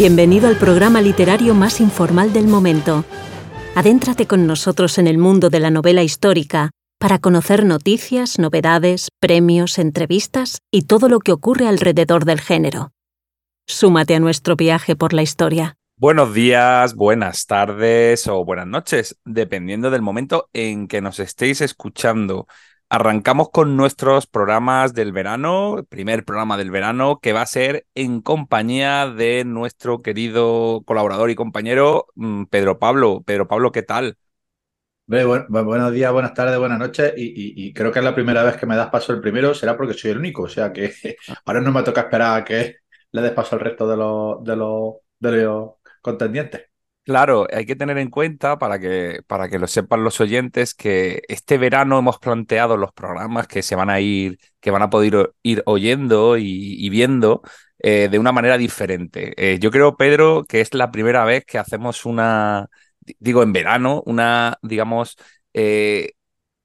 [0.00, 3.04] Bienvenido al programa literario más informal del momento.
[3.74, 9.78] Adéntrate con nosotros en el mundo de la novela histórica para conocer noticias, novedades, premios,
[9.78, 12.92] entrevistas y todo lo que ocurre alrededor del género.
[13.66, 15.76] Súmate a nuestro viaje por la historia.
[15.98, 22.46] Buenos días, buenas tardes o buenas noches, dependiendo del momento en que nos estéis escuchando.
[22.92, 28.20] Arrancamos con nuestros programas del verano, primer programa del verano, que va a ser en
[28.20, 33.22] compañía de nuestro querido colaborador y compañero mm, Pedro Pablo.
[33.24, 34.16] Pedro Pablo, ¿qué tal?
[35.06, 37.14] buenos días, buenas tardes, buenas noches.
[37.16, 39.94] Y, creo que es la primera vez que me das paso el primero, será porque
[39.94, 40.42] soy el único.
[40.42, 40.92] O sea que
[41.44, 42.78] ahora no me toca esperar a que
[43.12, 45.70] le des paso al resto de los, de los, de los
[46.02, 46.69] contendientes.
[47.04, 51.22] Claro, hay que tener en cuenta para que, para que lo sepan los oyentes que
[51.28, 55.32] este verano hemos planteado los programas que se van a ir, que van a poder
[55.42, 57.42] ir oyendo y, viendo
[57.80, 59.32] eh, de una manera diferente.
[59.36, 62.68] Eh, yo creo, Pedro, que es la primera vez que hacemos una,
[63.18, 65.16] digo, en verano, una, digamos,
[65.52, 66.12] eh,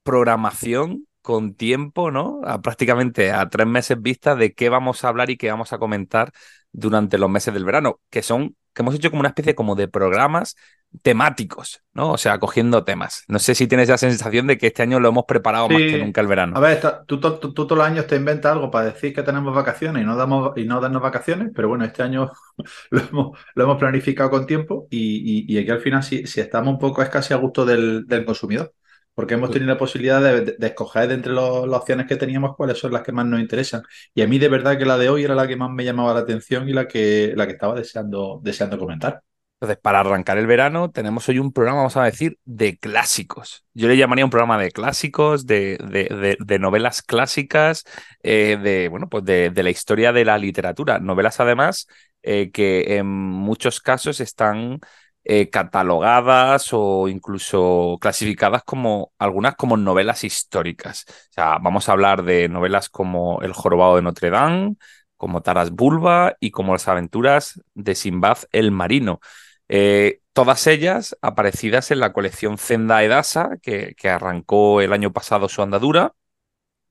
[0.03, 2.39] programación con tiempo, ¿no?
[2.61, 6.31] prácticamente a tres meses vista de qué vamos a hablar y qué vamos a comentar
[6.71, 9.87] durante los meses del verano, que son que hemos hecho como una especie como de
[9.87, 10.55] programas
[11.01, 12.11] temáticos, ¿no?
[12.11, 13.23] O sea, cogiendo temas.
[13.27, 15.97] No sé si tienes la sensación de que este año lo hemos preparado más que
[15.97, 16.57] nunca el verano.
[16.57, 20.05] A ver, tú, todos los años te inventas algo para decir que tenemos vacaciones y
[20.05, 22.31] no, damos, y no darnos vacaciones, pero bueno, este año
[22.91, 26.79] lo hemos, lo hemos planificado con tiempo y, aquí al final sí, si estamos un
[26.79, 28.73] poco es casi a gusto del, consumidor
[29.15, 32.91] porque hemos tenido la posibilidad de, escoger de entre las opciones que teníamos cuáles son
[32.91, 33.81] las que más nos interesan.
[34.13, 36.13] Y a mí de verdad que la de hoy era la que más me llamaba
[36.13, 39.23] la atención y la que, la que estaba deseando, deseando comentar.
[39.55, 43.65] Entonces, para arrancar el verano, tenemos hoy un programa, vamos a decir, de clásicos.
[43.73, 45.77] Yo le llamaría un programa de clásicos, de,
[46.37, 47.85] de, novelas clásicas,
[48.21, 50.99] eh, de, bueno, pues de, la historia de la literatura.
[50.99, 51.87] Novelas, además,
[52.21, 54.81] eh, que en muchos casos están
[55.25, 61.05] eh, catalogadas o incluso clasificadas como algunas como novelas históricas.
[61.07, 64.75] O sea, vamos a hablar de novelas como El jorobado de Notre Dame,
[65.17, 69.19] como Taras Bulba y como Las aventuras de Simbad el Marino.
[69.67, 75.49] Eh, todas ellas aparecidas en la colección Zenda Edasa, que, que arrancó el año pasado
[75.49, 76.13] su andadura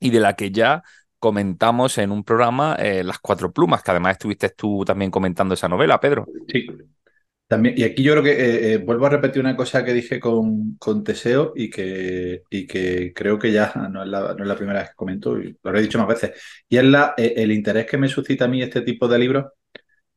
[0.01, 0.83] y de la que ya
[1.21, 5.69] comentamos en un programa eh, Las Cuatro Plumas, que además estuviste tú también comentando esa
[5.69, 6.27] novela, Pedro.
[6.49, 6.67] Sí,
[7.47, 10.19] también, y aquí yo creo que eh, eh, vuelvo a repetir una cosa que dije
[10.19, 14.49] con, con Teseo y que, y que creo que ya no es, la, no es
[14.49, 16.33] la primera vez que comento, y lo he dicho más veces,
[16.69, 19.47] y es la, eh, el interés que me suscita a mí este tipo de libros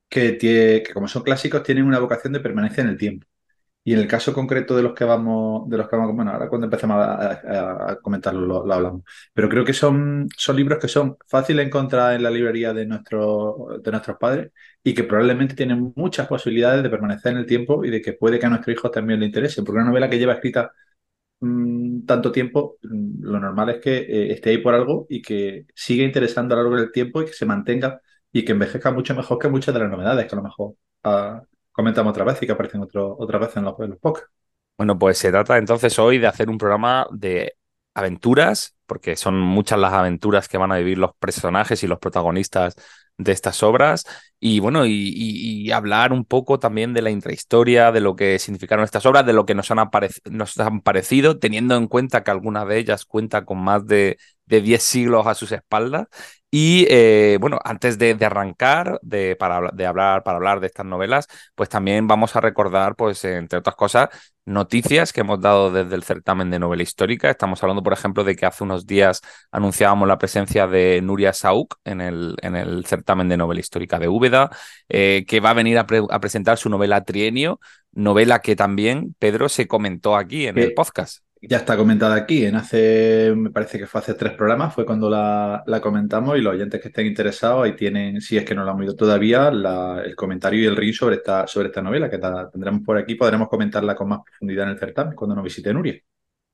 [0.10, 3.28] que, tiene, que como son clásicos tienen una vocación de permanencia en el tiempo.
[3.84, 6.50] Y en el caso concreto de los que vamos, de los que vamos, bueno, ahora
[6.50, 9.04] cuando empecemos a, comentarlo lo, hablamos.
[9.34, 12.86] Pero creo que son, son libros que son fáciles de encontrar en la librería de,
[12.86, 14.51] nuestro, de nuestros padres
[14.88, 18.39] y que probablemente tienen muchas posibilidades de permanecer en el tiempo y de que puede
[18.39, 19.62] que a nuestros hijos también le interese.
[19.62, 20.72] Porque una novela que lleva escrita
[21.42, 25.66] mm, tanto tiempo, mm, lo normal es que eh, esté ahí por algo y que
[25.75, 28.00] siga interesando a lo largo del tiempo y que se mantenga
[28.31, 31.42] y que envejezca mucho mejor que muchas de las novedades que a lo mejor ah,
[31.74, 34.31] comentamos otra vez y que aparecen otra vez en los, en los podcasts.
[34.78, 37.57] Bueno, pues se trata entonces hoy de hacer un programa de
[37.94, 42.78] aventuras, porque son muchas las aventuras que van a vivir los personajes y los protagonistas
[43.18, 44.06] de estas obras
[44.40, 49.06] y bueno, y, hablar un poco también de la intrahistoria, de lo que significaron estas
[49.06, 49.80] obras, de lo que nos han,
[50.30, 54.18] nos han parecido, teniendo en cuenta que alguna de ellas cuenta con más de,
[54.48, 56.08] de 10 siglos a sus espaldas
[56.50, 61.28] y eh, bueno, antes de, arrancar de, para, de hablar, para hablar de estas novelas,
[61.56, 64.10] pues también vamos a recordar, pues entre otras cosas,
[64.46, 67.30] noticias que hemos dado desde el certamen de novela histórica.
[67.30, 69.22] Estamos hablando, por ejemplo, de que hace unos días
[69.52, 74.08] anunciábamos la presencia de Nuria Sauk en el, en el certamen de novela histórica de
[74.08, 74.50] Úbeda,
[74.88, 77.60] eh, que va a venir a, presentar su novela Trienio,
[77.92, 81.26] novela que también, Pedro, se comentó aquí en el podcast.
[81.42, 85.10] Ya está comentada aquí, en hace, me parece que fue hace tres programas, fue cuando
[85.10, 88.72] la, comentamos y los oyentes que estén interesados ahí tienen, si es que no la
[88.72, 92.19] han oído todavía, el comentario y el ring sobre esta, sobre esta novela que
[92.51, 96.01] tendremos por aquí, podremos comentarla con más profundidad en el certamen cuando nos visite Nuria.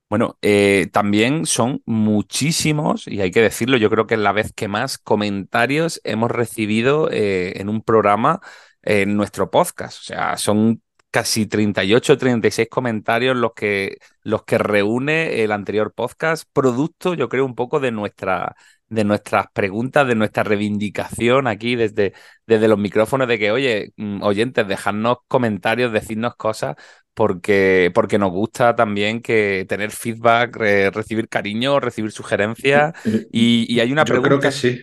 [0.10, 4.54] Bueno, eh, también son muchísimos, y hay que decirlo, yo creo que es la vez
[4.54, 8.40] que más comentarios hemos recibido eh, en un programa
[8.84, 10.00] en nuestro podcast.
[10.02, 10.83] O sea, son
[11.14, 17.46] casi 38 36 comentarios los que, los que reúne el anterior podcast, producto, yo creo,
[17.46, 18.56] un poco de, nuestra,
[18.90, 22.14] de nuestras preguntas, de nuestra reivindicación aquí desde,
[22.48, 26.78] desde los micrófonos de que, oye, mm, oyentes, dejadnos comentarios, decidnos cosas,
[27.14, 32.94] porque, porque nos gusta también que tener feedback, recibir cariño, recibir sugerencias.
[33.32, 34.30] Y, hay una yo pregunta.
[34.30, 34.82] Creo que sí.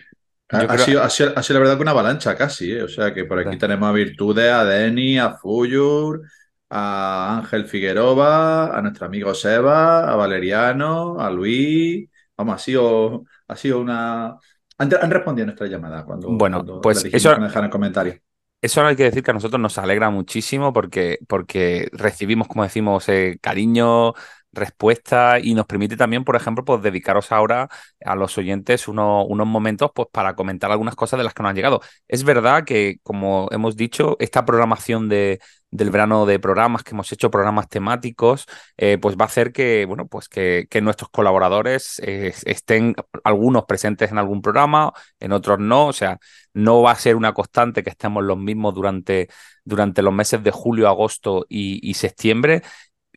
[0.51, 2.83] Ha, sido, la verdad que una avalancha casi, ¿eh?
[2.83, 6.21] O sea que por aquí tenemos a Virtudes, a Deni, a Fuyur,
[6.69, 12.09] a Ángel Figueroa, a nuestro amigo Seba, a Valeriano, a Luis.
[12.35, 14.37] Vamos, ha sido, ha sido una.
[14.77, 16.29] Han, respondido a nuestra llamada cuando.
[16.29, 17.33] Bueno, pues eso.
[17.35, 18.17] en comentarios.
[18.61, 23.09] Eso hay que decir que a nosotros nos alegra muchísimo porque, porque recibimos, como decimos,
[23.09, 24.13] eh, cariño,
[24.53, 27.69] respuesta y nos permite también, por ejemplo, pues dedicaros ahora
[28.03, 31.55] a los oyentes unos momentos pues, para comentar algunas cosas de las que nos han
[31.55, 31.81] llegado.
[32.07, 35.39] Es verdad que, como hemos dicho, esta programación de,
[35.71, 38.45] del verano de programas que hemos hecho, programas temáticos,
[38.77, 44.11] eh, pues va a hacer que, bueno, pues que, nuestros colaboradores eh, estén algunos presentes
[44.11, 45.87] en algún programa, en otros no.
[45.87, 46.19] O sea,
[46.53, 49.29] no va a ser una constante que estemos los mismos durante,
[49.63, 52.63] durante los meses de julio, agosto y septiembre.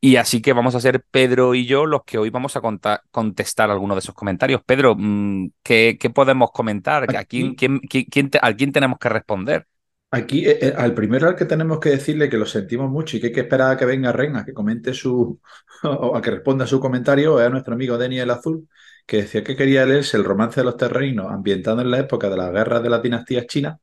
[0.04, 2.60] Y así que vamos a ser Pedro y yo los que hoy vamos a
[3.10, 4.60] contestar algunos de esos comentarios.
[4.62, 7.06] Pedro, mm, ¿qué, podemos comentar?
[7.16, 9.66] ¿A quién, tenemos que responder?
[10.10, 13.20] Aquí, eh, eh, al primero al que tenemos que decirle que lo sentimos mucho y
[13.20, 15.40] que hay que esperar a que venga Ren a que comente su,
[15.84, 18.68] o a que responda su comentario, es a nuestro amigo Daniel Azul,
[19.06, 22.36] que decía que quería leerse el romance de los terrenos ambientado en la época de
[22.36, 23.78] las guerras de las dinastías chinas.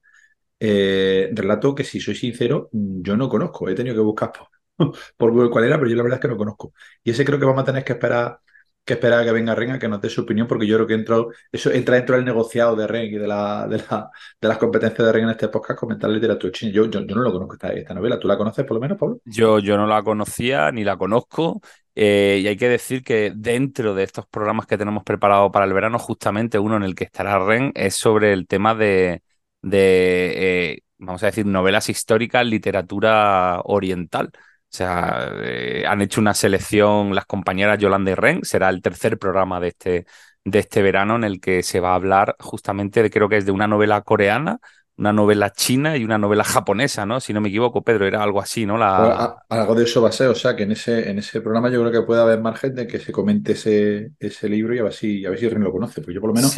[0.59, 4.60] Eh, relato que, si soy sincero, yo no conozco, he tenido que buscar por,
[5.17, 6.73] por Google cuál era, pero yo la verdad es que no conozco.
[7.03, 8.39] Y ese creo que vamos a tener que esperar
[8.83, 10.87] que esperar a que venga Ren a que nos dé su opinión, porque yo creo
[10.87, 14.57] que entro, eso entra dentro del negociado de Ren y de, la, de, de las
[14.57, 16.71] competencias de Ren en este podcast, comentar literatura china.
[16.71, 18.19] Yo, yo, no lo conozco esta, novela.
[18.19, 19.19] ¿Tú la conoces por lo menos, Pablo?
[19.25, 21.61] Yo, yo no la conocía ni la conozco.
[21.93, 25.73] Eh, y hay que decir que dentro de estos programas que tenemos preparados para el
[25.73, 29.21] verano, justamente uno en el que estará Ren es sobre el tema de,
[29.61, 34.31] de eh, vamos a decir, novelas históricas, literatura oriental.
[34.71, 38.39] O sea, eh, han hecho una selección las compañeras Yolanda y Ren.
[38.43, 40.05] Será el tercer programa de este,
[40.45, 43.45] de este verano en el que se va a hablar justamente de, creo que es
[43.45, 44.59] de una novela coreana,
[44.95, 47.19] una novela china y una novela japonesa, ¿no?
[47.19, 48.77] Si no me equivoco, Pedro, era algo así, ¿no?
[48.77, 49.35] La...
[49.49, 51.81] Algo de eso va a ser, o sea, que en ese, en ese programa yo
[51.81, 54.93] creo que puede haber margen de que se comente ese, ese libro y a ver
[54.93, 56.55] si, a ver si Ren lo conoce, pues yo por lo menos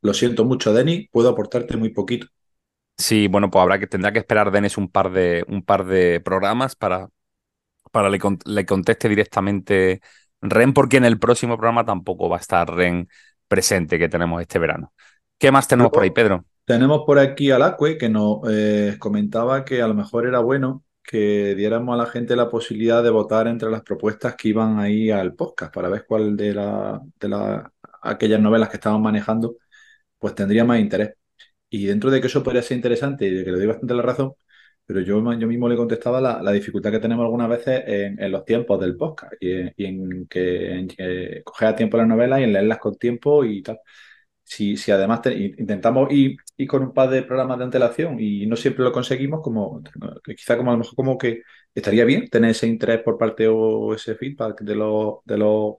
[0.00, 2.28] lo siento mucho, Denny, puedo aportarte muy poquito.
[2.96, 6.20] Sí, bueno, pues habrá que tendrá que esperar Denis un par de un par de
[6.20, 7.08] programas para,
[7.90, 10.00] para le, le conteste directamente
[10.40, 13.08] Ren, porque en el próximo programa tampoco va a estar Ren
[13.46, 14.92] presente que tenemos este verano.
[15.38, 16.44] ¿Qué más tenemos por ahí, Pedro?
[16.64, 20.84] Tenemos por aquí a Lacue que nos eh, comentaba que a lo mejor era bueno
[21.02, 25.10] que diéramos a la gente la posibilidad de votar entre las propuestas que iban ahí
[25.10, 29.56] al podcast para ver cuál de, la, de la, aquellas novelas que estaban manejando
[30.18, 31.14] pues tendría más interés.
[31.70, 34.02] Y dentro de que eso podría ser interesante y de que le doy bastante la
[34.02, 34.34] razón,
[34.88, 38.80] pero yo, yo mismo le contestaba la, dificultad que tenemos algunas veces en, los tiempos
[38.80, 43.44] del podcast y en, que, coger a tiempo las novelas y en leerlas con tiempo
[43.44, 43.80] y tal.
[44.42, 48.82] Si, si además intentamos ir, con un par de programas de antelación y no siempre
[48.82, 49.82] lo conseguimos, como
[50.24, 51.42] quizá como a lo mejor como que
[51.74, 55.74] estaría bien tener ese interés por parte o ese feedback de los, de los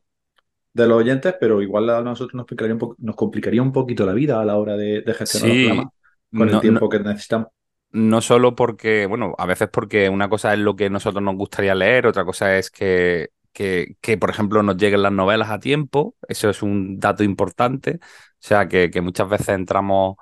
[0.71, 4.13] de los oyentes, pero igual a nosotros nos complicaría un, nos complicaría un poquito la
[4.13, 5.93] vida a la hora de, gestionar los programas
[6.31, 7.47] con el tiempo que necesitamos
[7.91, 11.75] no solo porque, bueno, a veces porque una cosa es lo que nosotros nos gustaría
[11.75, 16.15] leer, otra cosa es que, que, que por ejemplo, nos lleguen las novelas a tiempo,
[16.27, 18.07] eso es un dato importante, o
[18.39, 20.15] sea, que, que muchas veces entramos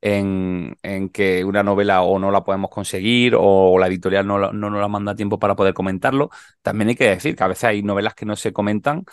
[0.00, 4.70] en, en, que una novela o no la podemos conseguir o la editorial no, no
[4.70, 6.28] nos la manda a tiempo para poder comentarlo.
[6.62, 9.04] También hay que decir que a veces hay novelas que no se comentan,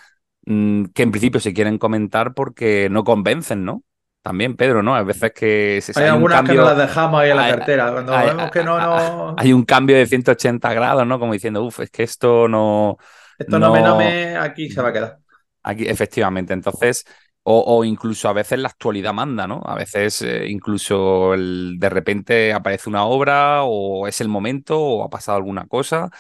[0.46, 3.84] mm, que en principio se quieren comentar porque no convencen, ¿no?
[4.22, 4.96] También, Pedro, ¿no?
[4.96, 5.80] Hay veces que...
[5.82, 7.92] Se, hay, algunas que no las dejamos ahí en la cartera.
[7.92, 9.36] Cuando vemos que no, no...
[9.38, 11.20] Hay un cambio de 180 grados, ¿no?
[11.20, 12.98] Como diciendo, uff, es que esto no...
[13.38, 14.38] Esto no, me, no me...
[14.38, 15.18] Aquí se va a quedar.
[15.64, 16.54] Aquí, efectivamente.
[16.54, 17.04] Entonces,
[17.44, 19.62] o, incluso a veces la actualidad manda, ¿no?
[19.66, 25.04] A veces eh, incluso el, de repente aparece una obra o es el momento o
[25.04, 26.12] ha pasado alguna cosa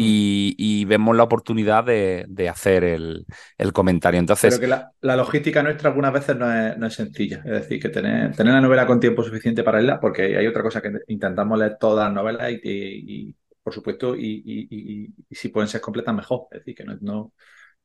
[0.00, 3.26] y, vemos la oportunidad de, hacer el,
[3.72, 4.20] comentario.
[4.20, 7.42] Entonces, Pero que la, logística nuestra algunas veces no es, sencilla.
[7.44, 10.62] Es decir, que tener, tener la novela con tiempo suficiente para leerla, porque hay otra
[10.62, 16.14] cosa que intentamos leer todas las novelas y, por supuesto, y, si pueden ser completas,
[16.14, 16.46] mejor.
[16.52, 17.32] Es decir, que no,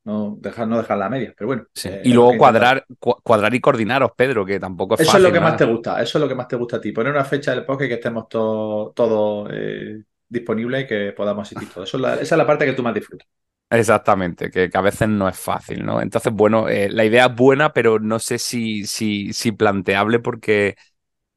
[0.06, 1.34] no, dejar, no dejar la media.
[1.36, 1.66] Pero bueno.
[1.84, 5.40] Eh, y luego cuadrar, cuadrar y coordinaros, Pedro, que tampoco es Eso es lo que
[5.40, 6.02] más te gusta.
[6.02, 6.92] Eso es lo que más te gusta a ti.
[6.92, 8.94] Poner una fecha del podcast que estemos todos.
[8.94, 11.90] Todo, eh, disponible y que podamos asistir todos.
[11.90, 13.28] Eso esa es la parte que tú más disfrutas.
[13.70, 16.00] Exactamente, que, a veces no es fácil, ¿no?
[16.00, 20.76] Entonces, bueno, eh, la idea es buena, pero no sé si, si, si planteable porque,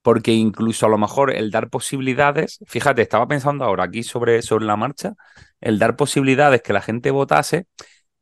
[0.02, 4.66] porque incluso a lo mejor el dar posibilidades, fíjate, estaba pensando ahora aquí sobre, sobre
[4.66, 5.14] la marcha,
[5.62, 7.68] el dar posibilidades que la gente votase,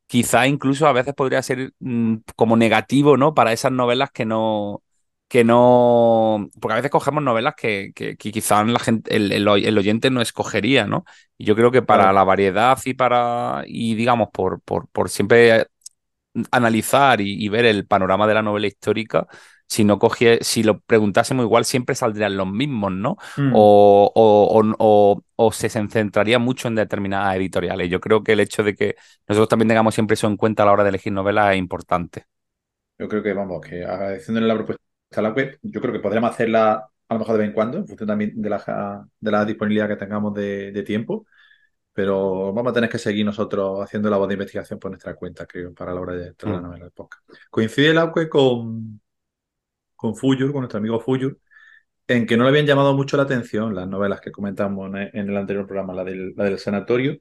[0.06, 3.34] quizá incluso a veces podría ser mm, como negativo, ¿no?
[3.34, 4.83] Para esas novelas que no,
[5.34, 6.48] que no.
[6.60, 11.04] Porque a veces cogemos novelas que, que, quizás la gente, el, oyente no escogería, ¿no?
[11.36, 13.64] Y yo creo que para la variedad y para.
[13.66, 15.66] y digamos, por, por, por siempre
[16.52, 19.26] analizar y, ver el panorama de la novela histórica,
[19.66, 23.16] si no cogie, si lo preguntásemos igual siempre saldrían los mismos, ¿no?
[23.36, 23.54] Mm.
[23.56, 27.90] O, o, o, se centraría mucho en determinadas editoriales.
[27.90, 28.94] Yo creo que el hecho de que
[29.26, 32.26] nosotros también tengamos siempre eso en cuenta a la hora de elegir novelas es importante.
[32.96, 34.83] Yo creo que, vamos, que agradeciéndole la propuesta
[35.22, 37.86] la web, yo creo que podríamos hacerla a lo mejor de vez en cuando, en
[37.86, 41.26] función también de la, de la disponibilidad que tengamos de tiempo
[41.94, 45.46] pero vamos a tener que seguir nosotros haciendo la voz de investigación por nuestra cuenta,
[45.46, 46.62] creo, para la hora de la mm.
[46.62, 47.24] novela de podcast.
[47.50, 49.00] Coincide el AUE con,
[49.94, 51.38] con Fuyur, con nuestro amigo Fuyur,
[52.08, 55.36] en que no le habían llamado mucho la atención las novelas que comentamos en el
[55.36, 57.16] anterior programa, la del, la del Sanatorio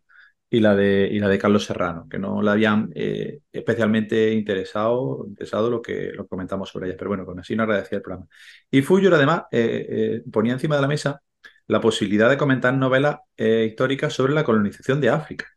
[0.54, 5.26] y la, de, y la de Carlos Serrano, que no le habían eh, especialmente interesado,
[5.28, 6.98] interesado lo que lo comentamos sobre ellas.
[7.00, 8.28] Pero bueno, con así no agradecía el programa.
[8.70, 11.24] Y Fuyur además eh, eh, ponía encima de la mesa
[11.66, 15.48] la posibilidad de comentar novelas eh, históricas sobre la colonización de África,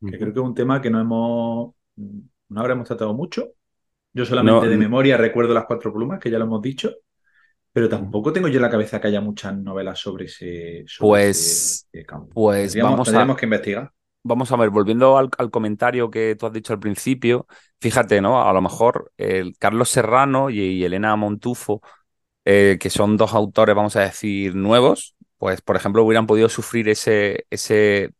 [0.00, 3.54] que creo que es un tema que no hemos, no habremos tratado mucho.
[4.12, 6.94] Yo solamente de memoria recuerdo las cuatro plumas, que ya lo hemos dicho,
[7.72, 12.28] pero tampoco tengo yo en la cabeza que haya muchas novelas sobre ese, pues, campo.
[12.32, 13.90] Pues vamos a, que investigar.
[14.22, 17.46] Vamos a ver, volviendo al, comentario que tú has dicho al principio,
[17.80, 18.46] fíjate, ¿no?
[18.46, 21.80] A lo mejor el Carlos Serrano y, Elena Montufo,
[22.44, 26.90] eh, que son dos autores, vamos a decir, nuevos, pues, por ejemplo, hubieran podido sufrir
[26.90, 28.10] ese, ese,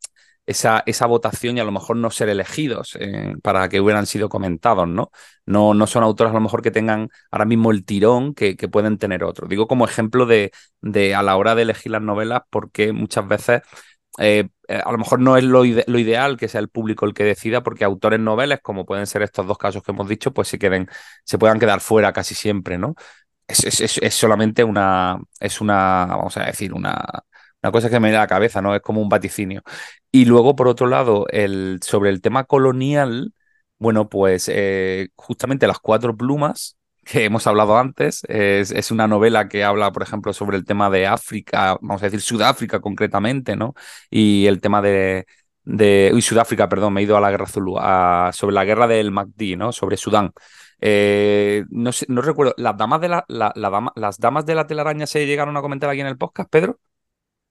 [0.47, 4.29] esa, esa votación y a lo mejor no ser elegidos eh, para que hubieran sido
[4.29, 5.11] comentados, ¿no?
[5.45, 5.73] ¿no?
[5.75, 8.97] No son autores a lo mejor que tengan ahora mismo el tirón que, que pueden
[8.97, 9.49] tener otros.
[9.49, 13.61] Digo como ejemplo de, de, a la hora de elegir las novelas, porque muchas veces
[14.19, 17.23] eh, eh, a lo mejor no es lo, ideal que sea el público el que
[17.23, 20.59] decida, porque autores noveles, como pueden ser estos dos casos que hemos dicho, pues se,
[20.59, 20.89] queden,
[21.23, 22.95] se puedan quedar fuera casi siempre, ¿no?
[23.47, 27.03] es, solamente una, es una, vamos a decir, una,
[27.61, 28.75] una cosa que me da la cabeza, ¿no?
[28.75, 29.61] Es como un vaticinio.
[30.11, 33.33] Y luego, por otro lado, el, sobre el tema colonial,
[33.77, 39.63] bueno, pues eh, justamente Las Cuatro Plumas, que hemos hablado antes, es, una novela que
[39.63, 43.73] habla, por ejemplo, sobre el tema de África, vamos a decir Sudáfrica concretamente, ¿no?
[44.09, 45.25] Y el tema de,
[45.63, 47.75] de uy, Sudáfrica, perdón, me he ido a la guerra Zulu,
[48.33, 49.71] sobre la guerra del MacD, ¿no?
[49.71, 50.31] Sobre Sudán.
[50.79, 55.55] Eh, no, no recuerdo, ¿las damas, de la, ¿las damas de la telaraña se llegaron
[55.57, 56.79] a comentar aquí en el podcast, Pedro?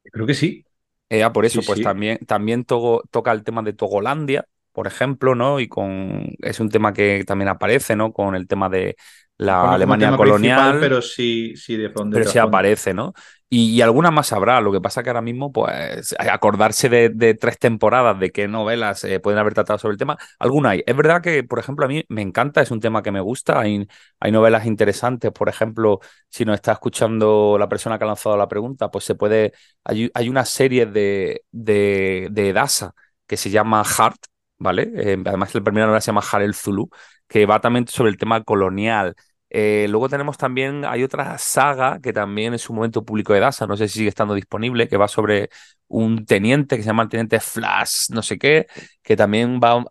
[0.04, 0.64] Creo que sí.
[1.08, 5.58] Eh, ah, por eso, pues también, también toca el tema de Togolandia, por ejemplo, ¿no?
[5.58, 8.12] Y con es un tema que también aparece, ¿no?
[8.12, 8.96] Con el tema de
[9.40, 10.78] la Alemania colonial.
[10.80, 12.16] Pero sí, sí, de fondo.
[12.16, 13.14] Pero sí aparece, ¿no?
[13.48, 14.60] Y, alguna más habrá.
[14.60, 19.18] Lo que pasa que ahora mismo, pues, acordarse de, tres temporadas de qué novelas eh,
[19.18, 20.84] pueden haber tratado sobre el tema, alguna hay.
[20.86, 23.58] Es verdad que, por ejemplo, a mí me encanta, es un tema que me gusta.
[23.58, 23.88] Hay,
[24.20, 25.32] hay novelas interesantes.
[25.32, 29.14] Por ejemplo, si nos está escuchando la persona que ha lanzado la pregunta, pues se
[29.14, 29.54] puede.
[29.84, 32.94] Hay, hay una serie de, de, de Dasa
[33.26, 34.26] que se llama Heart,
[34.58, 34.90] ¿vale?
[34.94, 36.90] Eh, además, la primera novela se llama Heart el Zulu,
[37.26, 39.14] que va también sobre el tema colonial.
[39.52, 43.66] Eh, luego tenemos también, hay otra saga que también es un momento público de DASA,
[43.66, 45.50] no sé si sigue estando disponible, que va sobre
[45.88, 48.68] un teniente que se llama el teniente Flash, no sé qué,
[49.02, 49.84] que también va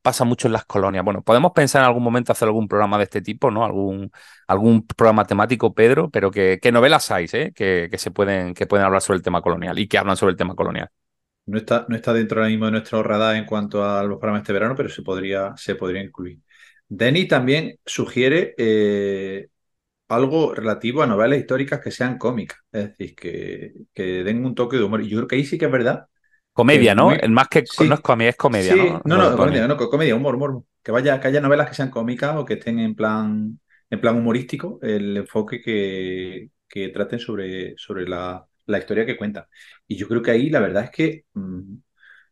[0.00, 1.04] pasa mucho en las colonias.
[1.04, 3.66] Bueno, podemos pensar en algún momento hacer algún programa de este tipo, ¿no?
[3.66, 4.10] Algún,
[4.46, 7.52] algún programa temático, Pedro, pero que, novelas hay, ¿eh?
[7.54, 10.30] Que, que, se pueden, que pueden hablar sobre el tema colonial y que hablan sobre
[10.30, 10.88] el tema colonial.
[11.44, 14.40] No está, no está dentro ahora mismo de nuestro radar en cuanto a los programas
[14.40, 16.40] este verano, pero se podría, se podría incluir.
[16.88, 19.48] Denny también sugiere eh,
[20.08, 24.76] algo relativo a novelas históricas que sean cómicas, es decir, que, que, den un toque
[24.76, 25.02] de humor.
[25.02, 26.06] Y yo creo que ahí sí que es verdad.
[26.52, 27.12] Comedia, ¿no?
[27.12, 29.02] El más que no es comedia, es comedia, ¿no?
[29.04, 30.62] No, no, comedia, no, comedia, humor, humor.
[30.82, 34.16] Que vaya, que haya novelas que sean cómicas o que estén en plan, en plan
[34.16, 39.44] humorístico, el enfoque que, que traten sobre, sobre la, la historia que cuentan.
[39.86, 41.74] Y yo creo que ahí la verdad es que mm,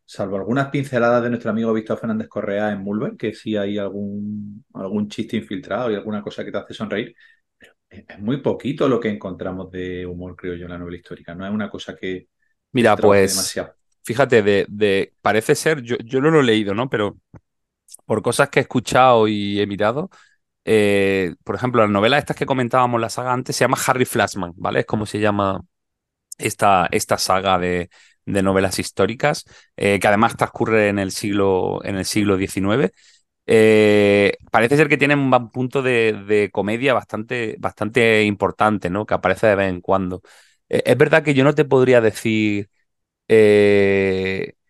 [0.05, 4.63] salvo algunas pinceladas de nuestro amigo Víctor Fernández Correa en Mulver, que sí hay algún,
[4.73, 7.15] algún chiste infiltrado y alguna cosa que te hace sonreír,
[7.57, 11.33] pero es muy poquito lo que encontramos de humor, creo yo, en la novela histórica.
[11.33, 12.27] No es una cosa que...
[12.71, 13.59] Mira, pues...
[14.03, 16.87] Fíjate, de, de, parece ser, yo, yo no lo he leído, ¿no?
[16.91, 17.17] Pero
[18.05, 20.11] por cosas que he escuchado y he mirado,
[20.63, 24.53] eh, por ejemplo, la novela estas que comentábamos la saga antes se llama Harry Flashman,
[24.57, 24.81] ¿vale?
[24.81, 25.59] Es como se llama
[26.37, 27.89] esta, esta saga de,
[28.25, 29.45] de novelas históricas,
[29.77, 32.91] eh, que además transcurre en el siglo, en el siglo XIX.
[33.47, 39.05] Eh, parece ser que tienen un punto de, comedia bastante, bastante importante, ¿no?
[39.05, 40.21] Que aparece de vez en cuando.
[40.69, 42.69] Eh, es verdad que yo no te podría decir.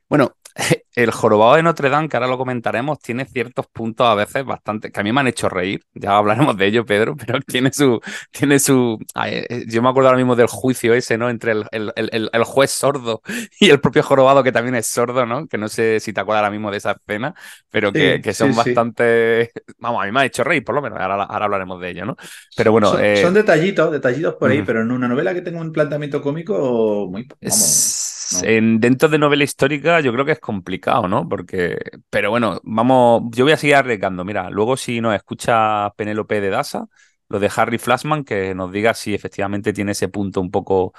[0.09, 0.35] bueno,
[0.95, 4.91] el jorobado de Notre Dame, que ahora lo comentaremos, tiene ciertos puntos a veces bastante,
[4.91, 8.00] que a mí me han hecho reír, ya hablaremos de ello, Pedro, pero tiene su,
[8.31, 11.29] tiene su, eh, yo me acuerdo ahora mismo del juicio ese, ¿no?
[11.29, 11.91] Entre el, el,
[12.31, 13.21] el, juez sordo
[13.59, 15.47] y el propio jorobado que también es sordo, ¿no?
[15.47, 17.35] Que no sé si te acuerdas ahora mismo de esa escena,
[17.69, 21.00] pero que, que son bastante, vamos, a mí me ha hecho reír, por lo menos,
[21.00, 22.15] ahora, ahora hablaremos de ello, ¿no?
[22.55, 22.91] Pero bueno.
[22.91, 27.07] Son, eh, detallitos, detallitos por ahí, pero en una novela que tenga un planteamiento cómico
[27.12, 27.27] muy...
[27.41, 28.04] Vamos,
[28.44, 31.27] en, dentro de novela histórica yo creo que es complicado, ¿no?
[31.27, 31.77] Porque,
[32.10, 34.25] pero bueno, vamos, yo voy a seguir arriesgando.
[34.25, 36.88] Mira, luego si nos escucha Penélope de Dasa,
[37.29, 40.94] lo de Harry Flashman, que nos diga si efectivamente tiene ese punto un poco,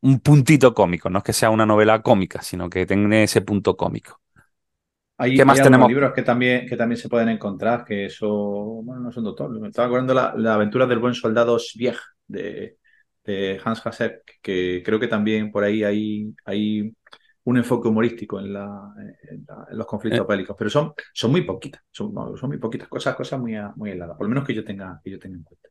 [0.00, 3.76] un puntito cómico, no es que sea una novela cómica, sino que tenga ese punto
[3.76, 4.20] cómico.
[5.18, 5.88] Hay, ¿Qué más tenemos?
[5.88, 9.50] libros que también, que también se pueden encontrar, que eso, bueno, no son doctor.
[9.50, 11.96] Me estaba acordando la, la aventura del buen soldado Svieg
[12.26, 12.78] de,
[13.64, 16.94] Hans Hasek, que creo que también por ahí hay, hay
[17.44, 18.92] un enfoque humorístico en, la,
[19.30, 20.26] en, los conflictos eh.
[20.28, 24.16] bélicos, pero son, son muy poquitas, son, son, muy poquitas cosas, cosas muy, muy heladas,
[24.16, 25.68] por lo menos que yo tenga, que yo tenga en cuenta.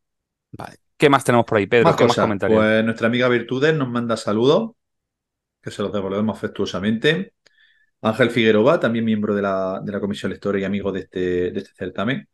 [0.52, 0.78] Vale.
[0.98, 1.96] ¿Qué más tenemos por ahí, Pedro?
[1.96, 2.60] ¿Qué más comentarios?
[2.60, 4.72] Pues nuestra amiga Virtudes nos manda saludos,
[5.62, 7.34] que se los devolvemos afectuosamente.
[8.02, 11.60] Ángel Figueroa, también miembro de la, de la Comisión Lectora y amigo de este, de
[11.60, 12.28] este certamen,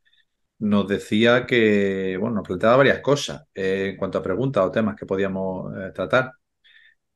[0.60, 4.96] nos decía que, bueno, nos planteaba varias cosas eh, en cuanto a preguntas o temas
[4.96, 6.32] que podíamos eh, tratar.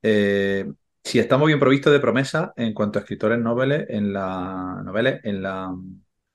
[0.02, 0.65] Eh,
[1.04, 4.82] si estamos bien provistos de promesas en cuanto a escritores noveles en la
[5.23, 5.75] en la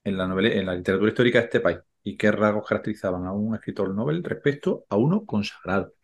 [0.05, 3.33] en la novela, en la literatura histórica de este país y qué rasgos caracterizaban a
[3.33, 5.95] un escritor novel respecto a uno consagrado.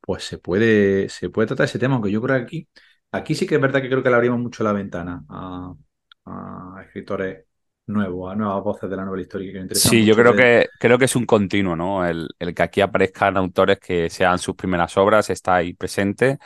[0.00, 2.68] Pues se puede, se puede tratar ese tema, aunque yo creo que aquí,
[3.12, 7.46] aquí sí que es verdad que creo que le abrimos mucho la ventana a escritores
[7.92, 11.04] nuevo, a nuevas voces de la novela histórica que Sí, yo creo que, creo que
[11.04, 12.06] es un continuo, ¿no?
[12.06, 16.38] El, que aquí aparezcan autores que sean sus primeras obras, está ahí presente.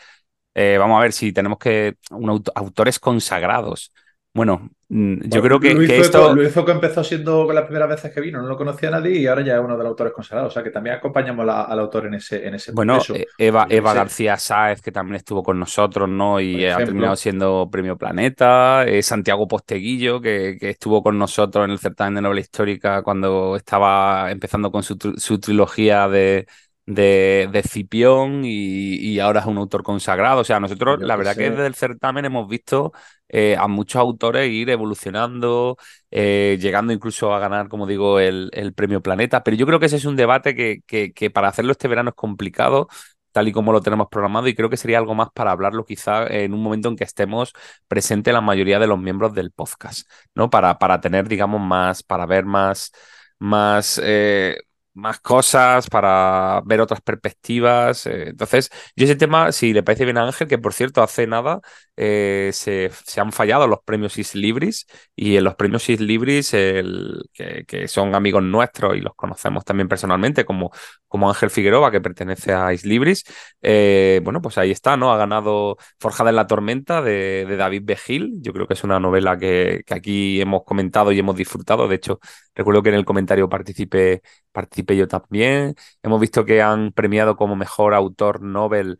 [0.54, 1.96] Eh, vamos a ver si tenemos que.
[2.11, 3.92] Un autores consagrados.
[4.33, 6.35] Bueno, mm, yo creo que, Luis, esto...
[6.35, 9.54] Luis empezó siendo las primeras veces que vino, no lo conocía nadie y ahora ya
[9.54, 10.52] es uno de los autores consagrados.
[10.52, 13.94] O sea que también acompañamos al autor en ese, en ese Bueno, eh, Eva, Eva
[13.94, 16.40] García Sáez, que también estuvo con nosotros, ¿no?
[16.40, 18.85] Y ha terminado siendo Premio Planeta.
[18.85, 23.57] Eh, Santiago Posteguillo, que, que, estuvo con nosotros en el certamen de novela histórica cuando
[23.57, 26.46] estaba empezando con su, su trilogía de,
[26.87, 30.40] de, de Cipión y, ahora es un autor consagrado.
[30.40, 32.92] O sea, nosotros la verdad que desde el certamen hemos visto
[33.29, 35.77] eh, a muchos autores ir evolucionando,
[36.11, 39.42] eh, llegando incluso a ganar, como digo, el, el, premio Planeta.
[39.42, 42.11] Pero yo creo que ese es un debate que, que, que, para hacerlo este verano
[42.11, 42.88] es complicado
[43.33, 46.25] tal y como lo tenemos programado y creo que sería algo más para hablarlo quizá
[46.29, 47.53] en un momento en que estemos
[47.88, 50.51] presentes la mayoría de los miembros del podcast, ¿no?
[50.51, 52.92] Para, para tener, digamos, más, para ver más,
[53.40, 54.57] más, eh,
[54.94, 58.07] más cosas, para ver otras perspectivas.
[58.07, 61.26] Eh, entonces, yo ese tema, si le parece bien a Ángel, que por cierto, hace
[61.26, 61.61] nada
[61.96, 67.24] eh, se, han fallado los premios Is Libris y en los premios Is Libris, el,
[67.33, 70.70] que, son amigos nuestros y los conocemos también personalmente, como,
[71.09, 73.24] como Ángel Figueroa, que pertenece a Is Libris,
[73.62, 75.12] eh, bueno, pues ahí está, ¿no?
[75.12, 78.35] Ha ganado Forjada en la Tormenta de, David Begil.
[78.40, 81.88] Yo creo que es una novela que, que aquí hemos comentado y hemos disfrutado.
[81.88, 82.20] De hecho,
[82.54, 84.22] recuerdo que en el comentario participé
[84.54, 85.75] participé yo también.
[86.03, 88.99] Hemos visto que han premiado como mejor autor Nobel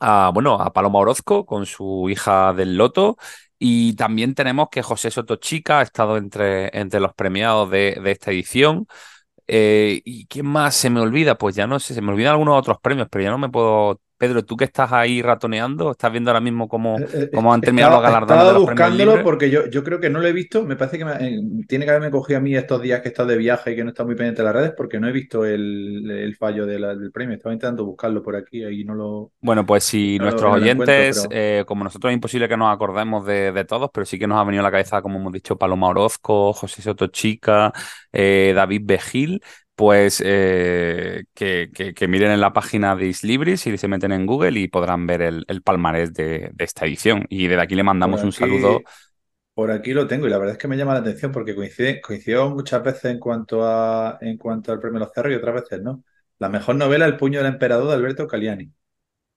[0.00, 3.16] a, bueno, a Paloma Orozco con su hija del Loto.
[3.58, 8.30] Y también tenemos que José Sotochica ha estado entre, entre los premiados de, de esta
[8.30, 8.86] edición.
[9.48, 11.38] Eh, ¿Y quién más se me olvida?
[11.38, 14.00] Pues ya no sé, se me olvidan algunos otros premios, pero ya no me puedo
[14.18, 17.60] Pedro, tú que estás ahí ratoneando, ¿estás viendo ahora mismo cómo, eh, eh, cómo han
[17.60, 20.64] terminado los galardones de los buscándolo porque yo, yo creo que no lo he visto.
[20.64, 23.28] Me parece que eh, tiene que haberme cogido a mí estos días que he estado
[23.28, 25.44] de viaje y que no está muy pendiente de las redes porque no he visto
[25.44, 27.36] el, fallo del premio.
[27.36, 29.30] Estaba intentando buscarlo por aquí y no lo.
[29.40, 31.28] Bueno, pues si nuestros oyentes,
[31.64, 34.62] como nosotros es imposible que nos acordemos de, todos, pero sí que nos ha venido
[34.62, 37.72] a la cabeza, como hemos dicho, Paloma Orozco, José Soto Chica,
[38.12, 39.40] David Bejil
[39.78, 41.70] pues eh, que,
[42.08, 45.62] miren en la página de Islibris y se meten en Google y podrán ver el,
[45.62, 47.26] palmarés de, esta edición.
[47.28, 48.82] Y desde aquí le mandamos un saludo.
[49.54, 52.00] Por aquí lo tengo y la verdad es que me llama la atención porque coincide,
[52.00, 55.80] coincidió muchas veces en cuanto, a, en cuanto al premio Los Cerros y otras veces
[55.80, 56.02] no.
[56.40, 58.72] La mejor novela, El puño del emperador de Alberto Caliani.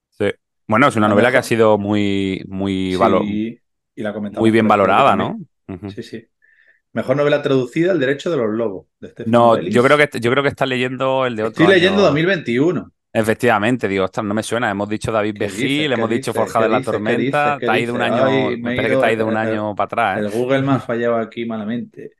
[0.09, 0.31] Sí.
[0.65, 5.39] Bueno, es una novela que ha sido muy, muy, y la muy bien valorada, ¿no?
[5.93, 6.27] Sí, sí.
[6.93, 8.87] Mejor novela traducida, El derecho de los lobos.
[9.25, 11.63] no, yo creo, que, yo creo que está leyendo el de otro.
[11.63, 12.91] Estoy leyendo 2021.
[13.13, 14.71] Efectivamente, digo, ostras, no me suena.
[14.71, 17.57] Hemos dicho David Begil, hemos dicho Forja de la Tormenta.
[17.59, 20.17] Te ha ido un año, me parece que te ha ido un año para atrás.
[20.17, 20.19] ¿eh?
[20.21, 22.11] El Google me ha fallado aquí malamente.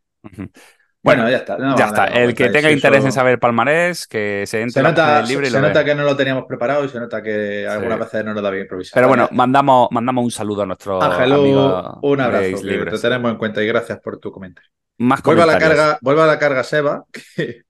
[1.04, 1.58] Bueno, ya está.
[1.76, 2.06] ya está.
[2.08, 5.84] el que tenga interés en saber palmarés, que se entre se nota, libre se, nota
[5.84, 8.64] que no lo teníamos preparado y se nota que algunas veces no nos da bien
[8.64, 8.94] improvisar.
[8.94, 13.38] Pero bueno, mandamos, mandamos un saludo a nuestro amigo un abrazo, que te tenemos en
[13.38, 14.70] cuenta y gracias por tu comentario.
[15.00, 17.64] Más vuelve a la carga, vuelve a la carga Seba, que,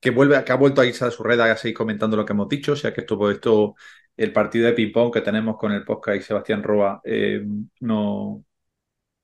[0.00, 2.32] que vuelve, que ha vuelto a irse a su red a seguir comentando lo que
[2.32, 3.74] hemos dicho, o sea que estuvo esto,
[4.16, 7.44] el partido de ping-pong que tenemos con el podcast y Sebastián Roa eh,
[7.80, 8.42] no,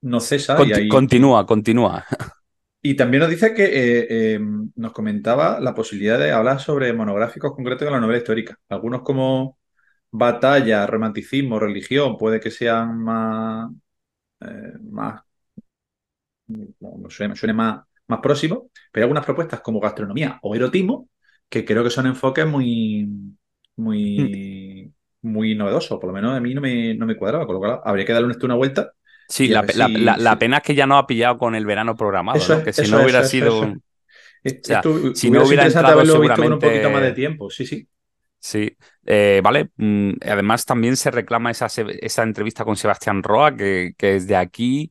[0.02, 0.58] no cesa.
[0.62, 2.04] y Continúa, continúa.
[2.80, 7.52] Y también nos dice que eh, em, nos comentaba la posibilidad de hablar sobre monográficos
[7.54, 8.58] concretos de la novela histórica.
[8.68, 9.58] Algunos como
[10.10, 13.70] batalla, romanticismo, religión, puede que sean más,
[14.40, 15.22] eh, más
[17.08, 21.08] suene, más, más próximos, pero hay algunas propuestas como gastronomía o erotismo
[21.48, 23.08] que creo que son enfoques muy,
[23.76, 25.28] muy, mm.
[25.28, 25.98] muy novedosos.
[25.98, 28.12] Por lo menos a mí no me, no me cuadraba, con lo cual habría que
[28.12, 28.92] darle una vuelta
[29.28, 32.90] Sí, la, pena es que ya no ha pillado con el verano programado, que si
[32.90, 33.74] no hubiera sido...
[35.14, 36.54] si no hubiera entrado seguramente...
[36.54, 37.86] un poquito más de tiempo, sí, sí.
[38.40, 39.70] Sí, eh, vale.
[39.76, 44.90] Mm, además, también se reclama esa, esa entrevista con Sebastián Roa, que, que desde aquí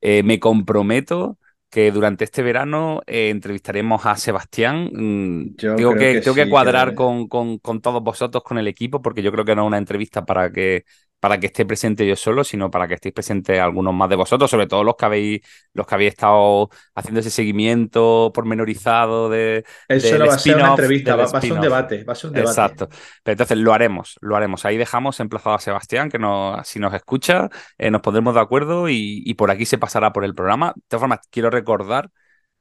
[0.00, 1.38] eh, me comprometo
[1.70, 4.90] que durante este verano eh, entrevistaremos a Sebastián.
[4.92, 9.22] Mm, tengo que, tengo que cuadrar con, con, con, todos vosotros, con el equipo, porque
[9.22, 10.84] yo creo que no es una entrevista para que
[11.20, 14.50] para que esté presente yo solo, sino para que estéis presentes algunos más de vosotros,
[14.50, 15.40] sobre todo los que habéis,
[15.74, 19.64] los que habéis estado haciendo ese seguimiento pormenorizado de.
[19.88, 22.28] Eso no va a ser una entrevista, va, a ser un debate, va a ser
[22.28, 22.50] un debate.
[22.50, 22.88] Exacto.
[23.22, 24.64] Pero entonces lo haremos, lo haremos.
[24.64, 28.88] Ahí dejamos emplazado a Sebastián, que nos, si nos escucha, eh, nos pondremos de acuerdo
[28.88, 30.72] y, y por aquí se pasará por el programa.
[30.76, 32.10] De todas formas, quiero recordar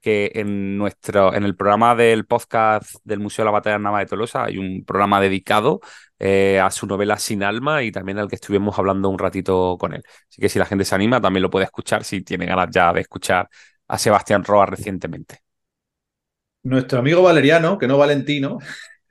[0.02, 4.06] que en nuestro en el programa del podcast del Museo de la Batalla Nava de
[4.06, 5.82] Tolosa hay un programa dedicado
[6.20, 9.94] eh, a su novela Sin Alma y también al que estuvimos hablando un ratito con
[9.94, 10.04] él.
[10.30, 12.94] Así que si la gente se anima, también lo puede escuchar si tiene ganas ya
[12.94, 13.50] de escuchar
[13.88, 15.40] a Sebastián Roa recientemente.
[16.64, 18.58] Nuestro amigo Valeriano, que no Valentino,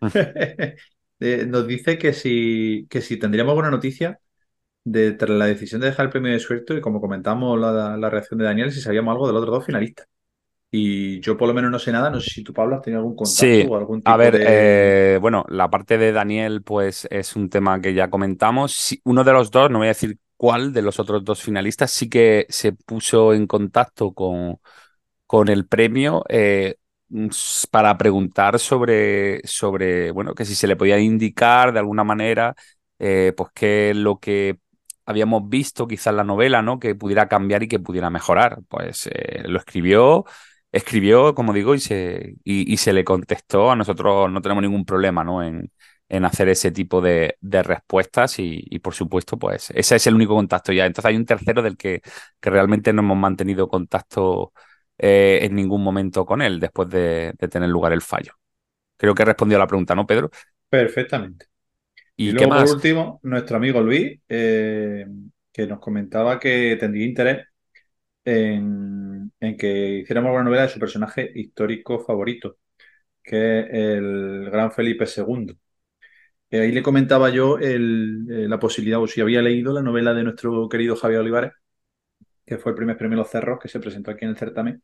[1.20, 4.20] eh, nos dice que si, que si tendríamos buena noticia
[4.84, 8.10] de tras la decisión de dejar el premio de suerte y como comentamos la, la
[8.10, 10.08] reacción de Daniel, si sabíamos algo de los otros dos finalistas.
[10.70, 13.00] Y yo por lo menos no sé nada, no sé si tú, Pablo, has tenido
[13.00, 14.40] algún contacto o algún tipo A ver, de...
[14.40, 18.94] eh, bueno, la parte de Daniel, pues es un tema que ya comentamos.
[19.05, 22.09] uno de los dos, no voy a decir cuál de los otros dos finalistas, sí
[22.09, 24.61] que se puso en contacto con,
[25.26, 26.76] con el premio eh,
[27.70, 32.55] para preguntar sobre, sobre, bueno, que si se le podía indicar de alguna manera,
[32.98, 34.59] eh, pues qué es lo que
[35.05, 36.79] habíamos visto quizás la novela, ¿no?
[36.79, 38.61] Que pudiera cambiar y que pudiera mejorar.
[38.68, 39.09] Pues
[39.44, 40.24] lo escribió
[40.72, 43.70] escribió, como digo, y se, y, se le contestó.
[43.70, 45.42] A nosotros no tenemos ningún problema ¿no?
[45.42, 45.70] en,
[46.09, 50.35] en hacer ese tipo de, de respuestas y, por supuesto, pues ese es el único
[50.35, 50.87] contacto ya.
[50.87, 52.00] Entonces hay un tercero del que,
[52.40, 54.52] que realmente no hemos mantenido contacto
[54.98, 58.33] eh, en ningún momento con él después de, tener lugar el fallo.
[58.96, 60.31] Creo que respondió a la pregunta, ¿no, Pedro?
[60.68, 61.46] Perfectamente.
[62.16, 65.05] Y, luego, por último, nuestro amigo Luis, eh,
[65.52, 67.46] que nos comentaba que tendría interés
[68.26, 72.58] en, que hiciéramos una novela de su personaje histórico favorito,
[73.22, 75.56] que es el gran Felipe II.
[76.50, 80.24] Y ahí le comentaba yo eh, la posibilidad, o si había leído la novela de
[80.24, 81.52] nuestro querido Javier Olivares,
[82.46, 84.82] que fue el primer premio Los Cerros, que se presentó aquí en el certamen,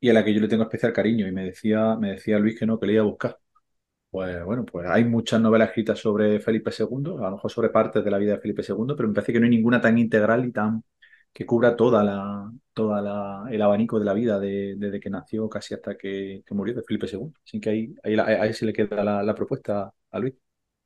[0.00, 1.28] y a la que yo le tengo especial cariño.
[1.28, 3.38] Y me decía, me decía Luis que no, que le iba a buscar.
[4.10, 8.04] Pues bueno, pues hay muchas novelas escritas sobre Felipe II, a lo mejor sobre partes
[8.04, 10.46] de la vida de Felipe II, pero me parece que no hay ninguna tan integral
[10.46, 10.82] y tan
[11.36, 15.94] que cubra toda la, toda el abanico de la vida desde que nació casi hasta
[15.94, 17.30] que, murió de Felipe II.
[17.44, 20.32] Así que ahí, ahí, ahí se le queda la, propuesta a Luis.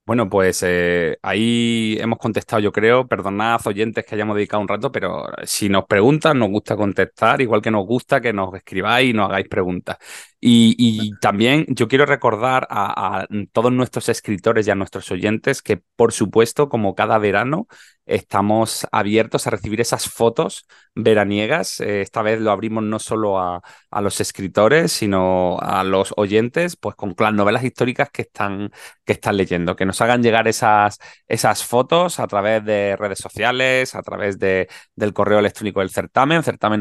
[0.05, 3.07] Bueno, pues eh, ahí hemos contestado, yo creo.
[3.07, 7.63] Perdonad, oyentes, que hayamos dedicado un rato, pero si nos preguntan, nos gusta contestar, igual
[7.63, 9.99] que nos gusta que nos escribáis y nos hagáis preguntas.
[10.43, 16.13] Y, también yo quiero recordar a, todos nuestros escritores y a nuestros oyentes que, por
[16.13, 17.67] supuesto, como cada verano,
[18.07, 21.81] estamos abiertos a recibir esas fotos veraniegas.
[21.81, 23.63] Eh, esta vez lo abrimos no solo a,
[24.01, 28.73] los escritores, sino a los oyentes, pues con las novelas históricas que están,
[29.05, 30.99] que están leyendo, que nos hagan llegar esas,
[31.29, 36.43] esas fotos a través de redes sociales, a través de, del correo electrónico del certamen,
[36.43, 36.81] certamen.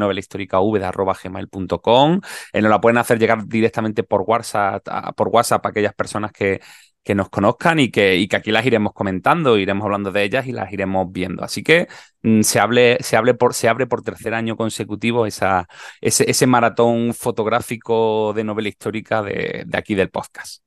[2.54, 4.86] Eh, nos la pueden hacer llegar directamente por WhatsApp,
[5.16, 6.62] por WhatsApp a aquellas personas que,
[7.04, 10.48] que nos conozcan y que, y que aquí las iremos comentando, iremos hablando de ellas
[10.48, 11.44] y las iremos viendo.
[11.44, 11.88] Así que
[12.22, 15.68] mm, se, hable, se, hable por, se abre por tercer año consecutivo esa,
[16.02, 20.64] ese, ese maratón fotográfico de novela histórica de, de, aquí del podcast.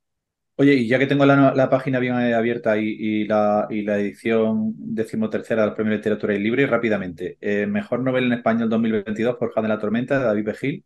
[0.55, 3.97] Oye, y ya que tengo la, la página bien abierta y, y, la, y la
[3.97, 7.37] edición decimotercera del Premio Literatura y Libre, rápidamente.
[7.41, 10.85] Eh, mejor novela en español 2022, Forja de la Tormenta, de David Bejil.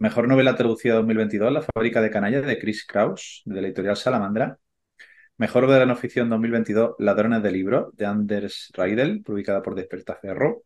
[0.00, 4.58] Mejor novela traducida 2022, La fábrica de canallas de Chris Kraus, de la editorial Salamandra.
[5.36, 10.64] Mejor obra de no ficción 2022, Ladrones de libros, de Anders Reidel, publicada por Despertaferro.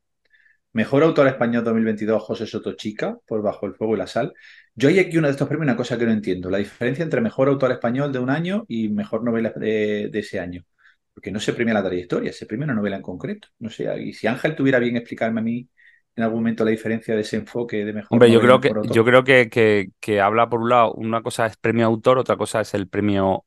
[0.72, 4.34] Mejor autor español 2022, José Soto Chica, por Bajo el Fuego y la Sal.
[4.76, 7.20] Yo hay aquí uno de estos premios, una cosa que no entiendo, la diferencia entre
[7.20, 10.64] mejor autor español de un año y mejor novela de, ese año.
[11.12, 13.48] Porque no se premia la trayectoria, se premia una novela en concreto.
[13.58, 15.68] No sé, y si Ángel tuviera bien explicarme a mí
[16.16, 19.04] en algún momento la diferencia de ese enfoque de mejor Hombre, yo creo que yo
[19.04, 22.74] creo que, que, habla por un lado, una cosa es premio autor, otra cosa es
[22.74, 23.44] el premio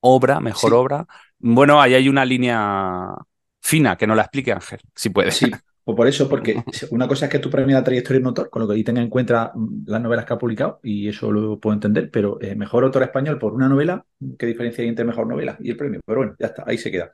[0.00, 1.06] obra, mejor obra.
[1.38, 3.14] Bueno, ahí hay una línea
[3.60, 5.30] fina que no la explique Ángel, si puede.
[5.30, 5.50] Sí,
[5.88, 6.56] o por eso, porque
[6.90, 8.82] una cosa es que tú premias la trayectoria de un autor, con lo que ahí
[8.82, 12.40] tenga en cuenta mm, las novelas que ha publicado, y eso lo puedo entender, pero
[12.40, 14.04] eh, mejor autor español por una novela,
[14.36, 16.00] ¿qué diferencia hay entre mejor novela y el premio?
[16.04, 17.12] Pero bueno, ya está, ahí se queda.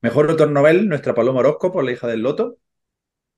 [0.00, 2.58] Mejor autor novel, nuestra Paloma Orozco por La hija del loto,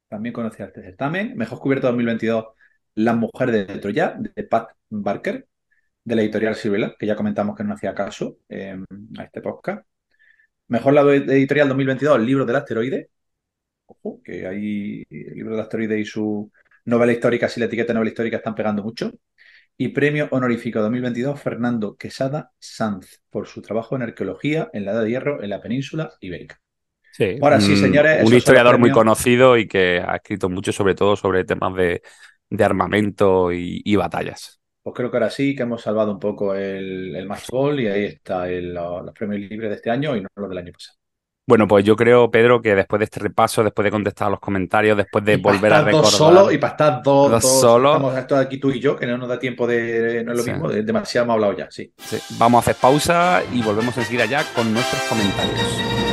[0.08, 1.36] también conocida este certamen.
[1.36, 2.46] Mejor cubierto 2022,
[2.94, 5.46] Las mujeres de Troya, de Pat Barker,
[6.04, 8.84] de la editorial Sibela, que ya comentamos que no hacía caso em,
[9.18, 9.86] a este podcast.
[10.68, 13.10] Mejor lado editorial 2022, Libro del asteroide,
[13.86, 16.50] Ojo, que hay el libro del asteroide y su
[16.84, 19.12] novela histórica, si la etiqueta novela histórica están pegando mucho.
[19.76, 25.02] Y premio honorífico 2022, Fernando Quesada Sanz, por su trabajo en arqueología en la Edad
[25.04, 26.60] de Hierro en la península ibérica.
[27.16, 28.22] Sí, Ahora sí, señores.
[28.24, 32.02] Un historiador muy conocido y que ha escrito mucho, sobre todo sobre temas de,
[32.62, 34.60] armamento y, batallas.
[34.82, 37.88] Pues creo que ahora sí que hemos salvado un poco el, el match ball y
[37.88, 40.98] ahí está los premios libres de este año y no los del año pasado.
[41.48, 44.40] Bueno, pues yo creo, Pedro, que después de este repaso, después de contestar a los
[44.40, 46.02] comentarios, después de volver a recordar.
[46.02, 47.92] Dos solo y para estar dos, dos, solo.
[47.92, 50.22] Estamos aquí tú y yo, que no nos da tiempo de.
[50.24, 51.92] No es lo mismo, demasiado hemos hablado ya, sí.
[51.96, 52.18] sí.
[52.36, 56.05] Vamos a hacer pausa y volvemos enseguida ya con nuestros comentarios.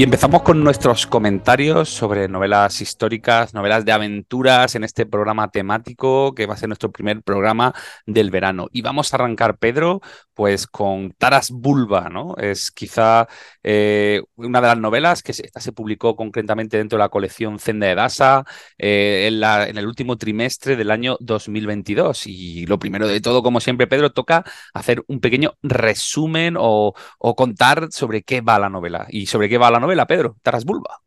[0.00, 6.34] Y empezamos con nuestros comentarios sobre novelas históricas, novelas de aventuras en este programa temático
[6.34, 7.74] que va a ser nuestro primer programa
[8.06, 8.68] del verano.
[8.72, 10.00] Y vamos a arrancar, Pedro,
[10.32, 12.34] pues con Taras Bulba, ¿no?
[12.38, 13.28] Es quizá
[13.62, 17.86] eh, una de las novelas que esta se publicó concretamente dentro de la colección Zenda
[17.86, 18.46] de Dasa
[18.78, 22.26] eh, en el último trimestre del año 2022.
[22.26, 27.36] Y lo primero de todo, como siempre, Pedro, toca hacer un pequeño resumen o, o
[27.36, 30.36] contar sobre qué va la novela y sobre qué va la novela novela, Pedro?
[30.42, 31.00] Taras Bulba.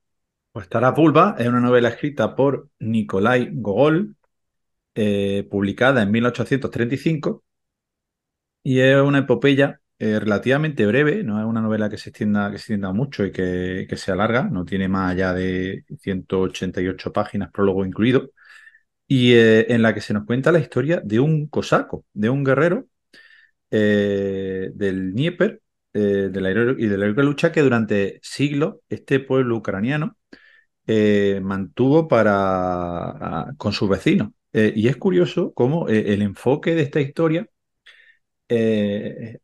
[0.52, 4.18] Pues Taras Bulba es una novela escrita por Nikolai Gogol,
[4.94, 7.44] eh, publicada en 1835,
[8.62, 12.58] y es una epopeya eh, relativamente breve, no es una novela que se extienda, que
[12.58, 17.52] se extienda mucho y que, que se alarga, no tiene más allá de 188 páginas,
[17.52, 18.32] prólogo incluido,
[19.08, 22.44] y eh, en la que se nos cuenta la historia de un cosaco, de un
[22.44, 22.88] guerrero
[23.72, 25.64] del Dnieper,
[25.94, 30.18] eh, de la, y de la lucha que durante siglos este pueblo ucraniano
[30.88, 34.30] eh, mantuvo para, con sus vecinos.
[34.54, 37.48] Eh, y es curioso cómo el enfoque de esta historia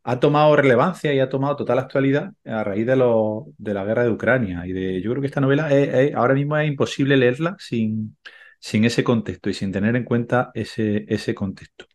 [0.04, 4.04] ha tomado relevancia y ha tomado total actualidad a raíz de, lo, de la guerra
[4.04, 4.68] de Ucrania.
[4.68, 5.70] Y de, yo creo que esta novela
[6.16, 8.18] ahora mismo es imposible leerla sin,
[8.60, 11.86] sin ese contexto y sin tener en cuenta ese, ese contexto.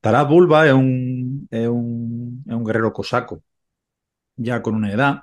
[0.00, 3.42] Taras Bulba es un, es un, es un guerrero cosaco,
[4.36, 5.22] ya con una edad,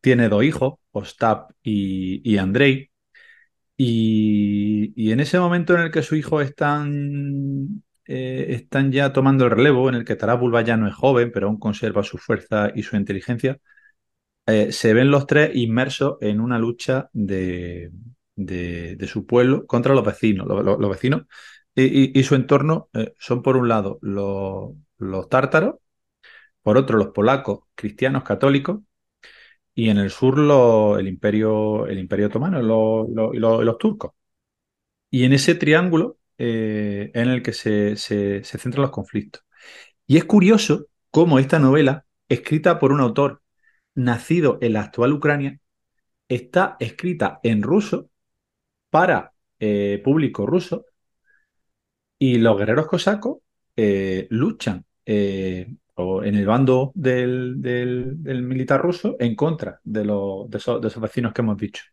[0.00, 2.90] tiene dos hijos, Ostap y, y Andrei,
[3.76, 9.88] y, en ese momento en el que sus hijos están, eh, ya tomando el relevo,
[9.88, 12.82] en el que Taras Bulba ya no es joven, pero aún conserva su fuerza y
[12.82, 13.58] su inteligencia,
[14.46, 17.90] eh, se ven los tres inmersos en una lucha de,
[19.06, 20.46] su pueblo contra los vecinos.
[20.46, 21.22] Los, vecinos
[21.74, 25.76] y, su entorno eh, son, por un lado, los tártaros,
[26.66, 28.80] por otro, los polacos, cristianos católicos,
[29.72, 30.36] y en el sur
[30.98, 34.14] el imperio, el imperio otomano y los, turcos.
[35.08, 39.44] Y en ese triángulo eh, en el que se, se, se centran los conflictos.
[40.08, 43.42] Y es curioso cómo esta novela, escrita por un autor
[43.94, 45.60] nacido en la actual Ucrania,
[46.28, 48.10] está escrita en ruso
[48.90, 50.86] para eh, público ruso
[52.18, 53.38] y los guerreros cosacos
[53.76, 54.84] eh, luchan
[55.96, 60.80] o en el bando del, del- del militar ruso en contra de, los, de, esos,
[60.82, 61.84] de esos vecinos que hemos dicho.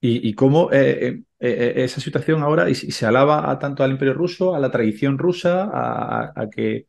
[0.00, 3.82] Y, y cómo eh, eh, eh, esa situación ahora y, y se alaba a tanto
[3.84, 6.88] al imperio ruso, a la tradición rusa, a, a- a que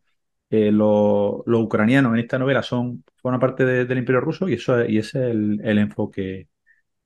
[0.49, 4.53] eh, lo- los ucranianos en esta novela son, forman parte de- del imperio ruso y
[4.55, 6.49] eso es- y ese es el, el enfoque,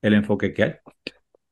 [0.02, 0.74] el enfoque que hay.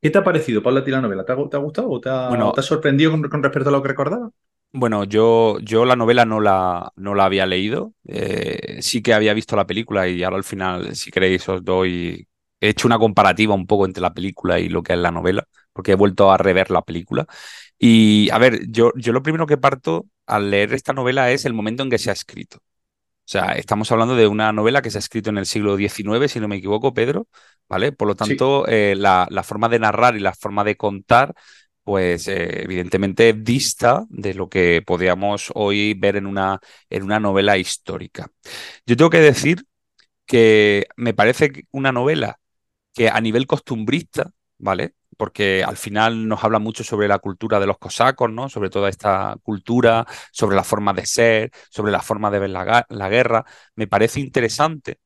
[0.02, 1.26] ¿Qué te ha parecido, Paula, a ti la novela?
[1.26, 3.42] ¿Te ha, te ha gustado o te ha, Bueno, o te ha sorprendido con, con
[3.44, 4.30] respecto a lo que recordaba?
[4.74, 7.94] Bueno, yo, yo la novela no la, no la había leído.
[8.08, 12.28] eh, sí que había visto la película y ahora al final, si queréis, os doy.
[12.60, 15.48] He hecho una comparativa un poco entre la película y lo que es la novela,
[15.74, 17.26] porque he vuelto a rever la película.
[17.80, 21.54] Y a ver, yo, yo lo primero que parto al leer esta novela es el
[21.54, 22.58] momento en que se ha escrito.
[22.60, 26.30] O sea, estamos hablando de una novela que se ha escrito en el siglo XIX,
[26.30, 27.28] si no me equivoco, Pedro,
[27.68, 27.92] ¿vale?
[27.92, 28.18] Por lo Sí.
[28.24, 31.34] tanto, eh, la, la forma de narrar y la forma de contar,
[31.88, 37.58] pues eh, evidentemente dista de lo que podríamos hoy ver en una, en una novela
[37.58, 38.28] histórica.
[38.86, 39.66] Yo tengo que decir
[40.26, 42.40] que me parece una novela
[42.94, 44.96] que a nivel costumbrista, ¿vale?
[45.18, 48.50] Porque al final nos habla mucho sobre la cultura de los cosacos, ¿no?
[48.50, 52.86] Sobre toda esta cultura, sobre la forma de ser, sobre la forma de ver la,
[52.90, 53.46] la guerra.
[53.76, 55.00] Me parece interesante,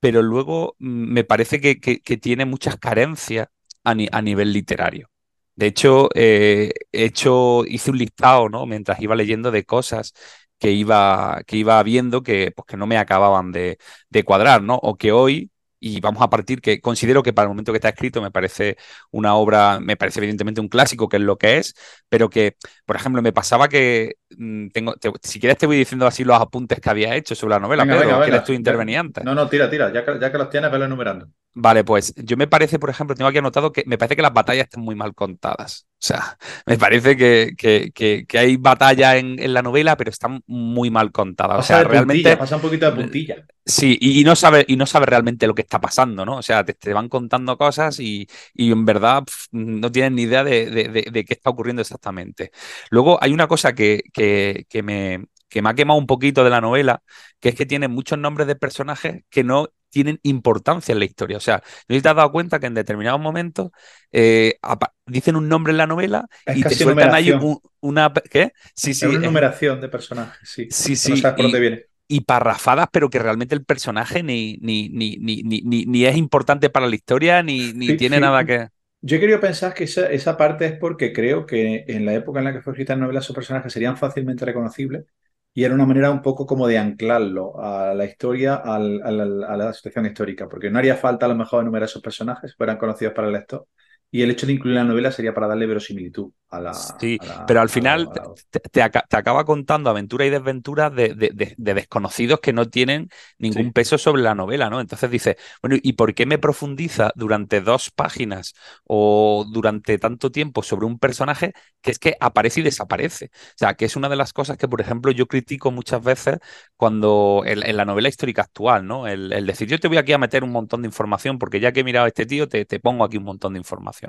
[0.00, 3.48] pero luego mm, me parece que, que- tiene muchas carencias
[3.84, 5.08] a nivel literario.
[5.56, 8.66] De hecho, eh, he hecho, hice un listado, ¿no?
[8.66, 10.12] Mientras iba leyendo de cosas
[10.58, 13.78] que iba, que iba viendo que, pues, que no me acababan de,
[14.10, 14.76] de cuadrar, ¿no?
[14.76, 17.88] O que hoy, y vamos a partir, que considero que para el momento que está
[17.90, 18.76] escrito me parece
[19.10, 21.74] una obra, me parece evidentemente un clásico, que es lo que es,
[22.08, 26.06] pero que, por ejemplo, me pasaba que mm, tengo, te- si quieres te voy diciendo
[26.06, 28.42] así los apuntes que había hecho sobre la novela, Venga, Pedro, venga, ¿o ¿quieres venga.
[28.42, 29.26] tú intervenir antes?
[29.26, 29.92] No, no, tira, tira.
[29.92, 31.28] Ya que, ya que los tienes, velo enumerando.
[31.52, 34.32] Vale, pues yo me parece, por ejemplo, tengo aquí anotado que me parece que las
[34.32, 35.86] batallas están muy mal contadas.
[35.94, 40.10] O sea, me parece que, que, que- que hay batallas en, en la novela, pero
[40.10, 41.58] están muy mal contadas.
[41.58, 43.36] O sea, de puntilla, realmente, pasa un poquito de puntilla.
[43.64, 46.38] sí, y, y no sabe, y no sabe realmente lo que está pasando, ¿no?
[46.38, 50.22] O sea, te, te van contando cosas y, y en verdad pf, no tienes ni
[50.22, 52.50] idea de, de- de- de qué está ocurriendo exactamente.
[52.90, 56.50] Luego hay una cosa que, que, que me, que me ha quemado un poquito de
[56.50, 57.02] la novela,
[57.40, 61.36] que es que tiene muchos nombres de personajes que no tienen importancia en la historia.
[61.36, 61.56] O sea,
[61.88, 63.70] no sé si te has dado cuenta que en determinados momentos
[64.12, 64.58] eh,
[65.06, 68.12] dicen un nombre en la novela Es y te sueltan ahí un- una...
[68.30, 68.52] ¿Qué?
[68.74, 69.06] Sí, Es sí.
[69.08, 70.68] una numeración de personajes, sí.
[70.68, 71.16] Sí, no sí.
[71.16, 71.86] sabes por y- dónde viene.
[72.12, 76.16] y parrafadas, pero que realmente el personaje ni, ni, ni, ni, ni, ni- ni es
[76.16, 78.68] importante para la historia, ni, ni Fí- tiene nada que...
[79.02, 82.40] Yo he querido pensar que esa, esa parte es porque creo que en la época
[82.40, 85.06] en la que fue escrita la novela, esos personajes serían fácilmente reconocibles
[85.54, 89.02] y era una manera un poco como de anclarlo a la historia, al-
[89.44, 92.78] a la situación histórica, porque no haría falta a lo mejor enumerar esos personajes, fueran
[92.78, 93.66] conocidos para el lector,
[94.10, 96.72] y el hecho de incluir la novela sería para darle verosimilitud a la...
[96.72, 100.28] Sí, a la- pero al final te, la- te- te aca- te acaba contando aventuras
[100.28, 103.08] y desventuras de, de- de- de desconocidos que no tienen
[103.38, 103.72] ningún Sí.
[103.72, 104.80] peso sobre la novela, ¿no?
[104.80, 108.54] Entonces dice, bueno, ¿y por qué me profundiza durante dos páginas
[108.84, 113.30] o durante tanto tiempo sobre un personaje que es que aparece y desaparece?
[113.34, 116.38] O sea, que es una de las cosas que, por ejemplo, yo critico muchas veces
[116.76, 119.08] cuando en, en la novela histórica actual, ¿no?
[119.08, 121.72] El, el decir, yo te voy aquí a meter un montón de información porque ya
[121.72, 123.99] que he mirado a este tío, te, te pongo aquí un montón de información,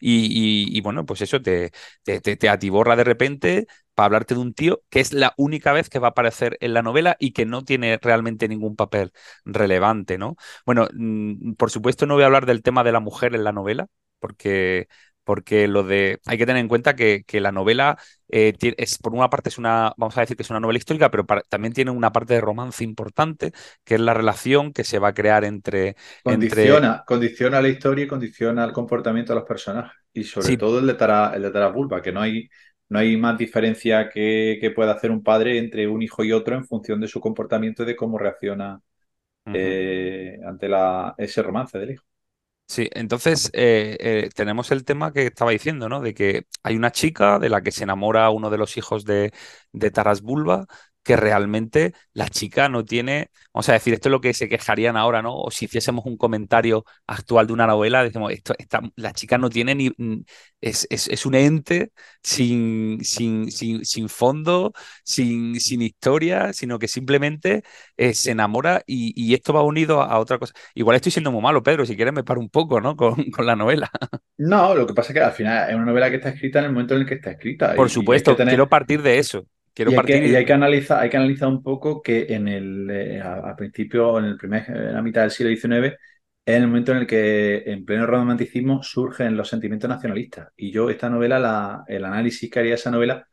[0.00, 1.72] Y, bueno, pues eso te,
[2.02, 5.72] te, te- te atiborra de repente para hablarte de un tío que es la única
[5.72, 9.12] vez que va a aparecer en la novela y que no tiene realmente ningún papel
[9.44, 10.36] relevante, ¿no?
[10.66, 13.52] Bueno, mm, por supuesto no voy a hablar del tema de la mujer en la
[13.52, 13.86] novela,
[14.18, 14.88] porque,
[15.24, 16.20] porque lo de.
[16.26, 17.98] Hay que tener en cuenta que, que la novela
[18.28, 21.10] eh, es, por una parte, es una, vamos a decir que es una novela histórica,
[21.10, 23.52] pero para- también tiene una parte de romance importante,
[23.84, 25.96] que es la relación que se va a crear entre.
[26.26, 29.92] entre Condiciona, condiciona la historia y condiciona el comportamiento de los personajes.
[30.12, 30.56] Y sobre Sí.
[30.56, 32.48] todo el de Tara, el de Tarabulba, que no hay,
[32.90, 36.64] no hay más diferencia que, pueda hacer un padre entre un hijo y otro en
[36.66, 38.80] función de su comportamiento y de cómo reacciona
[39.52, 42.04] eh, ante la, ese romance del hijo.
[42.68, 46.00] Sí, entonces eh, eh, tenemos el tema que estaba diciendo, ¿no?
[46.00, 49.32] De que hay una chica de la que se enamora uno de los hijos de,
[49.72, 50.66] de Taras Bulba,
[51.02, 54.96] que realmente la chica no tiene, vamos a decir, esto es lo que se quejarían
[54.96, 55.34] ahora, ¿no?
[55.34, 58.54] O si hiciésemos un comentario actual de una novela, decimos, esto,
[58.96, 59.92] la chica no tiene ni,
[60.60, 61.92] es, es, un ente
[62.22, 64.72] sin, sin, sin, sin fondo,
[65.04, 67.62] sin, sin, historia, sino que simplemente
[67.96, 70.52] eh, se enamora y, esto va unido a, otra cosa.
[70.74, 72.96] Igual estoy siendo muy malo, Pedro, si quieres me paro un poco, ¿no?
[73.02, 73.90] Con, con, la novela.
[74.38, 76.66] No, lo que pasa es que al final es una novela que está escrita en
[76.66, 77.74] el momento en el que está escrita.
[77.74, 81.48] Por supuesto, quiero partir de eso y, hay que, hay que, analizar, hay que analizar
[81.48, 85.54] un poco que en el, eh, a, principio, en el primer, la mitad del siglo
[85.54, 85.96] XIX,
[86.44, 90.48] es el momento en el que en pleno romanticismo surgen los sentimientos nacionalistas.
[90.56, 93.26] Y yo, esta novela, la, el análisis que haría esa novela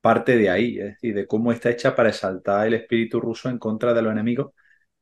[0.00, 3.58] parte de ahí, es decir, de cómo está hecha para exaltar el espíritu ruso en
[3.58, 4.52] contra de los enemigos,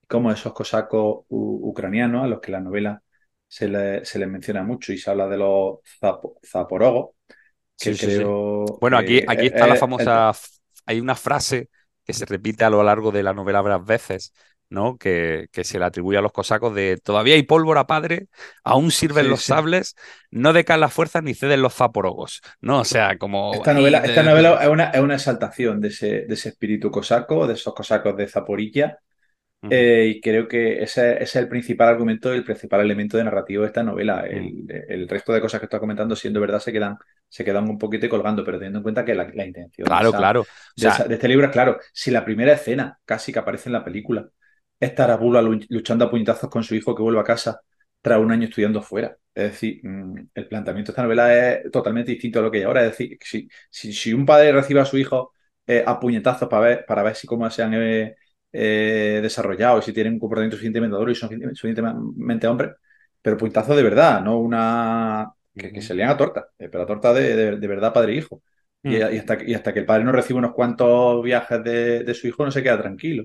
[0.09, 3.03] como esos cosacos ucranianos a los que la novela
[3.47, 5.79] se, les menciona mucho y se habla de los
[6.45, 7.11] zaporogos,
[7.79, 8.25] que.
[8.81, 10.33] Bueno, aquí, aquí está la famosa
[10.87, 11.69] hay una frase
[12.05, 14.33] que se repite a lo largo de la novela varias veces,
[14.69, 14.97] ¿no?
[14.97, 18.29] Que, que, se le atribuye a los cosacos de todavía hay pólvora, padre,
[18.65, 19.97] aún sirven los sables,
[20.31, 22.81] no decaen las fuerzas ni ceden los zaporogos, ¿no?
[22.81, 23.53] O sea, como...
[23.53, 27.47] Esta novela, esta novela es, una, es, una, exaltación de ese, de ese espíritu cosaco,
[27.47, 28.99] de esos cosacos de Zaporilla,
[29.69, 33.69] eh, y creo que ese, es el principal argumento, el principal elemento de narrativo de
[33.69, 34.25] esta novela.
[34.27, 36.97] El, resto de cosas que estoy comentando, siendo verdad, se quedan,
[37.29, 40.47] se quedan un poquito colgando, pero teniendo en cuenta que la, intención claro, claro.
[40.77, 41.79] de, este libro es claro.
[41.93, 44.29] Si la primera escena, casi que aparece en la película,
[44.79, 47.61] es Tarabula luchando a puñetazos con su hijo que vuelve a casa
[48.01, 49.17] tras un año estudiando fuera.
[49.35, 52.65] Es decir, mm, el planteamiento de esta novela es totalmente distinto a lo que hay
[52.65, 52.85] ahora.
[52.85, 55.33] Es decir, si, si, un padre recibe a su hijo
[55.67, 58.17] eh, a puñetazos para ver, para ver si cómo se han eh,
[58.53, 62.73] eh, desarrollados y si tienen un comportamiento suficientemente maduro y son suficientemente hombres,
[63.23, 67.13] pero puñetazo de verdad, no una que, se lean a torta, eh, pero a torta
[67.13, 68.43] de, verdad padre e hijo.
[68.83, 69.19] Y, mm.
[69.19, 72.51] hasta, y, hasta, que el padre no recibe unos cuantos viajes de, su hijo, no
[72.51, 73.25] se queda tranquilo.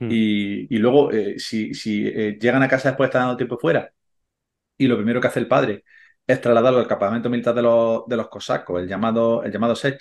[0.00, 0.08] Mm.
[0.10, 3.90] Y, luego, eh, si, si llegan a casa después de estar dando tiempo fuera,
[4.78, 5.84] y lo primero que hace el padre
[6.26, 10.00] es trasladarlo al campamento militar de los, de los cosacos, el llamado, el llamado Sech,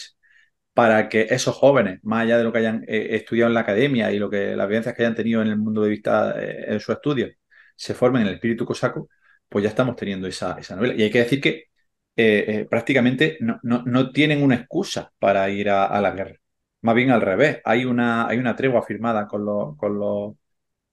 [0.75, 4.11] para que esos jóvenes, más allá de lo que hayan eh, estudiado en la academia
[4.11, 6.79] y lo que las vivencias que hayan tenido en el mundo de vista eh, en
[6.81, 7.29] su estudio,
[7.75, 9.09] se formen en el espíritu cosaco,
[9.49, 10.93] pues ya estamos teniendo esa, esa novela.
[10.95, 11.69] Y hay que decir que
[12.17, 16.35] eh, prácticamente no, no, tienen una excusa para ir a, la guerra.
[16.81, 20.35] Más bien al revés, hay una, hay una tregua firmada con los, con los,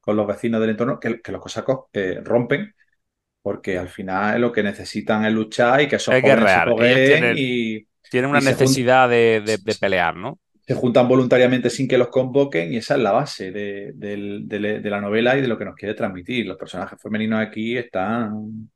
[0.01, 1.87] con los vecinos del entorno que, que los cosacos
[2.23, 2.75] rompen
[3.43, 8.31] porque al final lo que necesitan es luchar y que esos jóvenes se y tienen
[8.31, 10.39] una necesidad de, pelear, ¿no?
[10.67, 15.37] Se juntan voluntariamente sin que los convoquen y esa es la base de, la novela
[15.37, 16.47] y de lo que nos quiere transmitir.
[16.47, 18.71] Los personajes femeninos aquí están,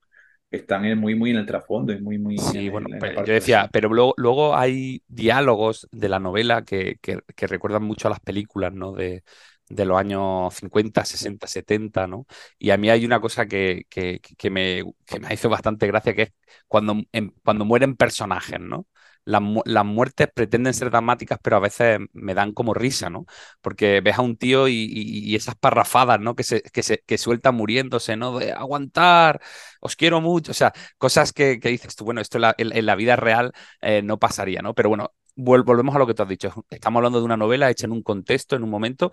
[0.50, 2.38] están muy, muy en el trasfondo y muy, muy.
[2.38, 2.88] Sí, bueno,
[3.24, 6.98] yo decía, pero luego, luego hay diálogos de la novela que,
[7.36, 8.92] recuerdan mucho a las películas, ¿no?
[8.92, 9.22] De,
[9.68, 12.26] los años 50, 60, 70, ¿no?
[12.58, 14.82] Y a mí hay una cosa que, que, me,
[15.20, 16.32] me hizo bastante gracia, que es
[16.68, 16.96] cuando,
[17.44, 18.86] cuando mueren personajes, ¿no?
[19.26, 23.26] Las, muertes pretenden ser dramáticas, pero a veces me dan como risa, ¿no?
[23.60, 26.34] Porque ves a un tío y, esas parrafadas, ¿no?
[26.36, 28.38] Que se, que se que suelta muriéndose, ¿no?
[28.38, 29.40] De aguantar,
[29.80, 33.52] os quiero mucho, o sea, cosas que, dices tú, bueno, esto en la, vida real
[33.80, 34.74] eh, no pasaría, ¿no?
[34.74, 36.52] Pero bueno, volvemos a lo que tú has dicho.
[36.70, 39.12] Estamos hablando de una novela hecha en un contexto, en un momento,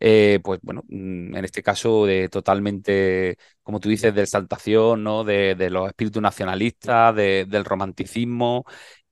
[0.00, 5.24] eh, pues bueno, mm, en este caso de totalmente, como tú dices, de exaltación, ¿no?
[5.24, 8.64] De, los espíritus nacionalistas, del romanticismo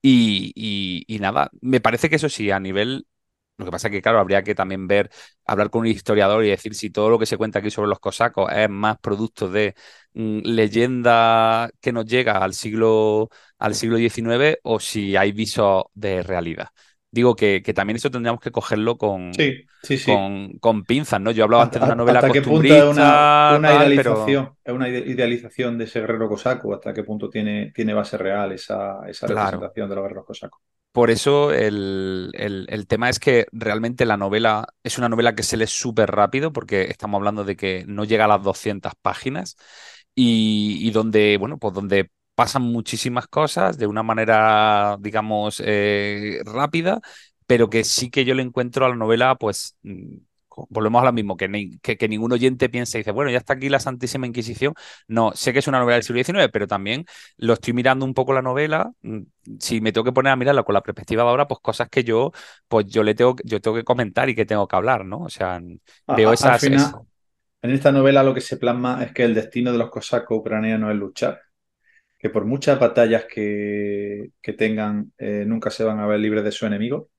[0.02, 3.06] y, nada, me parece que eso sí, a nivel
[3.58, 5.10] lo que pasa es que, claro, habría que también ver,
[5.44, 7.98] hablar con un historiador y decir si todo lo que se cuenta aquí sobre los
[8.00, 9.74] cosacos es más producto de
[10.14, 16.22] mm, leyenda que nos llega al siglo, al siglo XIX o si hay visos de
[16.22, 16.68] realidad
[17.10, 19.32] digo que, que, también eso tendríamos que cogerlo con,
[20.04, 21.30] con, con, pinzas, ¿no?
[21.30, 25.78] Yo hablaba antes de una novela ¿Hasta qué punto es una, idealización, es una idealización
[25.78, 26.74] de ese guerrero cosaco?
[26.74, 30.60] ¿Hasta qué punto tiene, tiene base real esa, esa representación de los guerreros cosacos?
[30.92, 35.56] Por eso el, el, tema es que realmente la novela es una novela que se
[35.56, 39.56] lee súper rápido porque estamos hablando de que no llega a las 200 páginas
[40.14, 47.00] y, y donde, bueno, pues donde pasan muchísimas cosas de una manera, digamos, eh, rápida,
[47.48, 50.18] pero que sí que yo le encuentro a la novela, pues, mm,
[50.68, 51.48] volvemos a lo mismo, que,
[51.82, 54.74] que, ningún oyente piense y dice, bueno, ya está aquí la Santísima Inquisición.
[55.08, 57.06] No, sé que es una novela del siglo XIX, pero también
[57.38, 58.92] lo estoy mirando un poco la novela.
[59.02, 59.22] Mm,
[59.58, 62.04] si me tengo que poner a mirarla con la perspectiva de ahora, pues cosas que
[62.04, 62.30] yo,
[62.68, 65.22] pues yo le tengo, yo tengo que comentar y que tengo que hablar, ¿no?
[65.22, 65.60] O sea,
[66.16, 66.62] veo esas.
[67.60, 70.92] En esta novela lo que se plasma es que el destino de los cosacos ucranianos
[70.92, 71.47] es luchar
[72.18, 76.66] que por muchas batallas que, tengan, eh, nunca se van a ver libres de su
[76.66, 77.10] enemigo.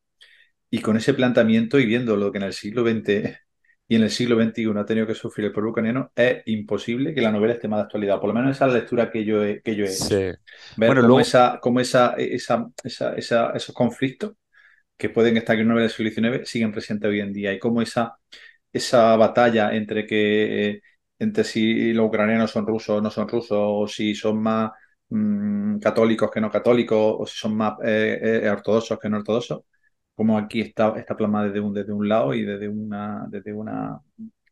[0.70, 3.39] Y con ese planteamiento y viendo lo que en el siglo XX
[3.88, 7.22] y en el siglo XXI ha tenido que sufrir el pueblo ucraniano, es imposible que
[7.22, 8.20] la novela esté más de actualidad.
[8.20, 10.16] Por lo menos esa es la lectura que yo he, que yo he hecho.
[10.78, 14.34] Ver cómo, esa, cómo esa, esa, esa, esos conflictos
[14.95, 17.58] que pueden estar en una novela del siglo XIX siguen presentes hoy en día y
[17.58, 18.18] cómo esa,
[18.72, 20.82] esa batalla entre que
[21.20, 24.72] entre si los ucranianos son rusos o no son rusos, o si son más
[25.10, 29.62] Mm, católicos que no católicos, o si son más eh, eh, ortodoxos que no ortodoxos,
[30.16, 33.99] como aquí está, está plasmada desde un, desde un lado y desde una, desde una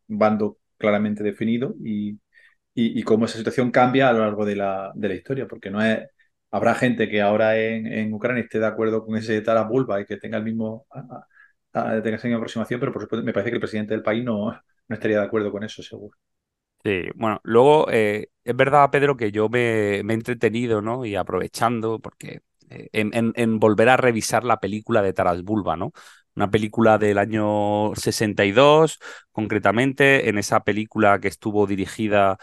[0.07, 2.19] bando claramente definido y,
[2.75, 5.81] y, cómo esa situación cambia a lo largo de la, de la historia, porque no
[5.83, 5.99] es
[6.51, 10.17] habrá gente que ahora en, en, Ucrania esté de acuerdo con ese Tarabulba y que
[10.17, 10.87] tenga el mismo
[11.73, 14.51] tenga esa misma aproximación, pero por supuesto me parece que el presidente del país no,
[14.51, 16.17] no estaría de acuerdo con eso, seguro.
[16.87, 21.03] Sí, bueno, luego eh, es verdad, Pedro, que yo me, he entretenido, ¿no?
[21.03, 25.91] Y aprovechando, porque eh, en, volver a revisar la película de Taras Bulba, ¿no?
[26.33, 28.99] Una película del año 62,
[29.33, 32.37] concretamente, en esa película que estuvo dirigida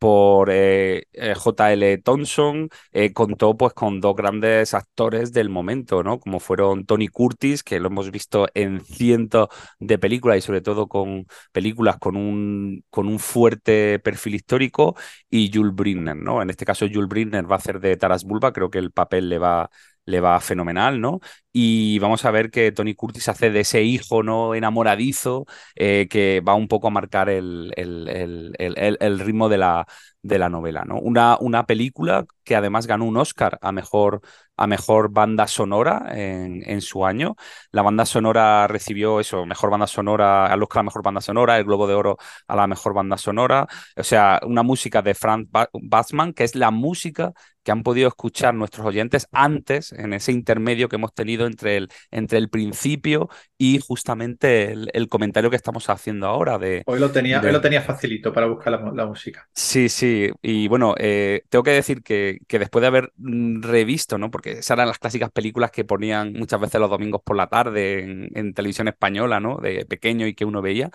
[0.00, 1.98] por eh, eh, J.L.
[1.98, 6.18] Thompson, eh, contó pues con dos grandes actores del momento, ¿no?
[6.18, 9.48] Como fueron Tony Curtis, que lo hemos visto en cientos
[9.78, 14.96] de películas y sobre todo con películas con un, con un fuerte perfil histórico,
[15.30, 16.42] y Jules Brynner, ¿no?
[16.42, 19.28] En este caso Jules Brynner va a hacer de Taras Bulba, creo que el papel
[19.28, 19.70] le va
[20.10, 21.20] le va fenomenal, ¿no?
[21.52, 26.40] Y vamos a ver que Tony Curtis hace de ese hijo no enamoradizo eh, que
[26.46, 29.86] va un poco a marcar el, el, el, ritmo de la,
[30.22, 30.98] de la novela, ¿no?
[30.98, 34.20] Una, una película que además ganó un Oscar a mejor,
[34.60, 37.34] a mejor banda sonora en, en, su año.
[37.72, 41.64] La banda sonora recibió eso, mejor banda sonora, al Oscar a mejor banda sonora, el
[41.64, 43.66] Globo de Oro a la mejor banda sonora.
[43.96, 47.32] O sea, una música de Franz Bassman, que es la música
[47.62, 51.88] que han podido escuchar nuestros oyentes antes, en ese intermedio que hemos tenido entre el,
[52.10, 56.58] entre el principio y justamente el, comentario que estamos haciendo ahora.
[56.58, 59.48] De, hoy lo tenía, lo tenía facilito para buscar la, música.
[59.52, 60.30] Sí, sí.
[60.40, 64.30] Y bueno, eh, tengo que decir que, que, después de haber mm, revisto, ¿no?
[64.30, 68.28] Porque esas eran las clásicas películas que ponían muchas veces los domingos por la tarde
[68.34, 69.56] en, televisión española, ¿no?
[69.58, 70.90] De pequeño y que uno veía.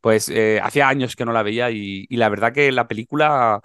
[0.00, 3.60] Pues eh, hacía años que no la veía y, la verdad que la película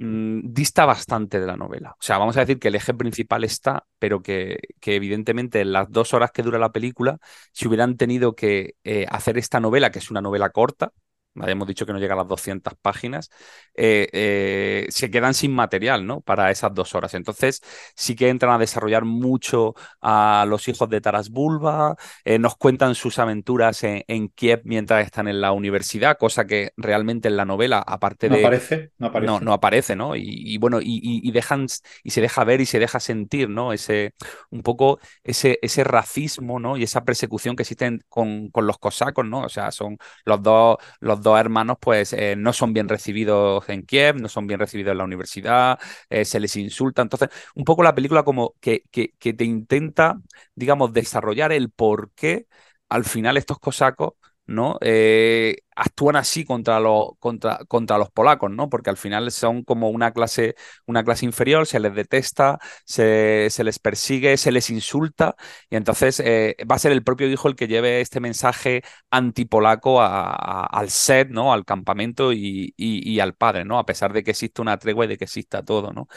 [0.00, 1.90] Mm, dista bastante de la novela.
[1.92, 5.72] O sea, vamos a decir que el eje principal está, pero que, que evidentemente en
[5.72, 7.18] las dos horas que dura la película,
[7.52, 10.92] si hubieran tenido que eh, hacer esta novela, que es una novela corta,
[11.40, 13.30] habíamos dicho que no llega a las 200 páginas,
[13.74, 16.20] eh, eh, se quedan sin material ¿no?
[16.20, 17.14] para esas dos horas.
[17.14, 17.62] Entonces
[17.94, 22.94] sí que entran a desarrollar mucho a los hijos de Taras Bulba, eh, nos cuentan
[22.94, 27.78] sus aventuras en, Kiev mientras están en la universidad, cosa que realmente en la novela,
[27.78, 28.40] aparte de...
[28.40, 29.26] No aparece, no aparece.
[29.26, 30.16] No, no aparece, ¿no?
[30.16, 31.66] Y, bueno, y, dejan,
[32.02, 33.72] y se deja ver y se deja sentir, ¿no?
[33.72, 34.14] Ese,
[34.50, 36.76] un poco ese, ese racismo, ¿no?
[36.76, 39.42] Y esa persecución que existen con, con los cosacos, ¿no?
[39.42, 43.82] O sea, son los dos, los dos hermanos pues eh, no son bien recibidos en
[43.84, 47.02] Kiev, no son bien recibidos en la universidad, eh, se les insulta.
[47.02, 50.18] Entonces, un poco la película como que, que, que te intenta,
[50.54, 52.46] digamos, desarrollar el por qué
[52.88, 54.14] al final estos cosacos
[54.48, 54.78] ¿no?
[54.80, 58.68] Eh, actúan así contra, los, contra, contra los polacos, ¿no?
[58.68, 63.62] Porque al final son como una clase, una clase inferior, se les detesta, se, se
[63.64, 65.36] les persigue, se les insulta,
[65.70, 70.00] y entonces eh, va a ser el propio hijo el que lleve este mensaje antipolaco
[70.02, 71.52] a, al set, ¿no?
[71.52, 73.78] Al campamento y, y, al padre, ¿no?
[73.78, 76.08] A pesar de que existe una tregua y de que exista todo, ¿no?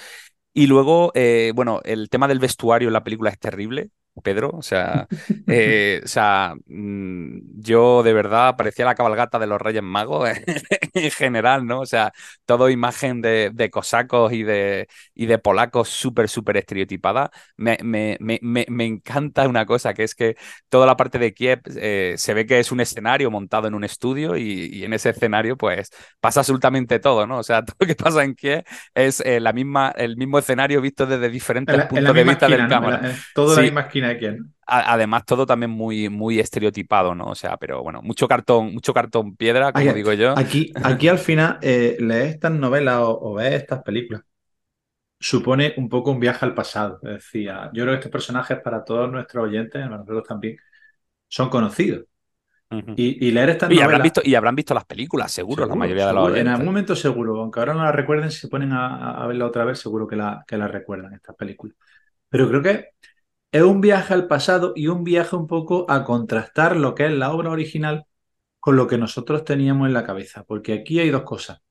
[0.53, 3.91] Y luego, eh, bueno, el tema del vestuario en la película es terrible.
[4.21, 4.51] Pedro.
[4.53, 5.07] O sea,
[5.47, 10.29] eh, o sea mm, yo de verdad parecía la cabalgata de los Reyes Magos
[10.93, 11.81] en general, ¿no?
[11.81, 12.11] O sea,
[12.45, 17.31] todo imagen de, de cosacos y de, y de polacos súper, súper estereotipada.
[17.57, 20.35] Me, me, me, me, encanta una cosa, que es que
[20.69, 23.83] toda la parte de Kiev eh, se ve que es un escenario montado en un
[23.83, 27.37] estudio y, en ese escenario pues pasa absolutamente todo, ¿no?
[27.37, 30.81] O sea, todo lo que pasa en Kiev es eh, la misma, el mismo escenario
[30.81, 33.13] visto desde diferentes puntos de vista del cámara.
[33.33, 34.00] todo la misma esquina
[34.65, 37.25] Además, todo también muy, muy estereotipado, ¿no?
[37.25, 40.37] O sea, pero bueno, mucho cartón, mucho cartón piedra, como digo yo.
[40.37, 44.21] Aquí, aquí al final, eh, leer estas novelas o, ver estas películas
[45.19, 46.99] supone un poco un viaje al pasado.
[47.03, 50.57] Es decir, yo creo que estos personajes, para todos nuestros oyentes, nosotros también,
[51.27, 52.05] son conocidos.
[52.95, 53.85] y, leer estas y novelas...
[53.85, 56.95] Habrán visto, y habrán visto las películas, seguro, la mayoría de los En algún momento
[56.95, 60.15] seguro, aunque ahora no la recuerden, si se ponen a, verla otra vez, seguro que
[60.15, 61.75] la, que la recuerdan, estas películas.
[62.29, 62.91] Pero creo que
[63.51, 67.11] es un viaje al pasado y un viaje un poco a contrastar lo que es
[67.11, 68.05] la obra original
[68.59, 71.61] con lo que nosotros teníamos en la cabeza, porque aquí hay dos cosas.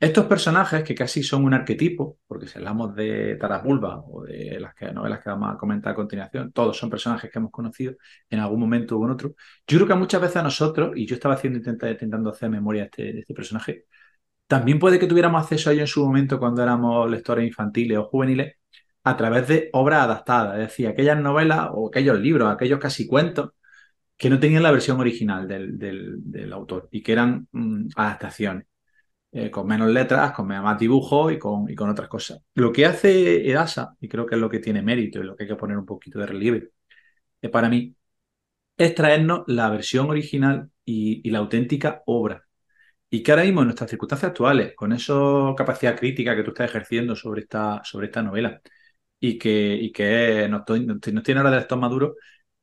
[0.00, 4.74] Estos personajes, que casi son un arquetipo, porque si hablamos de Tarapulva o de las
[4.92, 7.94] novelas que vamos a comentar a continuación, todos son personajes que hemos conocido
[8.28, 9.34] en algún momento u otro.
[9.66, 12.86] Yo creo que muchas veces a nosotros, y yo estaba haciendo intentando hacer memoria de
[12.86, 13.86] este, de este personaje,
[14.46, 18.04] también puede que tuviéramos acceso a ello en su momento cuando éramos lectores infantiles o
[18.04, 18.56] juveniles,
[19.04, 23.52] a través de obras adaptadas, es decir, aquellas novelas o aquellos libros, aquellos casi cuentos
[24.16, 28.66] que no tenían la versión original del, autor y que eran mm, adaptaciones.
[29.34, 32.40] Eh, con menos letras, con más dibujo y con, y con otras cosas.
[32.54, 35.44] Lo que hace Edasa, y creo que es lo que tiene mérito y lo que
[35.44, 36.70] hay que poner un poquito de relieve,
[37.42, 37.96] eh, para mí,
[38.76, 42.46] es traernos la versión original y, la auténtica obra.
[43.10, 45.14] Y que ahora mismo en nuestras circunstancias actuales, con esa
[45.56, 48.60] capacidad crítica que tú estás ejerciendo sobre esta, sobre esta novela,
[49.22, 52.14] y que, y que nos, nos tiene ahora de estos maduros,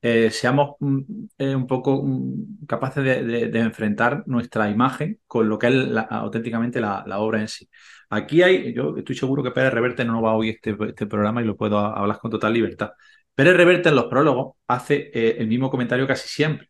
[0.01, 0.99] eh, seamos mm,
[1.37, 5.73] eh, un poco mm, capaces de, enfrentar nuestra imagen con lo que es
[6.09, 7.69] auténticamente la, obra en sí.
[8.09, 11.41] Aquí hay, yo estoy seguro que Pérez Reverte no va a oír este, este, programa
[11.41, 12.91] y lo puedo hablar con total libertad.
[13.35, 16.69] Pérez Reverte en los prólogos hace eh, el mismo comentario casi siempre.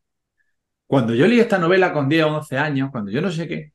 [0.87, 3.71] Cuando yo leí esta novela con 10 o 11 años, cuando yo no sé qué,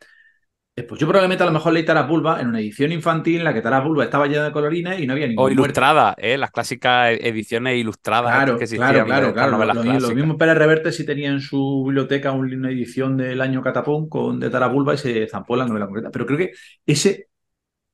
[0.83, 3.63] pues yo probablemente a lo mejor leí Tarapulva en una edición infantil en la que
[3.63, 6.37] Tarapulva estaba llena de colorines y no había ningún O ilustrada, ¿eh?
[6.37, 9.07] las clásicas ediciones ilustradas que existían.
[9.07, 10.01] Claro, claro, claro.
[10.01, 14.41] Lo, mismo Pérez Reverte si tenía en su biblioteca una edición del año Catapón con
[14.41, 16.11] de Tarapulva y se zampó la novela concreta.
[16.11, 16.51] Pero creo que
[16.87, 17.29] ese,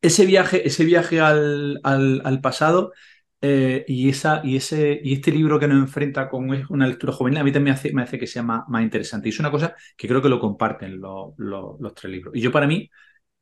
[0.00, 2.92] ese viaje, ese viaje al, al, al pasado
[3.42, 7.38] eh, y, esa, y, ese, y este libro que nos enfrenta con una lectura juvenil,
[7.40, 9.28] a mí también me hace, me hace que sea más, más, interesante.
[9.28, 12.34] Y es una cosa que creo que lo comparten los, los, tres libros.
[12.36, 12.90] Y yo para mí,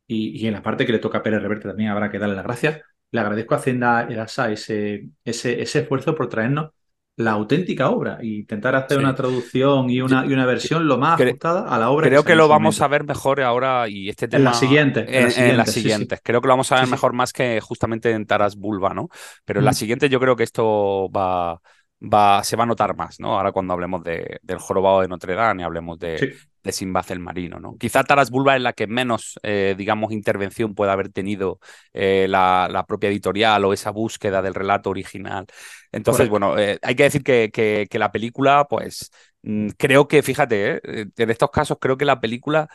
[0.06, 2.44] y, en la parte que le toca a Pérez Reverte también habrá que darle las
[2.44, 2.80] gracias,
[3.10, 6.72] le agradezco a Hacienda Erasa ese, ese, ese esfuerzo por traernos
[7.18, 11.20] la auténtica obra e intentar hacer una traducción y una, y una versión lo más
[11.20, 12.06] ajustada a la obra.
[12.06, 14.38] Creo que, lo vamos a ver mejor ahora y este tema.
[14.38, 15.36] En las siguientes.
[15.36, 16.20] En, las siguientes.
[16.22, 19.08] Creo que lo vamos a ver mejor más que justamente en Taras Bulba, ¿no?
[19.44, 19.74] Pero en la mm.
[19.74, 21.60] siguiente yo creo que esto va,
[22.00, 23.36] va, se va a notar más, ¿no?
[23.36, 26.36] Ahora cuando hablemos de, del jorobado de Notre Dame y hablemos de,
[26.68, 27.76] de Simbad el Marino, ¿no?
[27.78, 31.60] Quizá Taras Bulba es la que menos, eh, digamos, intervención puede haber tenido
[31.94, 35.46] eh, la, propia editorial o esa búsqueda del relato original.
[35.92, 39.10] Entonces, bueno, eh, hay que decir que, que, la película, pues,
[39.42, 42.68] mm, creo que, fíjate, en estos casos creo que la película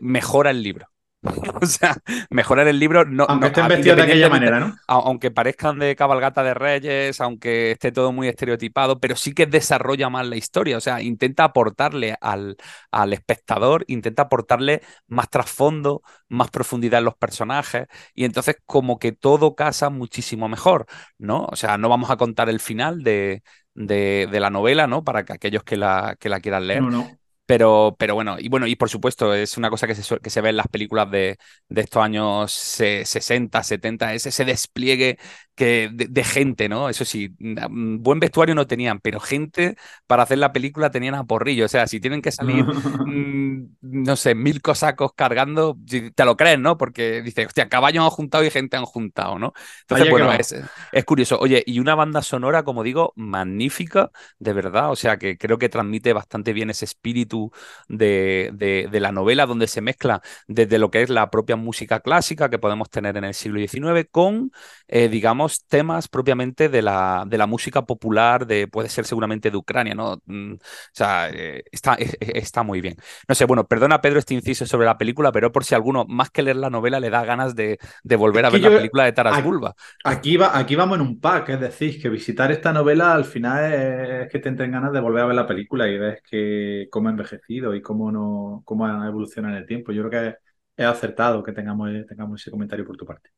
[0.00, 0.91] mejora el libro.
[1.60, 1.96] o sea,
[2.30, 3.04] mejorar el libro.
[3.04, 4.76] No, aunque estén vestidos de aquella manera, ¿no?
[4.88, 10.10] Aunque parezcan de cabalgata de reyes, aunque esté todo muy estereotipado, pero sí que desarrolla
[10.10, 10.76] más la historia.
[10.76, 12.56] O sea, intenta aportarle al,
[12.90, 17.86] al espectador, intenta aportarle más trasfondo, más profundidad en los personajes.
[18.14, 20.86] Y entonces, como que todo casa muchísimo mejor,
[21.18, 21.46] ¿no?
[21.50, 23.42] O sea, no vamos a contar el final de,
[23.74, 25.04] de, la novela, ¿no?
[25.04, 26.82] Para que aquellos que la, que la quieran leer.
[26.82, 27.21] No, no.
[27.52, 30.40] Pero, pero bueno, y bueno, y por supuesto, es una cosa que se, que se
[30.40, 31.36] ve en las películas de,
[31.68, 35.18] de estos años 60, 70, es ese despliegue
[35.54, 36.88] que, de, gente, ¿no?
[36.88, 39.76] Eso sí, mm, buen vestuario no tenían, pero gente
[40.06, 41.66] para hacer la película tenían a porrillo.
[41.66, 42.64] O sea, si tienen que salir,
[43.06, 46.78] mm, no sé, mil cosacos cargando, te lo crees, ¿no?
[46.78, 49.52] Porque dice, hostia, caballos han juntado y gente han juntado, ¿no?
[49.82, 50.54] Entonces, bueno, es,
[50.92, 51.38] es, curioso.
[51.38, 54.90] Oye, y una banda sonora, como digo, magnífica, de verdad.
[54.90, 57.41] O sea, que creo que transmite bastante bien ese espíritu
[57.88, 62.48] de, de, la novela, donde se mezcla desde lo que es la propia música clásica
[62.48, 64.52] que podemos tener en el siglo XIX con,
[64.88, 69.56] eh, digamos, temas propiamente de la, de la música popular, de, puede ser seguramente de
[69.56, 70.20] Ucrania, ¿no?
[70.26, 70.58] Mm, o
[70.92, 72.96] sea, eh, está, está muy bien.
[73.28, 76.30] No sé, bueno, perdona Pedro este inciso sobre la película, pero por si alguno, más
[76.30, 79.42] que leer la novela, le da ganas de, volver a ver la película de Taras
[79.42, 79.74] Bulba.
[80.04, 83.72] Aquí, va, aquí vamos en un pack, es decir, que visitar esta novela al final
[83.72, 87.08] es que te entren ganas de volver a ver la película y ves que cómo
[87.08, 89.92] ha envejecido y cómo, no, cómo ha evolucionado en el tiempo.
[89.92, 90.36] Yo creo que
[90.76, 93.30] es acertado que tengamos, tengamos ese comentario por tu parte.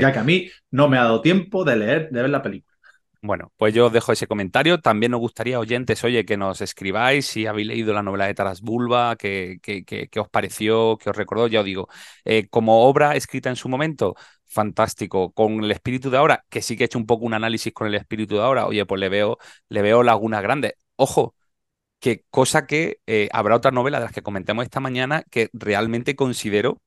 [0.00, 2.72] Ya que a mí no me ha dado tiempo de leer, de ver la película.
[3.24, 4.80] Bueno, pues yo os dejo ese comentario.
[4.80, 8.60] También nos gustaría, oyentes, oye, que nos escribáis si habéis leído la novela de Taras
[8.62, 9.60] Bulba, qué,
[10.16, 11.46] os pareció, qué os recordó.
[11.46, 11.88] Ya os digo,
[12.24, 15.30] eh, como obra escrita en su momento, fantástico.
[15.32, 17.86] Con el espíritu de ahora, que sí que he hecho un poco un análisis con
[17.86, 19.38] el espíritu de ahora, oye, pues le veo,
[19.68, 20.72] le veo lagunas grandes.
[20.96, 21.36] Ojo,
[22.02, 26.16] que cosa que eh, habrá otra novela de las que comentemos esta mañana que realmente
[26.16, 26.82] considero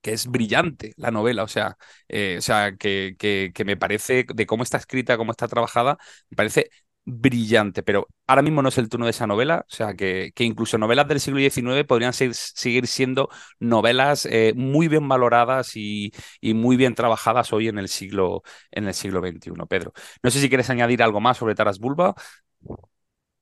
[0.00, 1.76] que es brillante la novela, o sea,
[2.08, 5.98] eh, o sea que, que, me parece, de cómo está escrita, cómo está trabajada,
[6.30, 6.70] me parece
[7.04, 10.44] brillante, pero ahora mismo no es el turno de esa novela, o sea que, que
[10.44, 16.54] incluso novelas del siglo XIX podrían seguir siendo novelas eh, muy bien valoradas y, y,
[16.54, 19.66] muy bien trabajadas hoy en el siglo en el siglo XXI.
[19.68, 22.14] Pedro, no sé si quieres añadir algo más sobre Taras Bulba.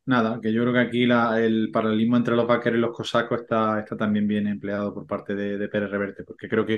[0.07, 3.41] Nada, que yo creo que aquí la, el paralelismo entre los vaqueros y los cosacos
[3.43, 6.75] está, está también bien empleado por parte de, de Pérez Reverte, porque creo que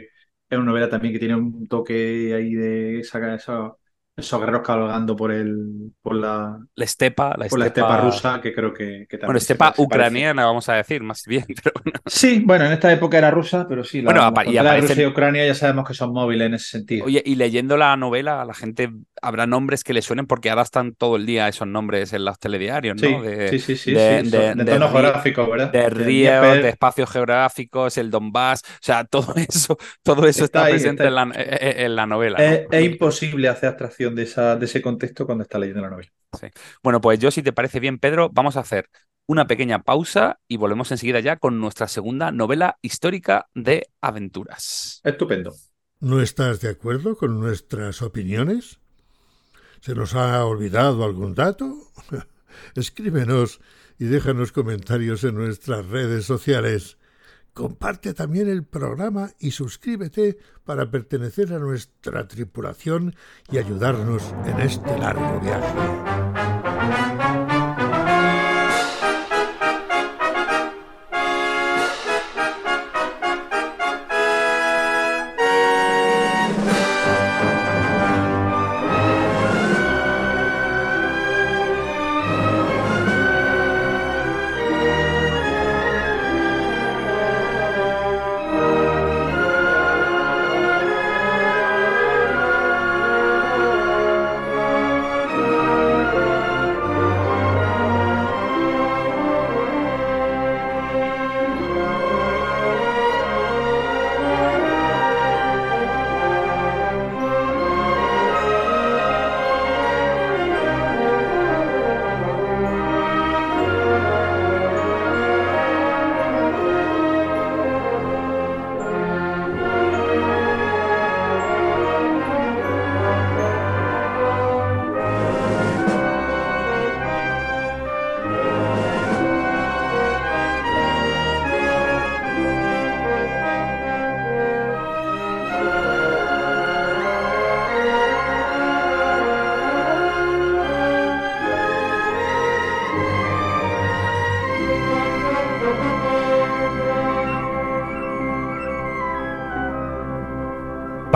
[0.48, 3.74] es una novela también que tiene un toque ahí de esa, esa
[4.16, 7.60] esos guerreros cabalgando por el por la, la estepa, la, por estepa...
[7.60, 9.26] la estepa rusa, que creo que, que también.
[9.26, 11.44] Bueno, estepa ucraniana, vamos a decir, más bien.
[11.62, 11.72] Pero
[12.06, 14.88] Sí, bueno, en esta época era rusa, pero sí, la, bueno, y aparecen...
[14.88, 17.04] Rusia y Ucrania ya sabemos que son móviles en ese sentido.
[17.04, 18.90] Oye, y leyendo la novela, la gente
[19.22, 22.38] habrá nombres que le suenen porque ahora están todo el día esos nombres en los
[22.38, 23.22] telediarios, ¿no?
[23.50, 23.92] Sí, sí, sí.
[23.92, 25.72] De, sí, de, de, de tono geográfico, ¿verdad?
[25.72, 30.70] De ríos, de espacios geográficos, el Donbass, o sea, todo eso, todo eso está, está
[30.70, 31.22] presente está...
[31.22, 32.38] En, la, en, la, novela.
[32.44, 36.10] Es, imposible hacer abstracción de, esa, de ese contexto cuando está leyendo la novela.
[36.38, 36.48] Sí.
[36.82, 38.88] Bueno, pues yo, si te parece bien, Pedro, vamos a hacer
[39.28, 45.00] una pequeña pausa y volvemos enseguida ya con nuestra segunda novela histórica de aventuras.
[45.04, 45.54] Estupendo.
[46.00, 48.80] ¿No estás de acuerdo con nuestras opiniones?
[49.80, 51.76] ¿Se nos ha olvidado algún dato?
[52.74, 53.60] Escríbenos
[53.98, 56.98] y déjanos comentarios en nuestras redes sociales.
[57.52, 63.16] Comparte también el programa y suscríbete para pertenecer a nuestra tripulación
[63.50, 66.57] y ayudarnos en este largo viaje.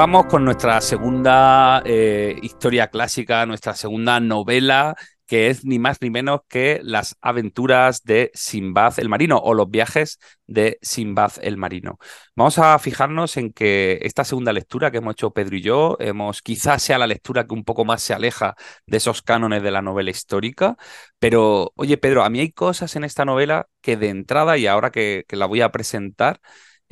[0.02, 4.96] Vamos con nuestra segunda eh, historia clásica, nuestra segunda novela,
[5.28, 9.70] que es ni más ni menos que las aventuras de Simbad el Marino o los
[9.70, 11.98] viajes de Simbad el Marino.
[12.34, 16.42] Vamos a fijarnos en que esta segunda lectura que hemos hecho Pedro y yo, hemos,
[16.42, 18.56] quizás sea la lectura que un poco más se aleja
[18.88, 20.76] de esos cánones de la novela histórica,
[21.20, 24.90] pero oye Pedro, a mí hay cosas en esta novela que de entrada y ahora
[24.90, 26.40] que, que la voy a presentar,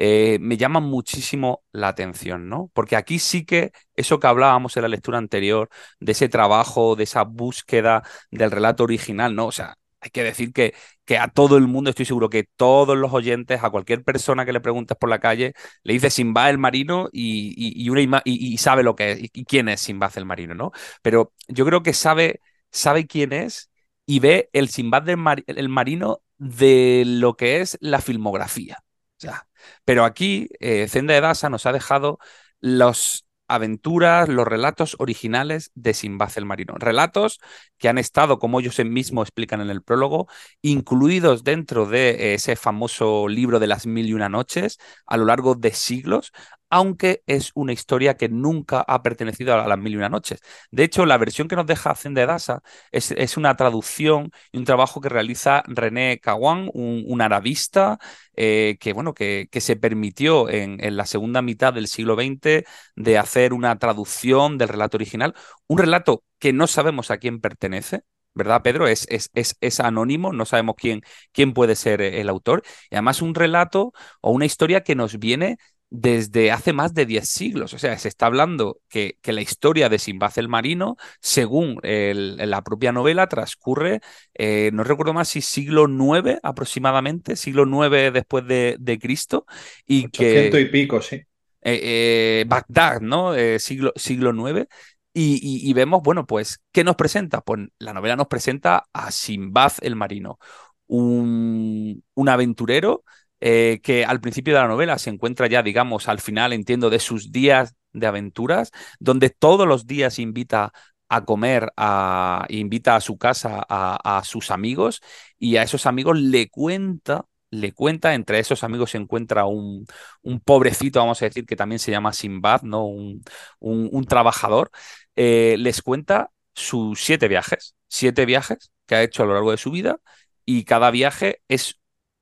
[0.03, 2.71] eh, me llama muchísimo la atención, ¿no?
[2.73, 5.69] Porque aquí sí que eso que hablábamos en la lectura anterior,
[6.01, 9.47] de ese trabajo, de esa búsqueda del relato original, ¿no?
[9.47, 10.75] O sea, hay que decir que,
[11.05, 14.55] que a todo el mundo, estoy seguro que todos los oyentes, a cualquier persona que
[14.55, 18.83] le preguntes por la calle, le dice Simba el marino y, y, una y, sabe
[18.83, 20.73] lo que es y, quién es Simba el marino, ¿no?
[21.03, 22.41] Pero yo creo que sabe,
[22.71, 23.71] sabe quién es
[24.07, 28.79] y ve el Simba del el marino de lo que es la filmografía.
[29.19, 29.47] O sea,
[29.85, 32.19] pero aquí, eh, Zenda de Dasa nos ha dejado
[32.61, 36.75] las aventuras, los relatos originales de Simbad el Marino.
[36.79, 37.41] Relatos
[37.79, 40.29] que han estado, como ellos mismos explican en el prólogo,
[40.63, 45.57] incluidos dentro de ese famoso libro de las mil y una noches a lo largo
[45.57, 46.31] de siglos,
[46.71, 50.41] aunque es una historia que nunca ha pertenecido a las mil y una noches.
[50.71, 52.62] De hecho, la versión que nos deja Zenda de Dasa
[52.93, 57.99] es, es, una traducción y un trabajo que realiza René Caguán, un, arabista
[58.37, 62.64] eh, que, bueno, que, se permitió en, la segunda mitad del siglo XX
[62.97, 65.35] de hacer una traducción del relato original,
[65.66, 68.03] un relato que no sabemos a quién pertenece,
[68.35, 68.87] ¿verdad, Pedro?
[68.87, 71.03] Es, es, es, es, anónimo, no sabemos quién,
[71.33, 72.62] quién puede ser el autor.
[72.91, 75.59] Y además un relato o una historia que nos viene
[75.91, 77.74] desde hace más de 10 siglos.
[77.74, 82.36] O sea, se está hablando que, que la historia de Simbad el Marino, según el,
[82.36, 84.01] la propia novela, transcurre,
[84.34, 89.45] eh, no recuerdo más si siglo IX aproximadamente, siglo IX después de, de Cristo.
[89.84, 91.16] Y que, y pico, sí.
[91.62, 93.34] Eh, eh, Bagdad, ¿no?
[93.59, 94.66] siglo, siglo IX.
[95.12, 97.41] Y, vemos, bueno, pues, ¿qué nos presenta?
[97.41, 100.38] Pues la novela nos presenta a Simbad el marino,
[100.86, 103.03] un, un aventurero
[103.41, 106.99] eh, que al principio de la novela se encuentra ya, digamos, al final, entiendo, de
[106.99, 110.72] sus días de aventuras, donde todos los días invita
[111.09, 115.03] a comer, a, invita a su casa a, sus amigos
[115.38, 119.84] y a esos amigos le cuenta le cuenta, entre esos amigos se encuentra un,
[120.22, 122.86] un, pobrecito, vamos a decir, que también se llama Simbad, ¿no?
[122.86, 123.24] Un,
[123.59, 124.70] un, trabajador,
[125.16, 129.57] eh, les cuenta sus siete viajes, siete viajes que ha hecho a lo largo de
[129.57, 129.99] su vida
[130.45, 131.80] y cada viaje es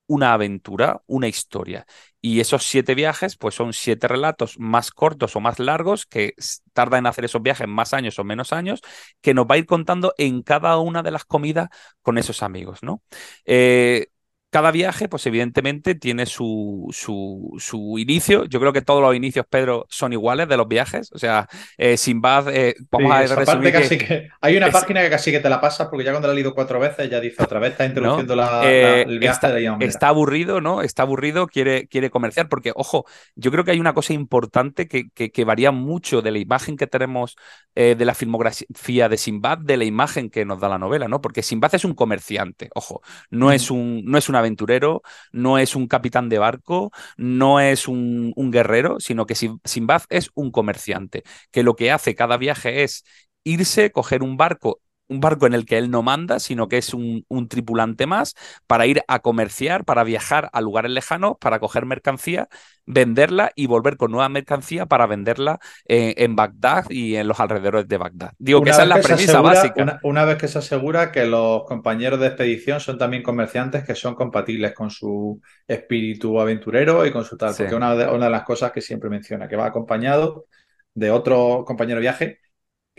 [0.08, 1.86] una aventura, una historia.
[2.20, 6.34] Y esos siete viajes, pues son siete relatos más cortos o más largos, que
[6.72, 8.80] tardan en hacer esos viajes más años o menos años,
[9.20, 11.68] que nos va a ir contando en cada una de las comidas
[12.02, 13.02] con esos amigos, ¿no?
[13.46, 14.08] Eh,
[14.50, 18.46] cada viaje, pues evidentemente tiene su, su, su, inicio.
[18.46, 21.10] Yo creo que todos los inicios, Pedro, son iguales de los viajes.
[21.12, 21.46] O sea,
[21.76, 24.28] eh, Sinbad, eh, vamos a resumir que...
[24.40, 26.54] Hay una página que casi que te la pasas porque ya cuando la he leído
[26.54, 29.76] cuatro veces ya dice otra vez, está introduciendo la, eh, el viaje está, de la
[29.80, 30.80] Está aburrido, ¿no?
[30.80, 32.48] Está aburrido, quiere, quiere comerciar.
[32.48, 36.38] Porque, ojo, yo creo que hay una cosa importante que, que, varía mucho de la
[36.38, 37.36] imagen que tenemos
[37.74, 41.20] eh, de la filmografía de Sinbad, de la imagen que nos da la novela, ¿no?
[41.20, 45.76] Porque Sinbad es un comerciante, ojo, no, es, un, no es una aventurero, no es
[45.76, 51.62] un capitán de barco, no es un, guerrero, sino que Sinbad es un comerciante, que
[51.62, 53.04] lo que hace cada viaje es
[53.44, 56.94] irse, coger un barco un barco en el que él no manda, sino que es
[56.94, 58.34] un, tripulante más
[58.66, 62.48] para ir a comerciar, para viajar a lugares lejanos, para coger mercancía,
[62.84, 67.96] venderla y volver con nueva mercancía para venderla en, Bagdad y en los alrededores de
[67.96, 68.32] Bagdad.
[68.38, 70.00] Digo que esa es la premisa básica.
[70.02, 74.14] Una, vez que se asegura que los compañeros de expedición son también comerciantes que son
[74.14, 78.42] compatibles con su espíritu aventurero y con su tal, porque una de, una de las
[78.42, 80.46] cosas que siempre menciona, que va acompañado
[80.94, 82.38] de otro compañero de viaje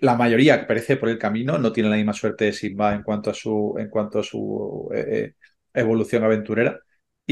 [0.01, 3.03] la mayoría que perece por el camino no tiene la misma suerte de Simba en
[3.03, 5.33] cuanto a su, en cuanto a su eh, eh,
[5.73, 6.79] evolución aventurera.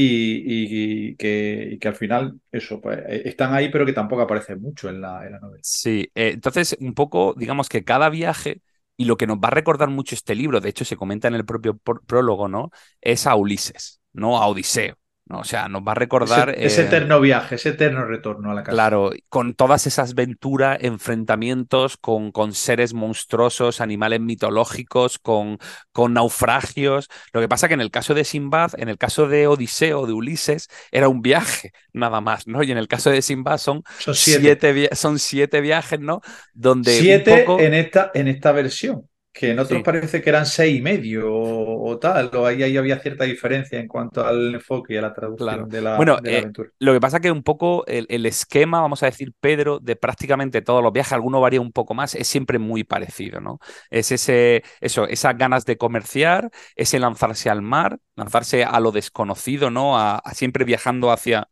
[0.00, 5.00] Y, que, al final, eso, pues eh, están ahí, pero que tampoco aparecen mucho en
[5.00, 5.58] la, novela.
[5.60, 8.62] Sí, entonces, un poco, digamos que cada viaje,
[8.96, 11.34] y lo que nos va a recordar mucho este libro, de hecho se comenta en
[11.34, 12.70] el propio prólogo, ¿no?
[13.00, 14.38] Es a Ulises, ¿no?
[14.38, 14.96] A Odiseo.
[15.30, 16.54] O sea, nos va a recordar.
[16.56, 18.74] Ese, eterno viaje, ese eterno retorno a la casa.
[18.74, 25.58] Claro, con todas esas aventuras, enfrentamientos con, con seres monstruosos, animales mitológicos, con,
[25.92, 27.08] con naufragios.
[27.32, 30.14] Lo que pasa que en el caso de Simbad, en el caso de Odiseo, de
[30.14, 32.62] Ulises, era un viaje nada más, ¿no?
[32.62, 33.82] Y en el caso de Simbad son,
[34.14, 34.88] siete.
[34.94, 36.22] son siete viajes, ¿no?
[36.54, 39.08] Donde siete en, esta, en esta versión
[39.38, 42.98] que en otros parece que eran seis y medio o, tal, o ahí, ahí, había
[42.98, 46.70] cierta diferencia en cuanto al enfoque y a la traducción de la, bueno, eh, aventura.
[46.80, 50.82] lo que pasa que un poco el, esquema, vamos a decir, Pedro, de prácticamente todos
[50.82, 53.60] los viajes, alguno varía un poco más, es siempre muy parecido, ¿no?
[53.90, 59.70] Es ese, eso, esas ganas de comerciar, ese lanzarse al mar, lanzarse a lo desconocido,
[59.70, 59.96] ¿no?
[59.96, 61.48] a siempre viajando hacia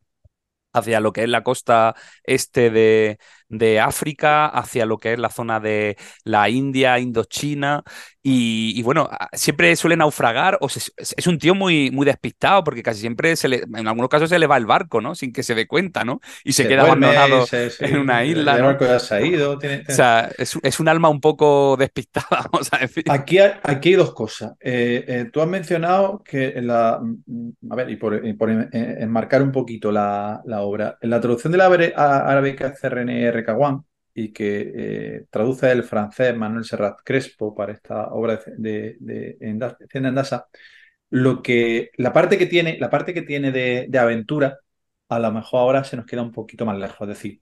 [0.77, 3.19] hacia lo que es la costa este de,
[3.49, 7.85] de África, hacia lo que es la zona de la India, Indochina,
[8.29, 13.37] y, bueno, siempre suele naufragar, o es un tío muy, muy despistado, porque casi siempre
[13.37, 15.15] se le, en algunos casos se le va el barco, ¿no?
[15.15, 16.21] Sin que se dé cuenta, ¿no?
[16.43, 18.57] Y se, queda abandonado en una isla.
[18.57, 19.53] El barco ya se ha ido.
[19.53, 23.05] O sea, es, un alma un poco despistada, vamos a decir.
[23.09, 24.55] Aquí hay, aquí hay dos cosas.
[24.59, 26.99] Eh, eh, tú has mencionado que la.
[27.01, 28.21] Mm, a ver, y por,
[28.73, 33.85] enmarcar un poquito la, obra, en la traducción de la árabe que hace René Recaguán,
[34.19, 40.47] y que eh, traduce el francés Manuel Serrat Crespo para esta obra de, de, Endasa,
[41.11, 44.59] lo que, la parte que tiene, la parte que tiene de, aventura,
[45.09, 47.03] a lo mejor ahora se nos queda un poquito más lejos.
[47.03, 47.41] Es decir,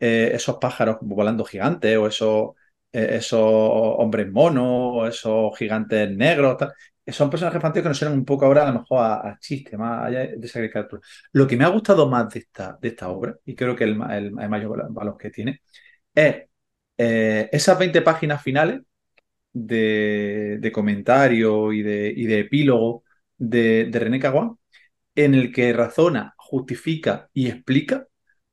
[0.00, 2.50] eh, esos pájaros volando gigantes o esos,
[2.92, 4.64] eh, esos hombres monos
[4.94, 6.56] o esos gigantes negros,
[7.08, 10.06] son personajes fantásticos que nos suenan un poco ahora a lo mejor a, chiste, más
[10.06, 11.02] allá de esa caricatura.
[11.32, 13.98] Lo que me ha gustado más de esta, de esta obra, y creo que el,
[14.10, 15.62] el mayor valor que tiene,
[16.14, 16.44] es
[16.98, 18.82] eh, esas 20 páginas finales
[19.52, 23.04] de, de comentario y de, y de epílogo
[23.38, 24.58] de, René Caguán,
[25.14, 28.06] en el que razona, justifica y explica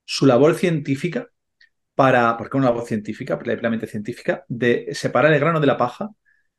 [0.06, 1.28] su labor científica
[1.96, 6.10] para, porque es una labor científica, plenamente científica, de separar el grano de la paja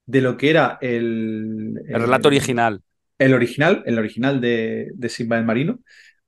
[0.07, 1.81] de lo que era el...
[1.87, 2.83] El, relato original.
[3.19, 5.81] El original, el original de, de Simba el Marino,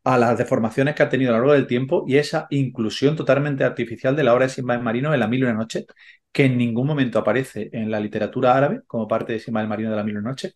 [0.05, 3.65] a las deformaciones que ha tenido a lo largo del tiempo y esa inclusión totalmente
[3.65, 5.87] artificial de la obra de Simba el Marino en La Mil y una Noche,
[6.33, 9.91] que en ningún momento aparece en la literatura árabe como parte de Simba el Marino
[9.91, 10.53] de La Mil y una Noche.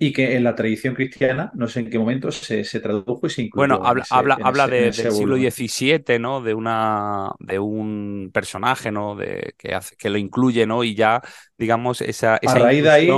[0.00, 3.42] Y que en la tradición cristiana, no sé en qué momento, se, tradujo y se
[3.42, 3.66] incluyó.
[3.66, 6.40] Bueno, habla, habla, habla del siglo XVII, ¿no?
[6.40, 9.16] De, una, de un personaje, ¿no?
[9.16, 10.84] De, que, hace, que lo incluye, ¿no?
[10.84, 11.20] Y ya,
[11.56, 13.10] digamos, esa, esa a raíz de ahí,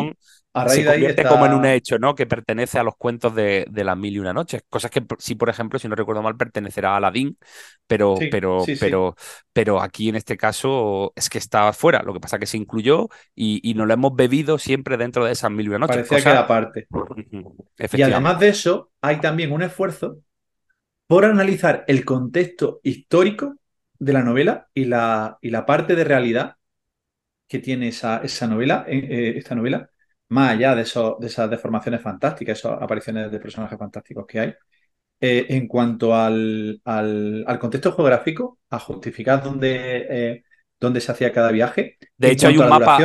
[0.53, 2.15] a raíz se convierte como en un hecho, ¿no?
[2.15, 4.63] Que pertenece a los cuentos de, de, las mil y una noches.
[4.69, 7.39] Cosas que sí, por ejemplo, si no recuerdo mal, pertenecerá a Aladdin,
[7.87, 9.15] pero, pero, pero,
[9.53, 12.03] pero aquí en este caso es que estaba fuera.
[12.03, 15.25] Lo que pasa es que se incluyó y, y nos lo hemos bebido siempre dentro
[15.25, 16.09] de esas mil y una noches.
[16.09, 16.89] Parecía que era parte.
[17.93, 20.19] y además de eso, hay también un esfuerzo
[21.07, 23.57] por analizar el contexto histórico
[23.99, 26.57] de la novela y la, y la parte de realidad
[27.47, 29.91] que tiene esa, esa novela, eh, eh, esta novela
[30.31, 34.55] más allá de, eso, de esas deformaciones fantásticas, esas apariciones de personajes fantásticos que hay,
[35.21, 40.45] eh, en cuanto al, al, contexto geográfico, a justificar dónde, eh,
[40.79, 41.99] dónde se hacía cada viaje.
[42.17, 42.97] De hecho, hay un, mapa,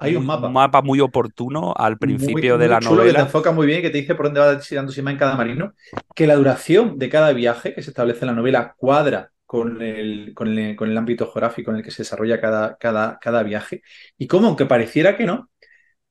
[0.00, 3.12] hay, un mapa, muy oportuno al principio de la chulo novela.
[3.12, 5.36] Que te enfoca muy bien y que te dice por dónde va si en cada
[5.36, 5.74] marino.
[6.14, 10.32] Que la duración de cada viaje que se establece en la novela cuadra con el,
[10.34, 13.82] con el, con el ámbito geográfico en el que se desarrolla cada, cada, cada viaje.
[14.18, 15.48] Y como, aunque pareciera que no,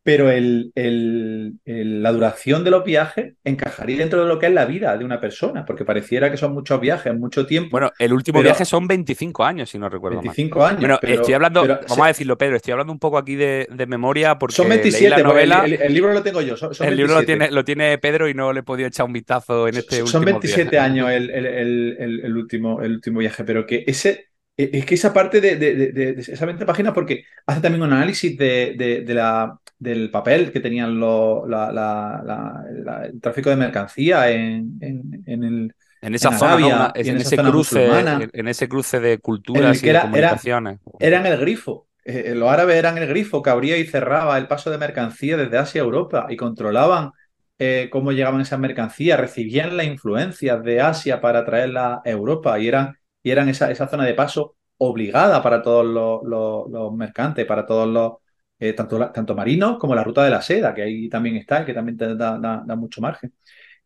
[0.03, 0.73] pero el,
[1.65, 5.21] la duración de los viajes encajaría dentro de lo que es la vida de una
[5.21, 7.69] persona, porque pareciera que son muchos viajes, mucho tiempo.
[7.71, 10.79] Bueno, el último viaje son 25 años, si no recuerdo 25 años.
[10.81, 14.55] Bueno, estoy hablando, vamos a decirlo, Pedro, estoy hablando un poco aquí de, memoria porque
[14.55, 15.65] son 27, la novela.
[15.65, 16.55] El, libro lo tengo yo.
[16.81, 19.67] el libro lo tiene, lo tiene Pedro y no le he podido echar un vistazo
[19.67, 20.11] en este son último.
[20.11, 25.41] Son 27 años el, último, el último viaje, pero que ese es que esa parte
[25.41, 30.91] de, esa 20 páginas, porque hace también un análisis de, la, del papel que tenían
[30.91, 31.01] el
[33.21, 34.79] tráfico de mercancía en,
[35.25, 35.73] el.
[36.01, 37.87] En esa zona, en, ese cruce,
[38.33, 40.79] en, ese cruce de culturas y de comunicaciones.
[40.99, 41.87] eran el grifo.
[42.05, 45.37] Eh, eh, los árabes eran el grifo que abría y cerraba el paso de mercancía
[45.37, 47.11] desde Asia a Europa y controlaban
[47.57, 52.67] eh, cómo llegaban esas mercancías, recibían las influencias de Asia para traerlas a Europa y
[52.67, 57.87] eran y eran esa, esa zona de paso obligada para todos los, mercantes, para todos
[57.87, 58.13] los,
[58.59, 61.73] eh, tanto, tanto marinos como la ruta de la seda, que ahí también está, que
[61.73, 63.33] también te da, mucho margen.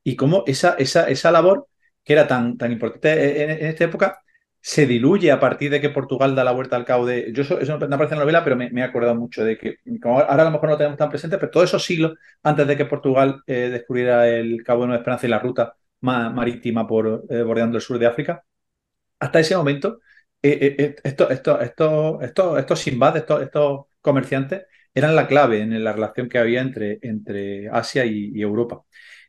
[0.03, 1.67] Y cómo esa, esa, esa labor,
[2.03, 4.21] que era tan, tan importante en, esta época,
[4.59, 7.31] se diluye a partir de que Portugal da la vuelta al cabo de.
[7.33, 10.41] Yo eso, no aparece en la novela, pero me, he acordado mucho de que, ahora
[10.43, 12.13] a lo mejor no lo tenemos tan presente, pero todos esos siglos
[12.43, 16.88] antes de que Portugal eh, descubriera el Cabo de Nueva Esperanza y la ruta marítima
[16.88, 18.43] por eh, bordeando el sur de África,
[19.20, 19.99] hasta ese momento,
[20.41, 24.63] eh, eh, eh, estos, estos, estos, estos, estos, comerciantes,
[24.93, 28.84] eran la clave en la relación que había entre, entre Asia y, Europa.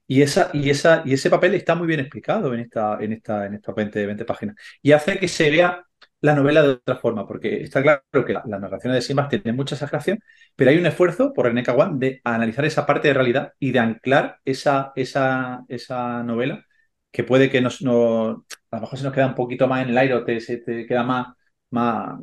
[0.07, 3.47] Y, esa, y, esa, y ese papel está muy bien explicado en esta, en esta,
[3.47, 4.57] en estas 20, 20 páginas.
[4.83, 5.85] Y hace que se vea
[6.21, 9.75] la novela de otra forma, porque está claro que las narraciones de Simbad tienen mucha
[9.75, 10.21] exageración,
[10.57, 13.79] pero hay un esfuerzo por René Caguán de analizar esa parte de realidad y de
[13.81, 16.65] anclar esa, esa, esa novela
[17.11, 19.91] que puede que nos, no, a lo mejor se nos queda un poquito más en
[19.91, 21.29] el aire o te, se te queda más,
[21.71, 22.19] más,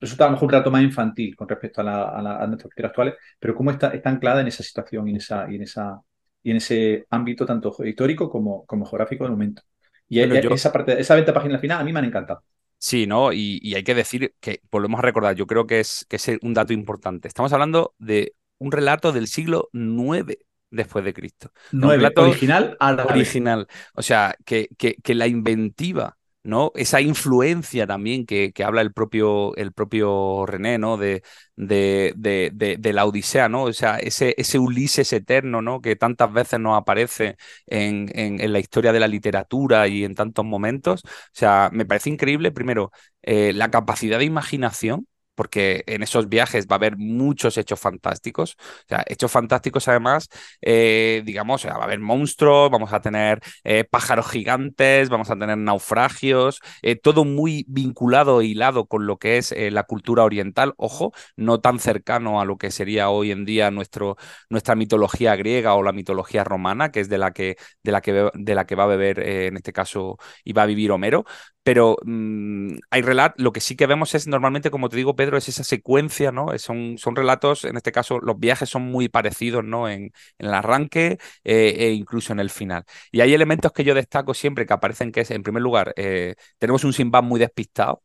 [0.00, 3.14] resulta a lo mejor un rato más infantil con respecto a, la, a, nuestras actuales,
[3.38, 6.00] pero cómo está, está anclada en esa situación y en, esa, y en, esa,
[6.42, 9.62] y en ese ámbito tanto histórico como, como geográfico del momento.
[10.08, 12.42] Y esa parte, esa 20 páginas final a mí me han encantado.
[12.76, 13.32] Sí, ¿no?
[13.32, 16.52] Y, hay que decir que, volvemos a recordar, yo creo que es, que es un
[16.52, 17.28] dato importante.
[17.28, 20.36] Estamos hablando de un relato del siglo IX
[20.72, 21.52] después de Cristo.
[21.70, 23.68] No, el original al original.
[23.94, 26.72] O sea, que, que, que, la inventiva, ¿no?
[26.74, 30.96] Esa influencia también que, que, habla el propio, el propio René, ¿no?
[30.96, 31.22] De,
[31.54, 33.64] de, de, de, la Odisea, ¿no?
[33.64, 35.80] O sea, ese, ese Ulises eterno, ¿no?
[35.80, 40.44] Que tantas veces nos aparece en, en, la historia de la literatura y en tantos
[40.44, 41.02] momentos.
[41.04, 42.90] O sea, me parece increíble, primero,
[43.22, 48.56] eh, la capacidad de imaginación porque en esos viajes va a haber muchos hechos fantásticos.
[48.58, 50.28] O sea, hechos fantásticos además,
[50.60, 55.58] eh, digamos, va a haber monstruos, vamos a tener eh, pájaros gigantes, vamos a tener
[55.58, 61.12] naufragios, eh, todo muy vinculado e hilado con lo que es la cultura oriental, ojo,
[61.36, 64.16] no tan cercano a lo que sería hoy en día nuestro,
[64.50, 68.30] nuestra mitología griega o la mitología romana, que es de la que, de la que,
[68.34, 71.24] de la que va a beber, en este caso, y va a vivir Homero,
[71.62, 75.36] pero mm, hay relatos, lo que sí que vemos es normalmente, como te digo, Pedro,
[75.36, 76.56] es esa secuencia, ¿no?
[76.58, 79.88] Son, son relatos, en este caso, los viajes son muy parecidos, ¿no?
[79.88, 82.84] En, el arranque eh, e incluso en el final.
[83.12, 86.34] Y hay elementos que yo destaco siempre que aparecen, que es, en primer lugar, eh,
[86.58, 88.02] tenemos un Sinbad muy despistado,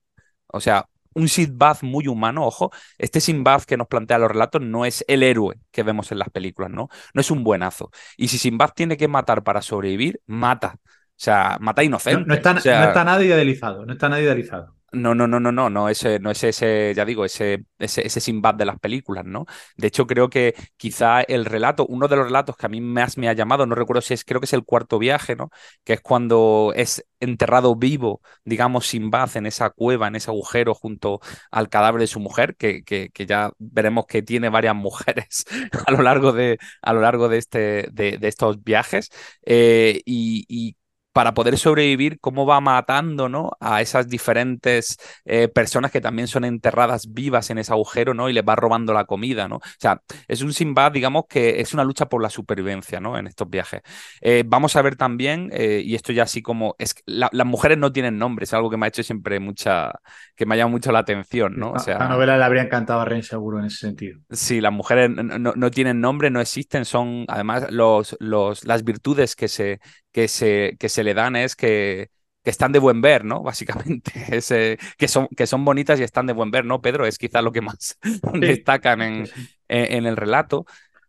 [0.47, 4.85] o sea, un Sinbad muy humano, ojo, este Sinbad que nos plantea los relatos no
[4.85, 6.89] es el héroe que vemos en las películas, ¿no?
[7.13, 7.89] No es un buenazo.
[8.17, 10.79] Y si Sinbad tiene que matar para sobrevivir, mata.
[11.17, 12.25] O sea, mata inocente.
[12.27, 14.77] No, está, no está nada idealizado, no está nada idealizado.
[14.93, 18.21] No, no, no, no, no, no, ese, no es ese, ya digo, ese, ese, ese
[18.21, 19.45] Sinbad de las películas, ¿no?
[19.75, 23.17] De hecho, creo que quizá el relato, uno de los relatos que a mí más
[23.17, 25.49] me ha llamado, no recuerdo si es, creo que es el cuarto viaje, ¿no?
[25.83, 31.19] Que es cuando es enterrado vivo, digamos, Sinbad en esa cueva, en ese agujero junto
[31.51, 35.45] al cadáver de su mujer, que, que, que ya veremos que tiene varias mujeres
[35.85, 39.09] a lo largo de, a lo largo de, este, de, de estos viajes.
[39.45, 40.77] Eh, y, y
[41.17, 43.49] para poder sobrevivir, cómo va matando ¿no?
[43.59, 48.29] a esas diferentes eh, personas que también son enterradas vivas en ese agujero ¿no?
[48.29, 49.47] y les va robando la comida.
[49.47, 49.55] ¿no?
[49.55, 53.17] O sea, es un Sinbad, digamos, que es una lucha por la supervivencia ¿no?
[53.17, 53.81] en estos viajes.
[54.21, 57.79] Eh, vamos a ver también, eh, y esto ya así como, es la, las mujeres
[57.79, 59.93] no tienen nombre, es algo que me ha hecho siempre mucha,
[60.35, 61.57] que me ha llamado mucho la atención.
[61.57, 61.71] ¿no?
[61.71, 64.19] O sea, la novela le habría encantado a Ren seguro en ese sentido.
[64.29, 69.35] Sí, las mujeres no, no tienen nombre, no existen, son además los, los, las virtudes
[69.35, 69.79] que se,
[70.17, 72.09] que se, que se le dan es que,
[72.43, 73.43] que están de buen ver, ¿no?
[73.43, 76.81] Básicamente, es, eh, que, son, que son bonitas y están de buen ver, ¿no?
[76.81, 78.19] Pedro es quizás lo que más sí.
[78.39, 79.29] destacan en,
[79.67, 80.65] en, el relato.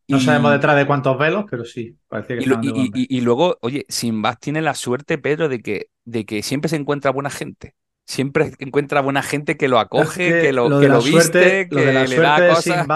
[0.08, 0.20] No y...
[0.20, 1.96] sabemos detrás de cuántos velos, pero sí,
[2.28, 6.76] que y, luego, oye, Sinbad tiene la suerte, Pedro, de que, de que siempre se
[6.76, 7.76] encuentra buena gente
[8.08, 11.68] siempre encuentra buena gente que lo acoge, es que, que, lo, lo, que lo viste,
[11.68, 12.86] que lo de la le suerte da cosas.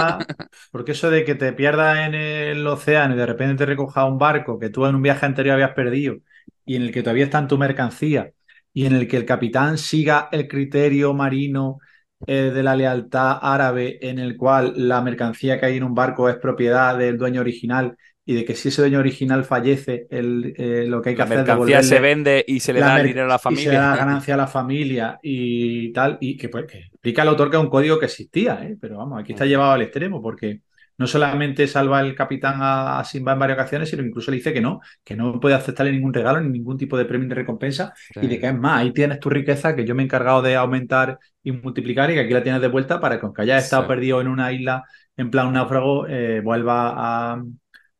[0.72, 4.18] Porque eso de que te pierdas en el océano y de repente te recoja un
[4.18, 6.16] barco que tú en un viaje anterior habías perdido
[6.64, 8.32] y en el que todavía está en tu mercancía
[8.72, 11.78] y en el que el capitán siga el criterio marino
[12.26, 16.30] eh, de la lealtad árabe en el cual la mercancía que hay en un barco
[16.30, 17.98] es propiedad del dueño original
[18.32, 21.24] y de que si ese dueño original fallece, el, eh, lo que hay que la
[21.24, 23.64] hacer mercancía es se vende y se le da el dinero a la y familia.
[23.64, 27.22] se le da la ganancia a la familia y tal, y que, pues, que explica
[27.22, 28.76] el autor que es un código que existía, ¿eh?
[28.80, 30.60] pero vamos, aquí está llevado al extremo porque
[30.98, 34.52] no solamente salva el capitán a, a Simba en varias ocasiones, sino incluso le dice
[34.52, 37.92] que no, que no puede aceptarle ningún regalo ni ningún tipo de premio de recompensa
[38.14, 38.20] Sí.
[38.22, 40.54] y de que es más, ahí tienes tu riqueza que yo me he encargado de
[40.56, 43.82] aumentar y multiplicar y que aquí la tienes de vuelta para que aunque hayas estado
[43.82, 43.88] Sí.
[43.88, 44.84] perdido en una isla
[45.16, 47.42] en plan náufrago, eh, vuelva a,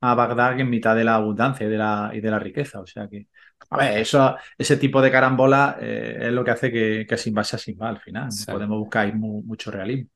[0.03, 2.81] a Bagdad en mitad de la abundancia y de la, y de la riqueza.
[2.83, 3.29] O sea que,
[3.71, 7.45] a ver, eso, ese tipo de carambola eh, es lo que hace que, que Simba
[7.45, 8.47] sea Simba al final.
[8.49, 10.11] Podemos buscar ahí mu- mucho realismo.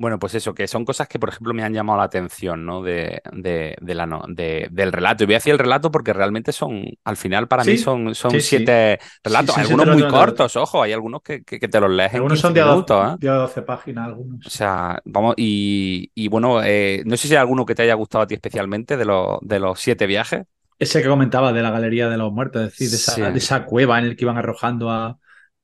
[0.00, 2.82] Bueno, pues eso, que son cosas que, por ejemplo, me han llamado la atención, ¿no?
[2.82, 5.24] De, de, de la, no- de- del relato.
[5.24, 8.40] Y voy a decir el relato porque realmente son, al final, para mí son, son
[8.40, 9.56] sí, siete relatos.
[9.56, 10.10] Sí, algunos siete muy relatos.
[10.20, 13.14] cortos, ojo, hay algunos que, que, que te los lees en Algunos 15 son minutos,
[13.14, 13.16] ¿eh?
[13.18, 14.44] de a 12 páginas, algunos.
[14.44, 17.94] O sea, vamos, y, y bueno, eh, no sé si hay alguno que te haya
[17.94, 20.44] gustado a ti especialmente de, los de los siete viajes.
[20.78, 23.64] Ese que comentaba de la Galería de los Muertos, es decir, de esa, de esa
[23.64, 25.18] cueva en el que iban arrojando a,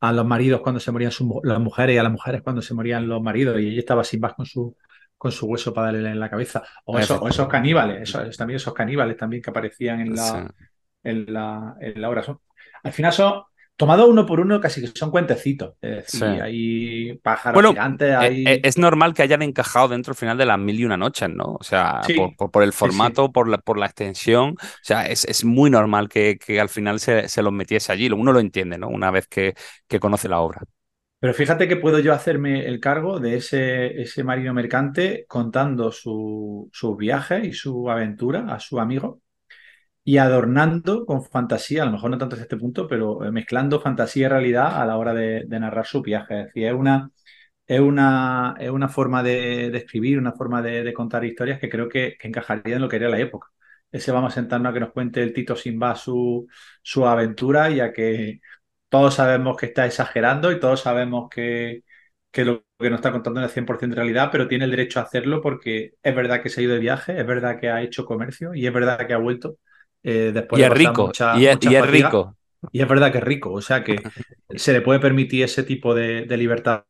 [0.09, 2.74] a los maridos cuando se morían sus las mujeres y a las mujeres cuando se
[2.74, 4.76] morían los maridos y ella estaba sin más con su,
[5.16, 6.62] con su hueso para darle en la cabeza.
[6.84, 10.55] O, eso, o esos caníbales, esos, también esos caníbales también que aparecían en la, Sí.
[11.02, 12.22] en la, en la obra.
[12.22, 12.41] Son,
[12.83, 13.42] al final son,
[13.76, 15.75] tomados uno por uno, casi que son cuentecitos.
[15.80, 16.42] Es decir, Sí.
[16.42, 18.45] hay pájaros Bueno, gigantes, Eh, hay...
[18.45, 21.29] eh, Es normal que hayan encajado dentro al final de las mil y una noches,
[21.30, 21.57] ¿no?
[21.59, 24.51] O sea, Sí, por, por- por el sí, formato, Por, la, por la extensión.
[24.53, 28.09] O sea, es, es muy normal que, que al final se, se los metiese allí.
[28.11, 28.88] Uno lo entiende, ¿no?
[28.88, 29.55] Una vez que,
[29.88, 30.63] que conoce la obra.
[31.18, 36.68] Pero fíjate que puedo yo hacerme el cargo de ese, ese marino mercante contando su-
[36.72, 39.22] sus viajes y su aventura a su amigo
[40.05, 43.81] y adornando con fantasía, a lo mejor no tanto hasta este punto, pero eh, mezclando
[43.81, 46.41] fantasía y realidad a la hora de, de narrar su viaje.
[46.41, 47.11] Es decir, es una,
[47.67, 51.68] es una, es una forma de, de escribir, una forma de, de contar historias que
[51.71, 53.49] creo que, que encajaría en lo que era la época.
[53.91, 56.47] Ese vamos a sentarnos a que nos cuente el Tito Simba su,
[56.83, 58.41] su aventura y a que
[58.89, 61.83] todos sabemos que está exagerando y todos sabemos que,
[62.31, 65.05] que lo que nos está contando es 100% de realidad, pero tiene el derecho a
[65.05, 68.05] hacerlo porque es verdad que se ha ido de viaje, es verdad que ha hecho
[68.05, 69.57] comercio y es verdad que ha vuelto
[70.05, 72.37] eh, después Y es rico, mucha, y es, y rico.
[72.72, 74.03] Y es verdad que es rico, o sea que
[74.55, 76.85] se le puede permitir ese tipo de, de libertad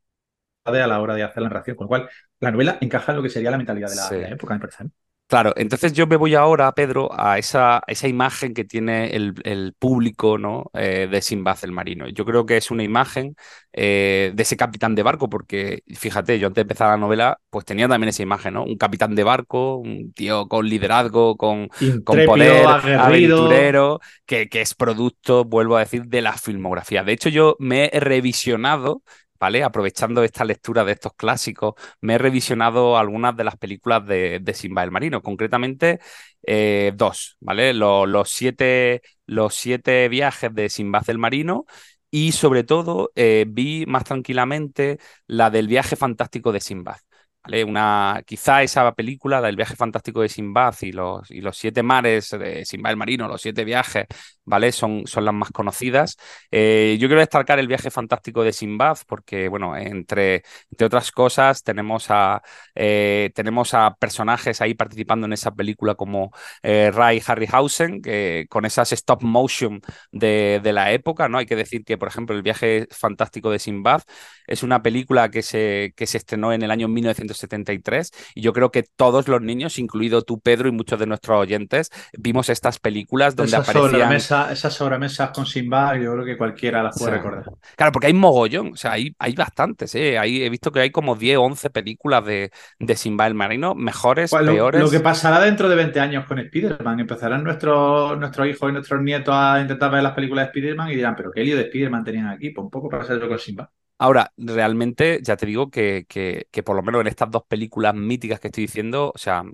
[0.65, 2.11] a la hora de hacer la narración, con lo cual
[2.41, 4.15] la novela encaja en lo que sería la mentalidad de la, Sí.
[4.15, 4.85] de la época, me parece.
[5.26, 9.72] Claro, entonces yo me voy ahora, Pedro, a esa, esa imagen que tiene el, el
[9.76, 10.70] público ¿no?
[10.74, 12.06] Eh, de Sinbad el marino.
[12.09, 13.34] Yo creo que es una imagen
[13.72, 17.64] eh, de ese capitán de barco, porque fíjate, yo antes de empezar la novela, pues
[17.64, 18.64] tenía también esa imagen, ¿no?
[18.64, 21.68] Un capitán de barco, un tío con liderazgo, con,
[22.05, 22.94] con poder, aguerrido.
[22.94, 27.02] aventurero, que, que es producto, vuelvo a decir, de la filmografía.
[27.02, 29.02] De hecho, yo me he revisionado.
[29.40, 29.62] ¿Vale?
[29.65, 34.55] Aprovechando esta lectura de estos clásicos, me he revisionado algunas de las películas de, de
[34.55, 36.01] Simba el Marino, concretamente
[36.47, 37.74] eh, dos, ¿vale?
[37.74, 41.66] Los, los, siete, los siete viajes de Simba el Marino
[42.11, 46.97] y sobre todo eh, vi más tranquilamente la del viaje fantástico de Sinbad.
[47.43, 47.62] ¿Vale?
[47.65, 51.82] Una, quizá esa película, la del viaje fantástico de Sinbad y los, y los siete
[51.82, 54.06] mares de Sinbad el Marino, los siete viajes,
[54.44, 54.72] ¿vale?
[54.72, 56.16] Son, son las más conocidas.
[56.50, 61.62] Eh, yo quiero destacar el viaje fantástico de Sinbad, porque, bueno, entre, entre otras cosas,
[61.62, 62.42] tenemos a,
[62.74, 68.64] eh, tenemos a personajes ahí participando en esa película como eh, Ray Harryhausen, que, con
[68.64, 69.80] esas stop motion
[70.12, 71.38] de, de, la época, ¿no?
[71.38, 74.02] Hay que decir que, por ejemplo, el viaje fantástico de Sinbad
[74.46, 78.70] es una película que se, que se estrenó en el año 1973 y yo creo
[78.70, 83.36] que todos los niños, incluido tú, Pedro, y muchos de nuestros oyentes, vimos estas películas
[83.36, 84.12] donde aparecían
[84.51, 87.44] esas sobremesas con Simba, yo creo que cualquiera las puede recordar.
[87.77, 90.16] Claro, porque hay mogollón, o sea, hay, hay bastantes, ¿eh?
[90.16, 94.31] he visto que hay como 10 o 11 películas de, de Simba el Marino, mejores,
[94.31, 94.81] pues peores.
[94.81, 99.02] Lo, que pasará dentro de 20 años con Spider-Man, empezarán nuestros, nuestros hijos y nuestros
[99.02, 102.05] nietos a intentar ver las películas de Spider-Man y dirán, pero qué lío de Spider-Man
[102.05, 103.70] tenían aquí, pues un poco pasa eso con Simba.
[103.97, 107.94] Ahora, realmente, ya te digo que, que, que, por lo menos en estas dos películas
[107.94, 109.44] míticas que estoy diciendo, o sea,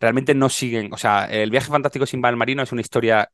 [0.00, 0.92] realmente no siguen.
[0.92, 3.30] O sea, El viaje fantástico sin el marino es una historia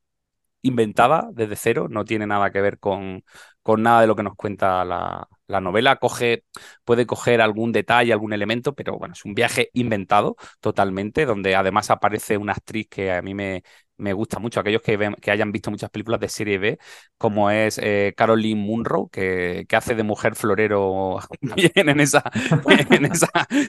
[0.67, 3.25] inventada desde cero, no tiene nada que ver con,
[3.63, 5.97] con nada de lo que nos cuenta la, la, novela.
[5.97, 6.45] Coge,
[6.85, 11.91] puede coger algún detalle, algún elemento, pero bueno, es un viaje inventado totalmente, donde además
[11.91, 13.63] aparece una actriz que a mí me,
[13.99, 16.79] me gusta mucho, aquellos que, que hayan visto muchas películas de serie B,
[17.19, 21.19] como es eh, Caroline Munro, que, que, hace de mujer florero
[21.57, 22.23] en esa,
[22.91, 23.29] en esa,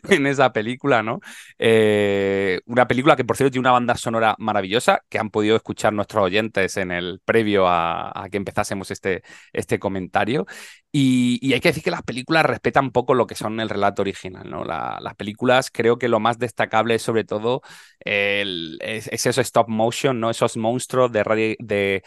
[0.09, 1.19] en esa película, ¿no?
[1.57, 5.93] Eh, una película que, por cierto, tiene una banda sonora maravillosa, que han podido escuchar
[5.93, 9.23] nuestros oyentes en el previo a, que empezásemos este,
[9.53, 10.45] este comentario.
[10.91, 14.01] Y, y, hay que decir que las películas respetan poco lo que son el relato
[14.01, 14.63] original, ¿no?
[14.63, 17.61] La, las películas creo que lo más destacable es sobre todo
[17.99, 20.29] el, es, es eso stop motion ¿no?
[20.29, 22.03] Esos monstruos de, de,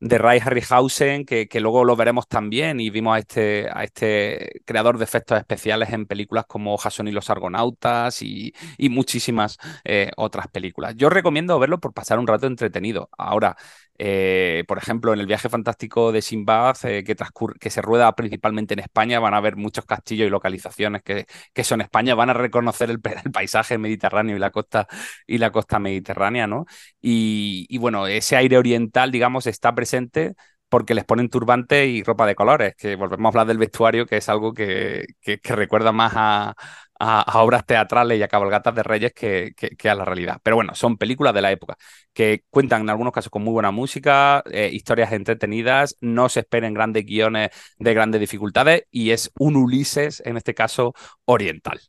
[0.00, 4.62] de Ray Harryhausen, que, que, luego lo veremos también, y vimos a este, a este
[4.64, 10.10] creador de efectos especiales en películas como Jason y los Argonautas y, y muchísimas eh,
[10.16, 10.94] otras películas.
[10.96, 13.08] Yo recomiendo verlo por pasar un rato entretenido.
[13.16, 13.56] Ahora,
[13.98, 18.80] eh, por ejemplo, en el viaje fantástico de Sinbad, eh, que, se rueda principalmente en
[18.80, 21.26] España, van a ver muchos castillos y localizaciones que,
[21.64, 24.88] son España, van a reconocer el, paisaje mediterráneo y la costa,
[25.26, 26.66] y la costa mediterránea, ¿no?
[27.00, 30.34] Y, bueno, ese aire oriental, digamos, está presente
[30.68, 34.16] porque les ponen turbante y ropa de colores, que volvemos a hablar del vestuario, que
[34.16, 35.06] es algo que
[35.44, 36.54] recuerda más a,
[36.98, 40.40] a, obras teatrales y a cabalgatas de reyes que, que, a la realidad.
[40.42, 41.76] Pero bueno, son películas de la época
[42.12, 46.74] que cuentan en algunos casos con muy buena música, eh, historias entretenidas, no se esperen
[46.74, 50.94] grandes guiones de grandes dificultades y es un Ulises, en este caso,
[51.24, 51.80] oriental.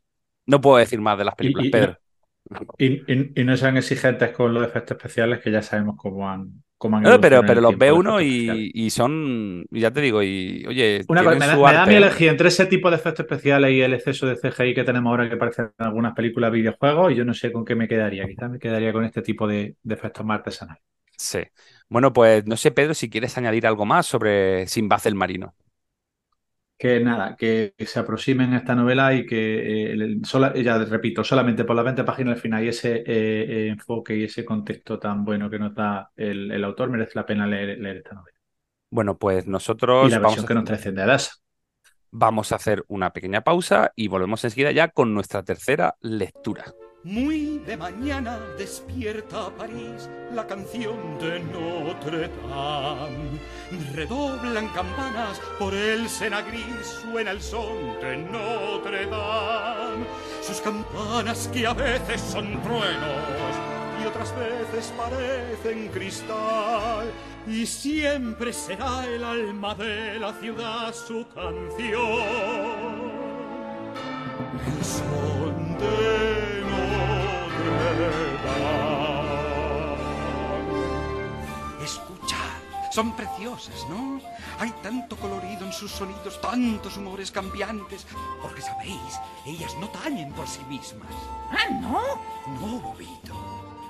[0.46, 1.98] No puedo decir más de las películas, Pedro.
[2.78, 7.20] Y, y, no sean exigentes con los efectos especiales que ya sabemos cómo han, no,
[7.20, 11.56] pero, pero los ve uno y, y, son, ya te digo, y oye, Una cosa,
[11.56, 14.74] me, da, mí elegir entre ese tipo de efectos especiales y el exceso de CGI
[14.74, 17.74] que tenemos ahora que aparece en algunas películas videojuegos, y yo no sé con qué
[17.74, 18.26] me quedaría.
[18.26, 20.82] Quizás me quedaría con este tipo de, de efectos más artesanales.
[21.16, 21.40] Sí.
[21.88, 25.54] Bueno, pues no sé, Pedro, si quieres añadir algo más sobre Sinbad el Marino
[26.78, 31.74] que nada, que se aproximen a esta novela y que, eh, ya repito, solamente por
[31.74, 35.48] las 20 páginas al final y ese eh, eh, enfoque y ese contexto tan bueno
[35.48, 38.36] que nos da el, el autor, merece la pena leer, leer, esta novela.
[38.90, 40.08] Bueno, pues nosotros...
[40.08, 41.32] Y la vamos a que nos trae de Adasa.
[42.10, 46.64] Vamos a hacer una pequeña pausa y volvemos enseguida ya con nuestra tercera lectura.
[47.06, 53.38] Muy de mañana despierta París la canción de Notre Dame.
[53.94, 60.04] Redoblan campanas por el Sena gris, suena el son de Notre Dame.
[60.42, 63.54] Sus campanas que a veces son truenos
[64.02, 67.08] y otras veces parecen cristal.
[67.46, 71.86] Y siempre será el alma de la ciudad su canción.
[74.66, 76.66] El son de
[81.82, 84.20] Escuchad, son preciosas, ¿no?
[84.58, 88.06] Hay tanto colorido en sus sonidos, tantos humores cambiantes.
[88.40, 91.12] Porque sabéis, ellas no tañen por sí mismas.
[91.50, 92.00] ¿Ah, no?
[92.54, 93.34] No, bobito.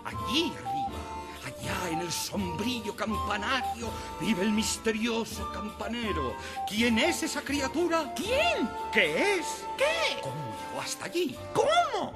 [0.05, 0.99] Allí arriba,
[1.45, 3.89] allá en el sombrío campanario,
[4.21, 6.35] vive el misterioso campanero.
[6.69, 8.13] ¿Quién es esa criatura?
[8.15, 8.69] ¿Quién?
[8.93, 9.65] ¿Qué es?
[9.77, 10.21] ¿Qué?
[10.23, 11.37] ¿Cómo llegó hasta allí?
[11.55, 12.13] ¿Cómo?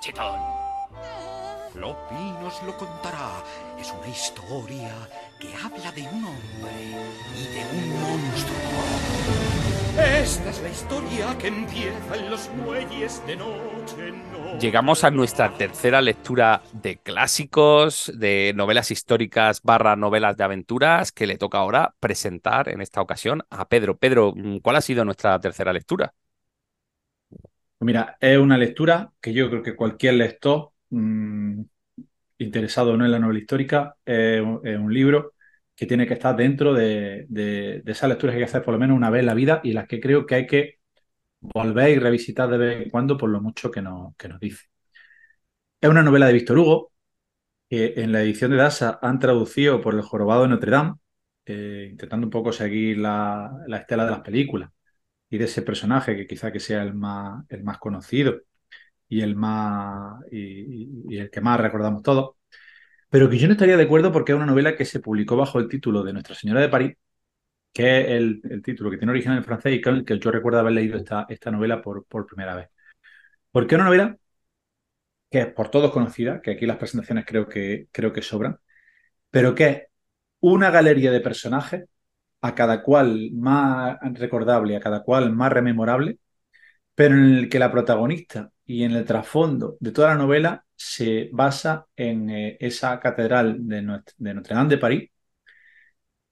[0.00, 0.59] Chitón.
[1.76, 3.44] Lopi nos lo contará.
[3.78, 4.90] Es una historia
[5.38, 6.72] que habla de un hombre
[7.36, 8.56] y de un monstruo.
[10.20, 14.12] Esta es la historia que empieza en los muelles de noche.
[14.32, 14.58] noche.
[14.58, 21.26] Llegamos a nuestra tercera lectura de clásicos, de novelas históricas barra novelas de aventuras, que
[21.26, 23.96] le toca ahora presentar en esta ocasión a Pedro.
[23.96, 26.12] Pedro, ¿cuál ha sido nuestra tercera lectura?
[27.78, 31.62] Mira, es una lectura que yo creo que cualquier lector mmm,
[32.38, 35.34] interesado no en la novela histórica, es un libro
[35.76, 38.80] que tiene que estar dentro de, de, esas lecturas que hay que hacer por lo
[38.80, 40.78] menos una vez en la vida y las que creo que hay que
[41.40, 44.66] volver y revisitar de vez en cuando por lo mucho que nos, que nos dice.
[45.80, 46.92] Es una novela de Víctor Hugo,
[47.70, 50.94] que en la edición de Dasa han traducido por El Jorobado de Notre Dame,
[51.46, 54.70] eh, intentando un poco seguir la, la, estela de las películas
[55.30, 58.40] y de ese personaje que quizá que sea el más, el más conocido
[59.10, 62.36] y el más y, el que más recordamos todos.
[63.10, 65.58] Pero que yo no estaría de acuerdo porque es una novela que se publicó bajo
[65.60, 66.96] el título de Nuestra Señora de París,
[67.72, 70.74] que es el, título que tiene origen en francés y que, que yo recuerdo haber
[70.74, 72.68] leído esta, esta novela por, por primera vez.
[73.52, 74.18] Porque es una novela
[75.30, 78.58] que es por todos conocida, que aquí las presentaciones creo que, creo que sobran,
[79.30, 79.82] pero que es
[80.40, 81.84] una galería de personajes,
[82.42, 86.18] a cada cual más recordable, a cada cual más rememorable,
[86.94, 91.28] pero en el que la protagonista y en el trasfondo de toda la novela se
[91.32, 95.10] basa en eh, esa catedral de, Notre Dame de París,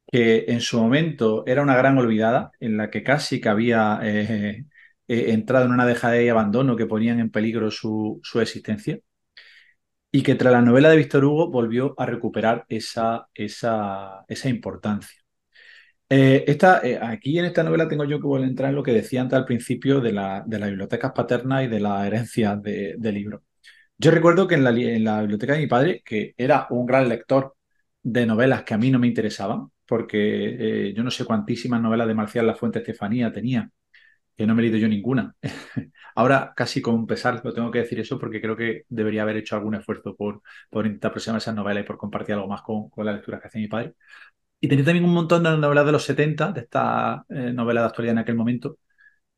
[0.06, 4.64] que en su momento era una gran olvidada, en la que casi que había eh,
[5.08, 8.98] eh, entrado en una dejadez y abandono que ponían en peligro su, existencia,
[10.10, 15.18] y que tras la novela de Víctor Hugo volvió a recuperar esa, esa, esa importancia.
[16.08, 19.20] Esta, aquí en esta novela tengo yo que volver a entrar en lo que decía
[19.20, 23.12] antes al principio de, la, de las bibliotecas paternas y de la herencia de, de
[23.12, 23.42] libros.
[23.98, 27.56] Yo recuerdo que en la, biblioteca de mi padre, que era un gran lector
[28.02, 32.06] de novelas que a mí no me interesaban, porque eh, yo no sé cuantísimas novelas
[32.06, 33.70] de Marcial La Fuente Estefanía tenía,
[34.36, 35.34] que no me he leído yo ninguna.
[36.14, 39.56] Ahora, casi con pesar, lo tengo que decir eso porque creo que debería haber hecho
[39.56, 43.12] algún esfuerzo por, por intentar aproximar esas novelas y por compartir algo más con, la
[43.12, 43.94] lectura que hacía mi padre.
[44.60, 47.86] Y tenía también un montón de novelas de los 70, de esta eh, novela de
[47.88, 48.78] actualidad en aquel momento,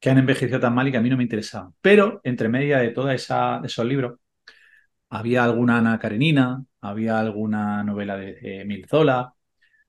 [0.00, 1.74] que han envejecido tan mal y que a mí no me interesaban.
[1.80, 4.18] Pero entre media de todos esos libros,
[5.10, 9.34] había alguna Ana Karenina, había alguna novela de, Emil Zola,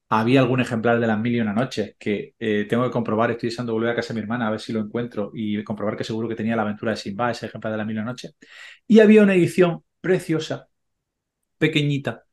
[0.09, 3.49] había algún ejemplar de Las Mil y Una Noches que eh, tengo que comprobar, estoy
[3.49, 6.03] deseando volver a casa de mi hermana a ver si lo encuentro y comprobar que
[6.03, 8.35] seguro que tenía la aventura de Simba, ese ejemplar de Las Mil y Una Noches.
[8.87, 10.67] Y había una edición preciosa,
[11.57, 12.25] pequeñita,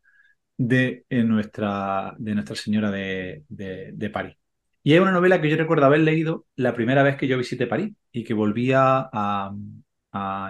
[0.59, 4.37] de, nuestra, de Nuestra Señora de, de, París.
[4.83, 7.67] Y es una novela que yo recuerdo haber leído la primera vez que yo visité
[7.67, 9.53] París y que volvía a,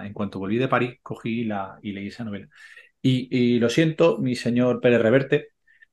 [0.03, 2.47] en cuanto volví de París, cogí la, y leí esa novela.
[3.01, 5.49] Y, lo siento, mi señor Pérez Reverte,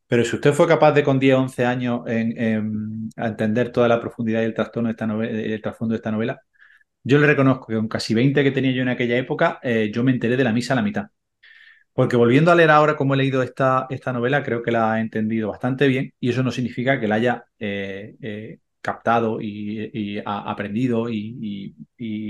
[0.06, 4.42] pero si usted fue capaz de con 10, 11 años en, entender toda la profundidad
[4.42, 6.40] y el trastorno de esta novela, el trasfondo de esta novela,
[7.04, 10.04] yo le reconozco que con casi 20 que tenía yo en aquella época, eh, yo
[10.04, 11.06] me enteré de la misa a la mitad.
[11.96, 15.00] Porque volviendo a leer ahora cómo he leído esta, esta novela, creo que la he
[15.00, 21.08] entendido bastante bien y eso no significa que la haya eh, eh, captado y, aprendido
[21.10, 21.74] y,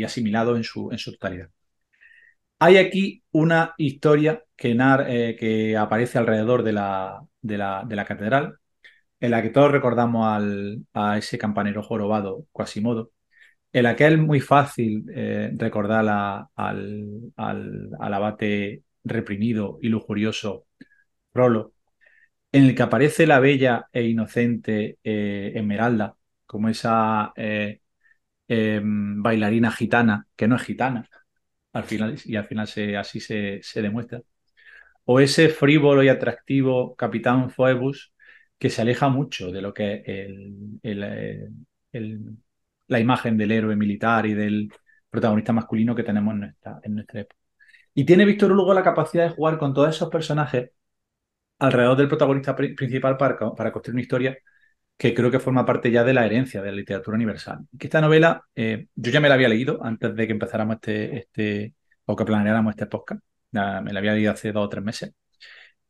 [0.04, 1.50] asimilado en su, en su totalidad.
[2.58, 4.76] Hay aquí una historia que,
[5.08, 8.58] eh, que aparece alrededor de la, de, la, catedral,
[9.20, 10.26] en la que todos recordamos
[10.94, 13.12] a ese campanero jorobado Quasimodo,
[13.72, 15.04] en la que es muy fácil
[15.58, 16.08] recordar
[16.56, 20.66] al, al, abate reprimido y lujurioso
[21.34, 21.74] Rolo,
[22.52, 26.16] en el que aparece la bella e inocente eh, Esmeralda,
[26.46, 27.80] como esa eh,
[28.48, 31.08] em, bailarina gitana, que no es gitana,
[31.72, 34.22] al final, y al final se, así se, demuestra.
[35.04, 38.12] O ese frívolo y atractivo capitán Phoebus,
[38.58, 40.02] que se aleja mucho de lo que
[40.82, 40.96] es
[42.88, 44.72] la imagen del héroe militar y del
[45.10, 47.35] protagonista masculino que tenemos en nuestra, en nuestra época.
[47.96, 50.70] Y tiene Víctor Hugo la capacidad de jugar con todos esos personajes
[51.58, 53.36] alrededor del protagonista principal para,
[53.72, 54.38] construir una historia
[54.96, 57.60] que creo que forma parte ya de la herencia de la literatura universal.
[57.78, 61.18] Que esta novela, eh, yo ya me la había leído antes de que empezáramos este,
[61.18, 61.74] este
[62.06, 63.22] o que planeáramos este podcast.
[63.52, 65.12] me la había leído hace dos o tres meses.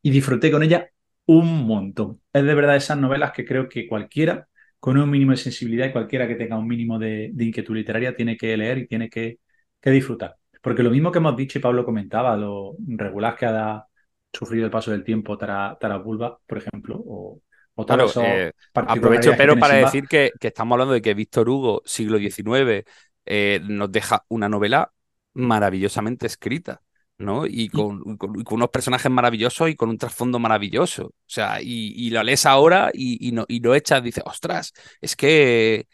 [0.03, 0.91] Y disfruté con ella
[1.27, 2.21] un montón.
[2.33, 5.93] Es de verdad esas novelas que creo que cualquiera con un mínimo de sensibilidad y
[5.93, 9.41] cualquiera que tenga un mínimo de, inquietud literaria tiene que leer y tiene que,
[9.83, 10.37] disfrutar.
[10.67, 13.87] Porque lo mismo que hemos dicho y Pablo comentaba, lo regular que ha
[14.33, 17.41] sufrido el paso del tiempo Tara, Bulba, por ejemplo, o,
[17.87, 22.85] Claro, eh, aprovecho, pero para decir que, estamos hablando de que Víctor Hugo, siglo XIX,
[23.27, 24.91] eh, nos deja una novela
[25.35, 26.83] maravillosamente escrita,
[27.17, 27.47] ¿no?
[27.47, 28.03] Y con,
[28.51, 31.05] unos personajes maravillosos y con un trasfondo maravilloso.
[31.05, 35.87] O sea, y, lo lees ahora y, no, y lo echas, dices, ostras, es que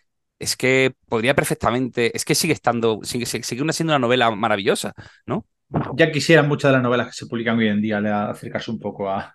[0.42, 4.92] es que podría perfectamente, es que sigue estando, sigue, siendo una novela maravillosa,
[5.24, 5.46] ¿no?
[5.94, 9.08] Ya quisieran muchas de las novelas que se publican hoy en día acercarse un poco
[9.08, 9.34] a,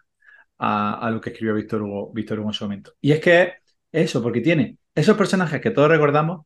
[1.09, 2.93] lo que escribió Víctor Hugo, Víctor Hugo en su momento.
[2.99, 3.53] Y es que
[3.91, 6.45] eso, porque tiene esos personajes que todos recordamos,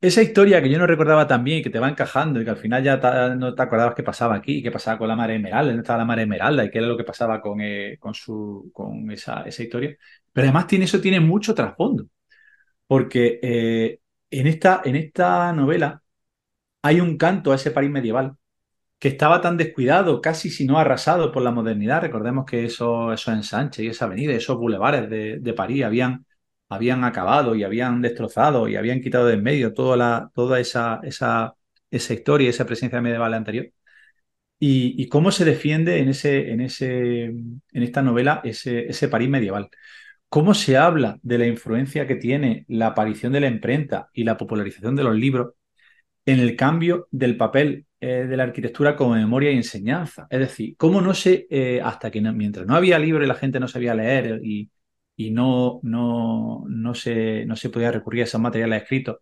[0.00, 2.50] esa historia que yo no recordaba tan bien y que te va encajando y que
[2.50, 2.96] al final ya
[3.36, 6.04] no te acordabas qué pasaba aquí, qué pasaba con la Mare Esmeralda, dónde estaba la
[6.06, 9.62] Mare Esmeralda y qué era lo que pasaba con, eh, con, su, con esa, esa
[9.62, 9.96] historia.
[10.32, 12.06] Pero además tiene, eso tiene mucho trasfondo,
[12.88, 14.00] porque eh,
[14.30, 16.02] en, esta, en esta novela
[16.82, 18.36] hay un canto a ese París medieval
[18.98, 22.02] que estaba tan descuidado, casi si no arrasado por la modernidad.
[22.02, 26.26] Recordemos que eso, eso ensanche y esa avenida, esos bulevares de, París habían,
[26.68, 31.00] habían acabado y habían destrozado y habían quitado de en medio toda, la, toda esa,
[31.04, 31.54] esa,
[31.90, 33.68] esa historia, esa presencia medieval anterior.
[34.60, 39.70] Y, cómo se defiende en, ese, en, ese, en esta novela ese, ese París medieval.
[40.28, 44.36] Cómo se habla de la influencia que tiene la aparición de la imprenta y la
[44.36, 45.54] popularización de los libros
[46.26, 50.26] en el cambio del papel eh, de la arquitectura como memoria y enseñanza.
[50.30, 53.58] Es decir, cómo no se, eh, hasta que mientras no había libro y la gente
[53.60, 54.70] no sabía leer y,
[55.16, 59.18] y no, no, no, se, no se podía recurrir a esos materiales escritos,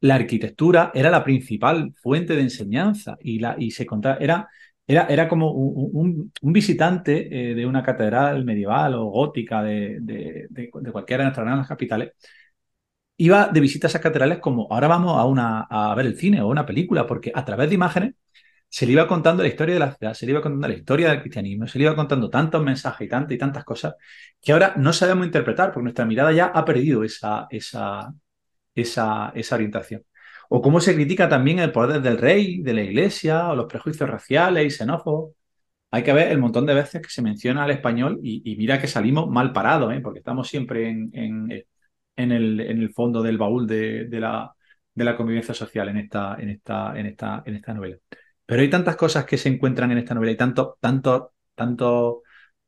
[0.00, 4.48] la arquitectura era la principal fuente de enseñanza y, la, y se contaba, era,
[4.90, 10.92] era, era como un, visitante eh, de una catedral medieval o gótica de, de, de,
[10.92, 12.12] cualquiera de nuestras grandes capitales.
[13.16, 16.48] Iba de visita a catedrales como ahora vamos a, una, a ver el cine o
[16.48, 18.14] una película, porque a través de imágenes
[18.68, 21.10] se le iba contando la historia de la ciudad, se le iba contando la historia
[21.10, 23.94] del cristianismo, se le iba contando tantos mensajes y tantas y tantas cosas
[24.40, 28.12] que ahora no sabemos interpretar porque nuestra mirada ya ha perdido esa, esa,
[28.74, 30.02] esa, esa orientación.
[30.52, 34.10] O cómo se critica también el poder del rey, de la iglesia, o los prejuicios
[34.10, 35.34] raciales y xenófobos.
[35.92, 38.88] Hay que ver el montón de veces que se menciona al español y, mira que
[38.88, 40.00] salimos mal parados, ¿eh?
[40.00, 46.36] porque estamos siempre en, en, el, fondo del baúl de, la, convivencia social en esta,
[46.40, 47.96] en, esta, novela.
[48.46, 52.22] Pero hay tantas cosas que se encuentran en esta novela y tanto, tanto, tanto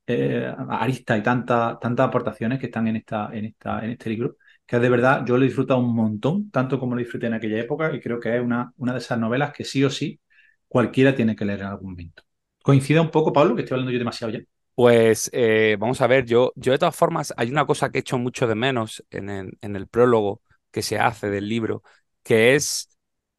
[0.07, 4.37] eh, aristas y tantas tantas aportaciones que están en, esta, en, esta, en este libro
[4.73, 7.61] que de verdad yo lo he disfrutado un montón, tanto como lo disfruté en aquella
[7.61, 10.19] época, y creo que es una, una de esas novelas que sí o sí
[10.67, 12.23] cualquiera tiene que leer en algún momento.
[12.63, 14.41] ¿Coincide un poco, Pablo, que estoy hablando yo demasiado ya?
[14.75, 18.01] Pues eh, vamos a ver, yo, yo de todas formas, hay una cosa que he
[18.01, 20.41] hecho mucho de menos en el, en el prólogo
[20.71, 21.83] que se hace del libro,
[22.23, 22.89] que es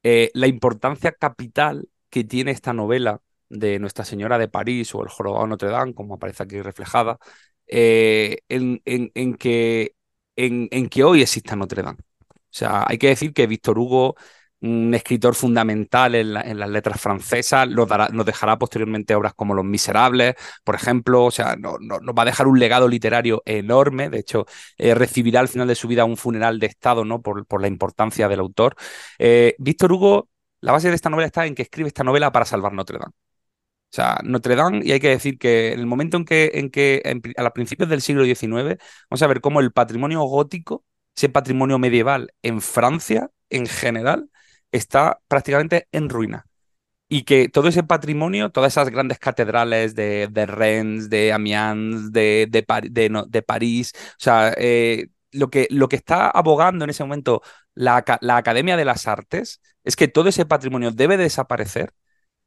[0.03, 5.09] eh, la importancia capital que tiene esta novela de Nuestra Señora de París o el
[5.09, 7.17] Jorobado Notre Dame, como aparece aquí reflejada,
[7.65, 9.95] eh, en, en, en, que
[10.35, 11.99] en, que hoy exista Notre Dame.
[11.99, 14.15] O sea, hay que decir que Víctor Hugo,
[14.61, 20.75] un escritor fundamental en, las letras francesas, nos, dejará posteriormente obras como Los Miserables, por
[20.75, 24.45] ejemplo, o sea, nos va a dejar un legado literario enorme, de hecho,
[24.77, 27.21] eh, recibirá al final de su vida un funeral de Estado, ¿no?
[27.21, 28.75] Por, por la importancia del autor.
[29.19, 30.29] Eh, Víctor Hugo,
[30.61, 33.13] la base de esta novela está en que escribe esta novela para salvar Notre Dame.
[33.93, 36.71] O sea, Notre Dame, y hay que decir que en el momento en que, en
[36.71, 37.03] que
[37.37, 40.83] a los principios del siglo XIX, vamos a ver cómo el patrimonio gótico,
[41.15, 44.31] ese patrimonio medieval en Francia, en general,
[44.71, 46.47] está prácticamente en ruina.
[47.07, 52.47] Y que todo ese patrimonio, todas esas grandes catedrales de, de Rennes, de Amiens, de,
[52.49, 57.43] de, de París, o sea, eh, lo, que, lo que está abogando en ese momento
[57.75, 61.93] la, la Academia de las Artes es que todo ese patrimonio debe desaparecer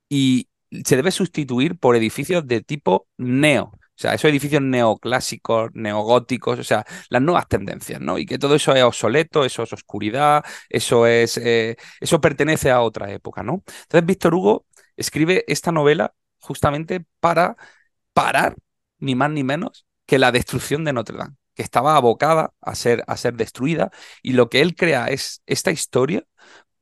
[0.08, 0.48] y,
[0.84, 3.72] se debe sustituir por edificios de tipo neo.
[3.96, 8.18] O sea, esos edificios neoclásicos, neogóticos, o sea, las nuevas tendencias, ¿no?
[8.18, 11.38] Y que todo eso es obsoleto, eso es oscuridad, eso es.
[11.38, 13.62] Eh, eso pertenece a otra época, ¿no?
[13.66, 14.66] Entonces, Víctor Hugo
[14.96, 17.56] escribe esta novela justamente para
[18.12, 18.56] parar,
[18.98, 23.02] ni más ni menos, que la destrucción de Notre Dame, que estaba abocada a ser,
[23.06, 23.90] a ser destruida,
[24.22, 26.24] y lo que él crea es esta historia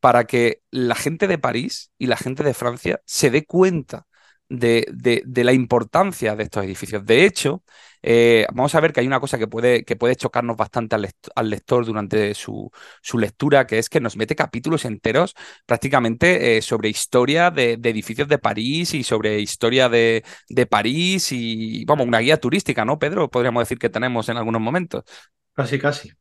[0.04, 4.06] para que la gente de París y la gente de Francia se dé cuenta
[4.50, 7.06] de, de, la importancia de estos edificios.
[7.06, 7.64] De hecho,
[8.02, 9.82] eh, vamos a ver que hay una cosa que puede,
[10.16, 12.70] chocarnos bastante al, lector durante su,
[13.14, 18.36] lectura, que es que nos mete capítulos enteros prácticamente eh, sobre historia de, edificios de
[18.36, 23.30] París y sobre historia de, de París y, vamos, una guía turística, ¿no, Pedro?
[23.30, 25.02] Podríamos decir que tenemos en algunos momentos.
[25.54, 26.12] Casi, casi.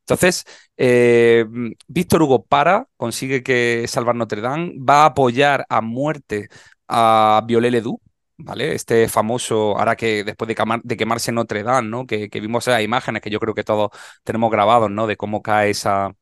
[0.00, 0.44] Entonces,
[0.76, 1.44] eh,
[1.88, 6.48] Víctor Hugo para, consigue que salvar Notre Dame, va a apoyar a muerte
[6.88, 8.00] a Violet Ledoux,
[8.36, 8.74] ¿vale?
[8.74, 12.06] Este famoso, ahora que después de, quemarse Notre Dame, ¿no?
[12.06, 13.90] Que, que vimos esas imágenes que yo creo que todos
[14.24, 15.06] tenemos grabados, ¿no?
[15.06, 16.12] De cómo cae esa,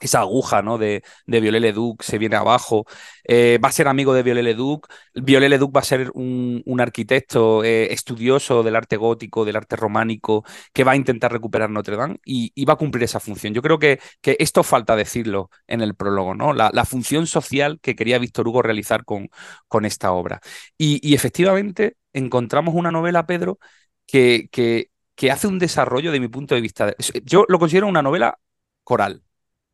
[0.00, 0.78] esa aguja ¿no?
[0.78, 2.84] de, de Viollet-le-Duc se viene abajo.
[3.24, 4.86] Eh, va a ser amigo de Viollet-le-Duc.
[5.14, 10.44] Viollet-le-Duc va a ser un, un arquitecto eh, estudioso del arte gótico, del arte románico,
[10.72, 13.54] que va a intentar recuperar Notre Dame y, va a cumplir esa función.
[13.54, 16.52] Yo creo que, que, esto falta decirlo en el prólogo, ¿no?
[16.52, 19.28] La, la, función social que quería Víctor Hugo realizar con,
[19.68, 20.40] con esta obra.
[20.76, 23.58] Y, y, efectivamente encontramos una novela, Pedro,
[24.06, 26.94] que, que, que hace un desarrollo de mi punto de vista.
[27.24, 28.38] Yo lo considero una novela
[28.84, 29.22] coral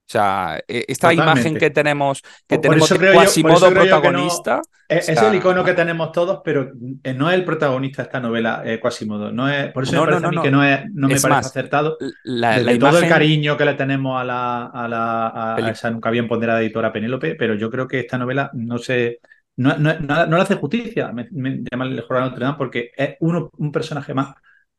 [0.06, 4.60] O sea, e, esta imagen que tenemos, que tenemos de Quasimodo protagonista.
[4.86, 6.72] es, el icono que tenemos todos, pero
[7.02, 9.32] eh, no es el protagonista de esta novela, eh, Quasimodo.
[9.32, 11.97] No es, por eso me parece a mí que no, es, no me parece acertado.
[12.22, 16.28] La, todo el cariño que le tenemos a, la, a, la, a, esa nunca bien
[16.28, 19.20] ponderada editora Penélope, pero yo creo que esta novela no se.
[19.56, 23.51] No, no, le hace justicia, me, me llama el Jornal Notre Dame, porque es uno,
[23.56, 24.35] un personaje más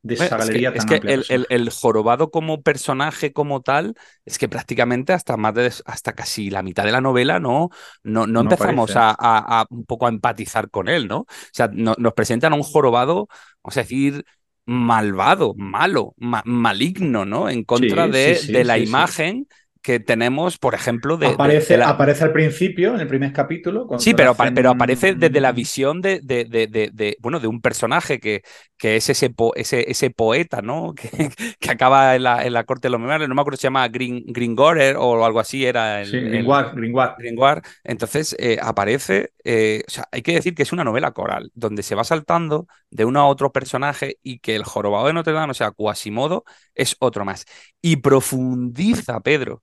[0.06, 1.02] de esa galería es que,
[1.49, 6.61] el, jorobado como personaje como tal es que prácticamente hasta más de hasta casi la
[6.61, 7.69] mitad de la novela no
[8.03, 12.53] no, no, empezamos a, un poco a empatizar con él no o sea nos presentan
[12.53, 13.27] a un jorobado
[13.64, 14.26] vamos a decir
[14.68, 19.48] malvado malo maligno no en contra de, de la imagen
[19.86, 21.28] que tenemos, por ejemplo, de...
[21.28, 23.88] Aparece, aparece al principio, en el primer capítulo.
[23.99, 28.41] Sí, pero, pero aparece desde la visión de, de, de, bueno, de un personaje que,
[28.80, 30.95] que es ese, ese, ese poeta, ¿no?
[31.06, 31.30] Que,
[31.60, 33.68] que acaba en la, en la, corte de los memoriales, no me acuerdo si se
[33.68, 36.07] llama Green, Gringorer o algo así, era el...
[36.07, 41.12] Sí, Gringoire, Entonces eh, aparece, eh, o sea, hay que decir que es una novela
[41.12, 45.14] coral, donde se va saltando de uno a otro personaje y que el jorobado de
[45.14, 46.44] Notre Dame, o sea, Quasimodo,
[46.74, 47.45] es otro más.
[47.82, 49.62] Y profundiza, Pedro,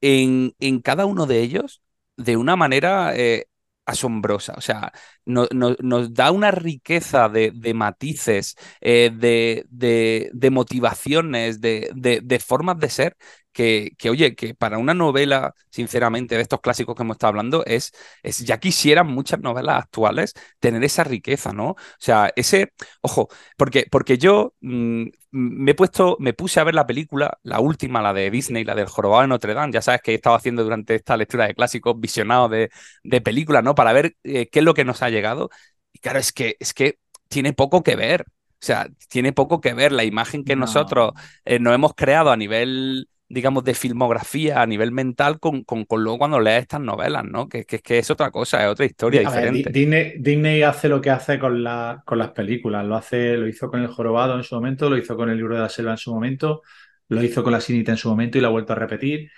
[0.00, 1.82] en, en cada uno de ellos
[2.16, 3.46] de una manera eh,
[3.86, 4.54] asombrosa.
[4.56, 4.92] O sea,
[5.24, 12.88] nos da una riqueza de, de matices, eh, de, de, de, motivaciones, de, formas de
[12.88, 13.16] ser
[13.52, 17.64] que, que, oye, que para una novela, sinceramente, de estos clásicos que hemos estado hablando,
[17.66, 17.92] es,
[18.22, 21.70] es ya quisieran muchas novelas actuales tener esa riqueza, ¿no?
[21.70, 22.72] O sea, ese,
[23.02, 27.58] ojo, porque, porque yo mm, me he puesto, me puse a ver la película, la
[27.60, 30.36] última, la de Disney, la del Jorobado de Notre Dame, ya sabes que he estado
[30.36, 32.70] haciendo durante esta lectura de clásicos visionados de,
[33.02, 33.74] de películas, ¿no?
[33.74, 35.50] Para ver eh, qué es lo que nos ha llegado.
[35.92, 36.98] Y claro, es que, es que
[37.28, 38.22] tiene poco que ver.
[38.28, 41.12] O sea, tiene poco que ver la imagen que nosotros
[41.44, 46.18] eh, nos hemos creado a nivel digamos, de filmografía a nivel mental con, con, luego
[46.18, 47.48] cuando lees estas novelas, ¿no?
[47.48, 49.70] Que, que, que, es otra cosa, es otra historia diferente.
[50.18, 53.80] Disney, hace lo que hace con, la, con las películas, lo hace, lo hizo con
[53.80, 56.12] El Jorobado en su momento, lo hizo con El Libro de la Selva en su
[56.12, 56.62] momento,
[57.08, 59.30] lo hizo con La Sinita en su momento y lo ha vuelto a repetir.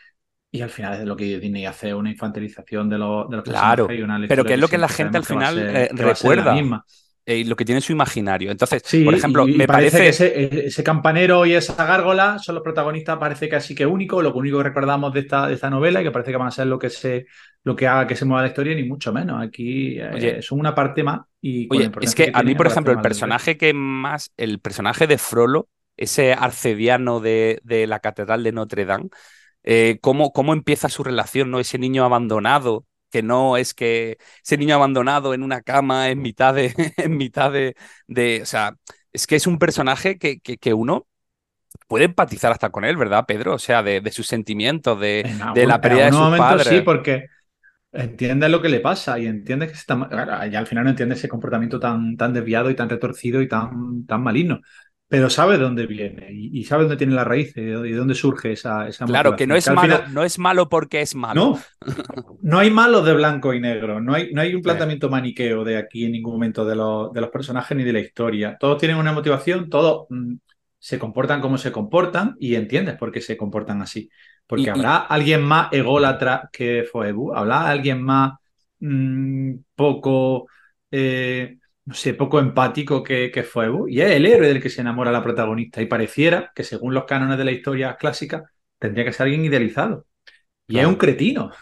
[0.51, 3.93] Y al final es lo que Disney hace, una infantilización de, los de los claro,
[3.93, 6.57] y una Pero que es lo que la gente al final eh, recuerda.
[7.29, 8.53] Eh, lo que tiene su imaginario.
[8.53, 13.49] Entonces, por ejemplo, me parece, que ese, campanero y esa gárgola son los protagonistas, parece
[13.49, 16.31] casi que único, lo único que recordamos de esta, de esta novela y que parece
[16.31, 17.27] que van a ser lo que se
[17.65, 19.43] lo que haga que se mueva la historia, ni mucho menos.
[19.43, 21.23] Aquí eh, son una parte más.
[21.43, 25.19] Y oye, es que, a mí, por ejemplo, el personaje que más, el personaje de
[25.19, 25.67] Frollo,
[25.97, 29.09] ese arcediano de, de la Catedral de Notre Dame,
[29.65, 31.59] eh, cómo, cómo empieza su relación, ¿no?
[31.59, 32.85] Ese niño abandonado
[33.17, 37.51] que no es que ese niño abandonado en una cama en mitad de, en mitad
[37.51, 37.75] de,
[38.07, 38.77] de, o sea,
[39.11, 41.07] es que es un personaje que, que, uno
[41.89, 43.55] puede empatizar hasta con él, ¿verdad, Pedro?
[43.55, 45.25] O sea, de, de sus sentimientos, de,
[45.55, 46.65] de la pérdida de su padre.
[46.65, 47.29] Sí, porque
[47.91, 51.31] entiende lo que le pasa y entiende que está, y al final no entiende ese
[51.31, 54.61] comportamiento tan, tan desviado y tan retorcido y tan, tan maligno
[55.09, 58.89] pero sabe dónde viene y, sabe dónde tiene la raíz y de dónde surge esa,
[58.89, 61.57] esa Claro, que no es malo, no es malo porque es malo.
[61.57, 61.61] No,
[62.43, 65.77] no hay malo de blanco y negro, no hay, no hay un planteamiento maniqueo de
[65.77, 68.57] aquí en ningún momento de, los, de los personajes ni de la historia.
[68.59, 70.35] Todos tienen una motivación, todos mm,
[70.77, 74.11] se comportan como se comportan y entiendes por qué se comportan así.
[74.45, 78.33] Porque habrá alguien más ególatra que Foebu, habrá alguien más
[78.81, 80.49] mm, poco...
[80.91, 84.81] Eh, no sé, poco empático que, que fue y es el héroe del que se
[84.81, 89.13] enamora la protagonista y pareciera que según los cánones de la historia clásica tendría que
[89.13, 90.05] ser alguien idealizado.
[90.67, 91.51] Y es un cretino.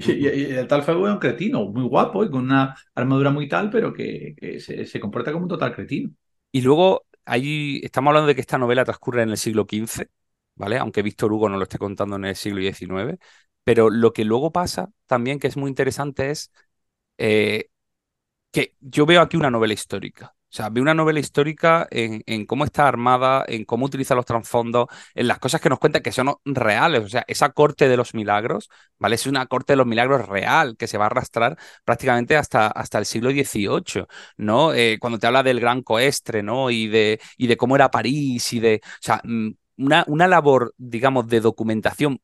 [0.00, 3.68] Y, el tal Fuego es un cretino muy guapo y con una armadura muy tal
[3.68, 6.10] pero que, se, comporta como un total cretino.
[6.52, 10.06] Y luego ahí estamos hablando de que esta novela transcurre en el siglo XV
[10.54, 10.78] ¿vale?
[10.78, 13.18] aunque Víctor Hugo no lo esté contando en el siglo XIX
[13.64, 16.52] pero lo que luego pasa también que es muy interesante es
[17.18, 17.68] eh,
[18.50, 20.34] que yo veo aquí una novela histórica.
[20.50, 24.86] O sea, veo una novela histórica en, cómo está armada, en cómo utiliza los trasfondos,
[25.14, 27.04] en las cosas que nos cuenta que son reales.
[27.04, 29.16] O sea, esa corte de los milagros, ¿vale?
[29.16, 32.98] Es una corte de los milagros real que se va a arrastrar prácticamente hasta, hasta
[32.98, 34.06] el siglo XVIII,
[34.38, 34.72] ¿no?
[34.72, 36.70] Eh, cuando te habla del gran coestre, ¿no?
[36.70, 38.80] Y de, y de cómo era París y de.
[38.84, 42.20] O sea, mm, una, una labor, digamos, de documentación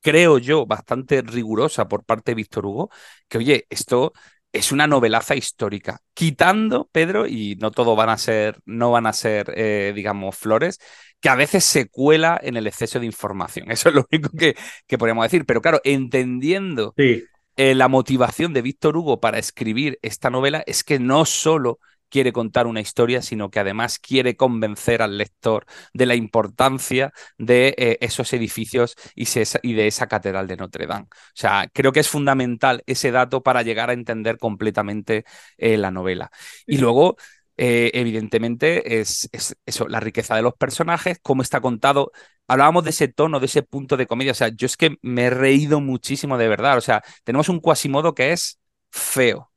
[0.00, 2.90] creo yo, bastante rigurosa por parte de Víctor Hugo,
[3.28, 4.12] que oye, esto
[4.56, 9.12] es una novelaza histórica, quitando, Pedro, y no todo van a ser, no van a
[9.12, 10.78] ser, eh, digamos, flores,
[11.20, 13.70] que a veces se cuela en el exceso de información.
[13.70, 14.56] Eso es lo único que,
[14.86, 15.44] que podríamos decir.
[15.46, 20.98] Pero claro, entendiendo eh, la motivación de Víctor Hugo para escribir esta novela, es que
[20.98, 21.78] no solo
[22.08, 27.74] quiere contar una historia, sino que además quiere convencer al lector de la importancia de
[27.78, 29.26] eh, esos edificios y,
[29.74, 31.04] de esa catedral de Notre Dame.
[31.04, 35.24] O sea, creo que es fundamental ese dato para llegar a entender completamente
[35.58, 36.30] eh, la novela.
[36.66, 37.16] Y luego...
[37.58, 39.30] Eh, evidentemente es,
[39.64, 42.12] eso, la riqueza de los personajes, cómo está contado.
[42.46, 44.32] Hablábamos de ese tono, de ese punto de comedia.
[44.32, 46.76] O sea, yo es que me he reído muchísimo de verdad.
[46.76, 48.60] O sea, tenemos un Quasimodo que es
[48.90, 49.50] feo,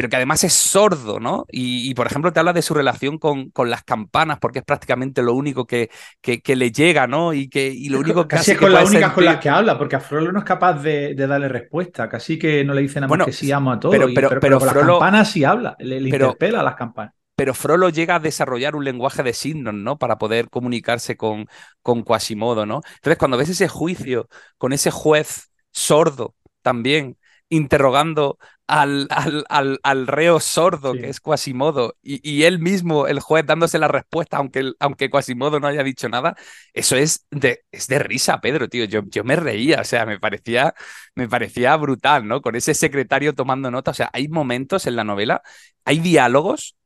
[0.00, 1.44] pero que además es sordo, ¿no?
[1.50, 5.22] Y, por ejemplo, te habla de su relación con, con, las campanas, porque es prácticamente
[5.22, 5.90] lo único que,
[6.22, 7.34] que, le llega, ¿no?
[7.34, 9.76] Y, que, y lo único que Casi es con las únicas con las que habla,
[9.76, 13.14] porque a Frollo no es capaz de, darle respuesta, casi que no le dice nada
[13.14, 13.92] más que sí amo a todo.
[13.92, 17.90] Pero, pero, pero, con las campanas sí habla, le, interpela a las campanas pero Frollo
[17.90, 19.98] llega a desarrollar un lenguaje de signos, ¿no?
[19.98, 21.46] Para poder comunicarse con,
[21.82, 22.80] con Quasimodo, ¿no?
[22.96, 27.18] Entonces, cuando ves ese juicio con ese juez sordo también,
[27.50, 33.78] interrogando al, al, al, reo sordo, que es Quasimodo, y, él mismo, el juez, dándose
[33.78, 36.36] la respuesta, aunque, aunque Quasimodo no haya dicho nada,
[36.72, 38.84] eso es de, es de risa, Pedro, tío.
[38.84, 40.72] Yo, yo me reía, o sea, me parecía,
[41.16, 42.40] me parecía brutal, ¿no?
[42.40, 45.42] Con ese secretario tomando nota, o sea, hay momentos en la novela,
[45.84, 46.76] hay diálogos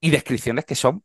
[0.00, 1.02] y descripciones que son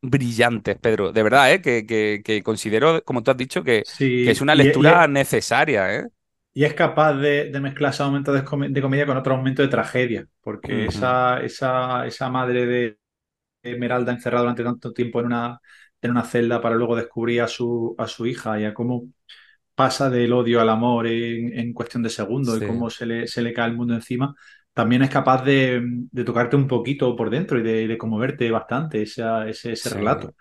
[0.00, 1.12] brillantes, Pedro.
[1.12, 1.60] De verdad, ¿eh?
[1.60, 1.84] que,
[2.24, 5.94] que, considero, como tú has dicho, que, es una lectura necesaria.
[5.96, 6.06] ¿eh?
[6.58, 10.86] Y es capaz de, mezclar esos momentos de, comedia con otros momentos de tragedia, porque
[10.86, 12.98] esa, esa, esa madre de
[13.62, 15.60] Esmeralda encerrada durante tanto tiempo en una,
[16.02, 19.04] en una celda para luego descubrir a su, a su hija y a cómo
[19.76, 23.52] pasa del odio al amor en, cuestión de segundos y cómo se le, se le
[23.52, 24.34] cae el mundo encima,
[24.78, 25.82] también es capaz de,
[26.24, 30.34] tocarte un poquito por dentro y de, conmoverte bastante ese, ese, relato.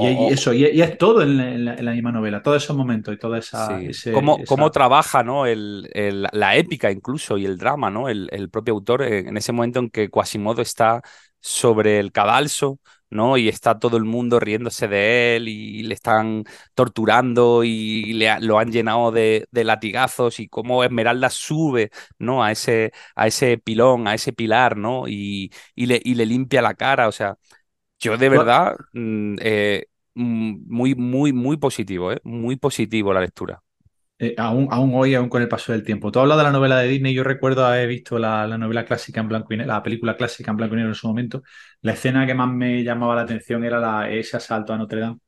[0.00, 3.78] y, eso, y, es todo en la, misma novela, todos esos momentos y toda esa...
[4.12, 5.46] cómo, trabaja ¿no?
[5.46, 5.88] El,
[6.32, 8.08] la épica incluso y el drama, ¿no?
[8.08, 11.00] El, propio autor en ese momento en que Quasimodo está
[11.44, 12.80] sobre el cadalso
[13.10, 13.36] ¿no?
[13.36, 16.44] Y está todo el mundo riéndose de él y le están
[16.74, 22.42] torturando y le, lo han llenado de, latigazos y cómo Esmeralda sube, ¿no?
[22.42, 25.06] A ese, a ese pilón, a ese pilar, ¿no?
[25.08, 27.36] Y, y, le, y le limpia la cara, o sea,
[28.00, 32.20] yo de verdad, mm, eh, mm, muy, muy, muy positivo, ¿eh?
[32.24, 33.63] Muy positivo la lectura.
[34.18, 36.12] Eh, aún, aún, hoy, aún con el paso del tiempo.
[36.12, 39.28] Tú hablas de la novela de Disney, yo recuerdo haber visto la, novela clásica en
[39.28, 41.42] blanco y negro, la película clásica en blanco y negro en su momento.
[41.80, 45.18] La escena que más me llamaba la atención era la, ese asalto a Notre Dame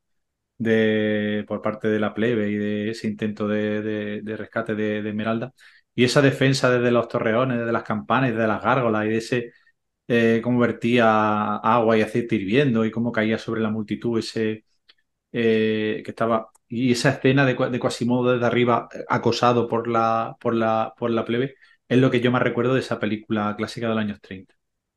[0.58, 5.52] de, por parte de la plebe y de ese intento de, rescate de, Esmeralda.
[5.94, 9.52] Y esa defensa desde los torreones, desde las campanas, desde las gárgolas y de ese
[10.08, 14.64] eh, cómo vertía agua y aceite hirviendo y cómo caía sobre la multitud ese
[15.32, 20.36] eh, que estaba y esa escena de, de Quasimodo desde arriba eh, acosado por la,
[20.40, 21.54] por, la, por la plebe
[21.88, 24.54] es lo que yo más recuerdo de esa película clásica del año 30.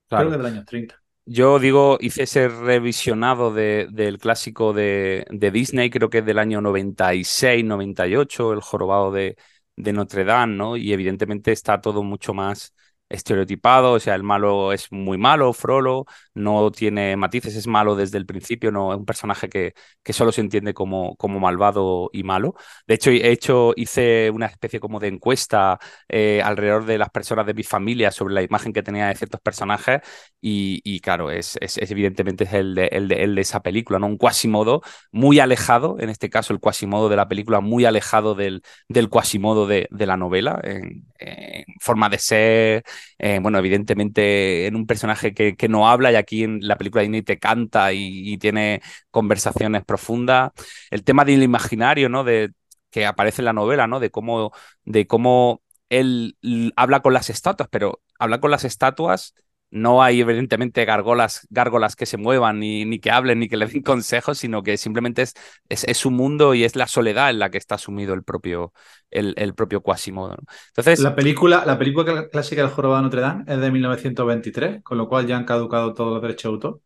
[0.07, 0.99] Creo que del año 30.
[1.25, 6.39] Yo digo, hice ese revisionado de, del clásico de, de, Disney, creo que es del
[6.39, 9.35] año 96, 98, El jorobado de,
[9.75, 10.75] de Notre Dame, ¿no?
[10.75, 12.73] Y evidentemente está todo mucho más
[13.09, 18.17] estereotipado, o sea, el malo es muy malo, Frollo, no tiene matices, es malo desde
[18.17, 19.73] el principio, no es un personaje que,
[20.03, 22.55] que solo se entiende como, como malvado y malo.
[22.87, 27.45] De hecho, he hecho, hice una especie como de encuesta eh, alrededor de las personas
[27.45, 30.01] de mi familia sobre la imagen que tenía de ciertos personajes
[30.41, 34.07] y, claro, es, es, evidentemente el de, el, de, el de, esa película, ¿no?
[34.07, 34.81] Un Quasimodo
[35.11, 39.67] muy alejado, en este caso el Quasimodo de la película muy alejado del, del Quasimodo
[39.67, 42.83] de, de la novela, en, en forma de ser,
[43.17, 47.21] eh, bueno, evidentemente en un personaje que, no habla y aquí en la película Disney
[47.21, 48.81] te canta y, tiene
[49.11, 50.51] conversaciones profundas.
[50.91, 52.23] El tema del imaginario, ¿no?
[52.23, 52.51] De,
[52.89, 53.99] que aparece en la novela, ¿no?
[53.99, 54.51] De cómo,
[54.83, 56.37] de cómo él
[56.75, 59.33] habla con las estatuas, pero habla con las estatuas
[59.71, 63.67] no hay evidentemente gárgolas, gárgolas que se muevan, ni, ni, que hablen, ni que le
[63.67, 65.33] den consejos, sino que simplemente es,
[65.69, 68.73] es, su mundo y es la soledad en la que está sumido el propio,
[69.11, 70.37] el, propio Quasimodo.
[70.69, 74.97] Entonces, la película, la película clásica del Jorobado de Notre Dame es de 1923, con
[74.97, 76.81] lo cual ya han caducado todos los derechos de autor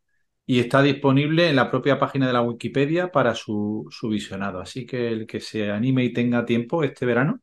[0.45, 4.60] y está disponible en la propia página de la Wikipedia para su visionado.
[4.60, 7.39] Así que el que se anime y tenga tiempo este verano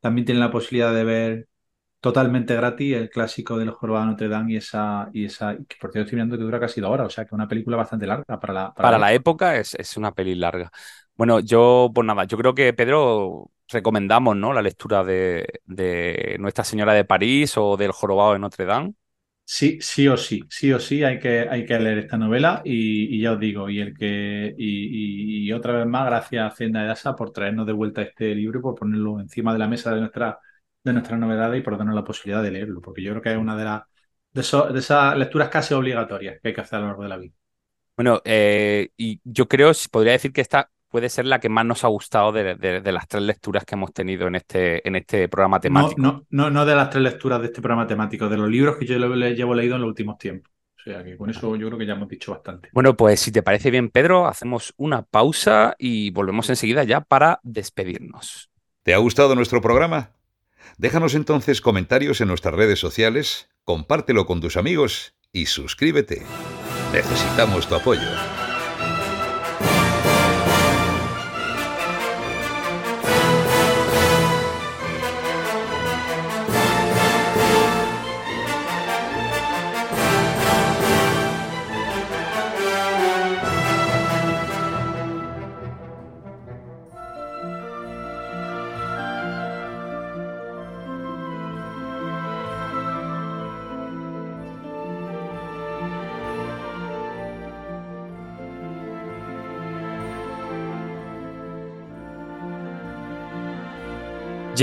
[0.00, 1.48] también tiene la posibilidad de ver
[2.02, 5.92] totalmente gratis el clásico de los Jorobados Notre Dame y esa, y esa, que por
[5.92, 8.40] cierto estoy viendo que dura casi dos horas, o sea que una película bastante larga
[8.40, 8.74] para la...
[8.74, 10.68] Para, la, época es, es, una peli larga.
[11.14, 14.52] Bueno, yo, pues nada, yo creo que Pedro recomendamos, ¿no?
[14.52, 18.94] La lectura de, de Nuestra Señora de París o del Jorobado de Notre Dame.
[19.44, 23.20] Sí, sí o sí, sí o sí hay que, hay que leer esta novela y,
[23.20, 26.90] ya os digo, y el que y, y, otra vez más, gracias a Hacienda de
[26.90, 30.00] Asa por traernos de vuelta este libro y por ponerlo encima de la mesa de
[30.00, 30.40] nuestra
[30.84, 33.38] de nuestras novedades y por darnos la posibilidad de leerlo, porque yo creo que es
[33.38, 33.82] una de las
[34.32, 37.16] de, de esas lecturas casi obligatorias que hay que hacer a lo largo de la
[37.16, 37.34] vida.
[37.96, 41.84] Bueno, eh, y yo creo, podría decir que esta puede ser la que más nos
[41.84, 46.00] ha gustado de, las tres lecturas que hemos tenido en este, en este programa temático.
[46.00, 48.86] No, no, no, de las tres lecturas de este programa temático, de los libros que
[48.86, 50.52] yo llevo leído en los últimos tiempos.
[50.76, 52.68] O sea que con eso yo creo que ya hemos dicho bastante.
[52.72, 57.40] Bueno, pues si te parece bien, Pedro, hacemos una pausa y volvemos enseguida ya para
[57.42, 58.50] despedirnos.
[58.82, 60.10] ¿Te ha gustado nuestro programa?
[60.82, 66.24] Déjanos entonces comentarios en nuestras redes sociales, compártelo con tus amigos y suscríbete.
[66.92, 68.08] Necesitamos tu apoyo.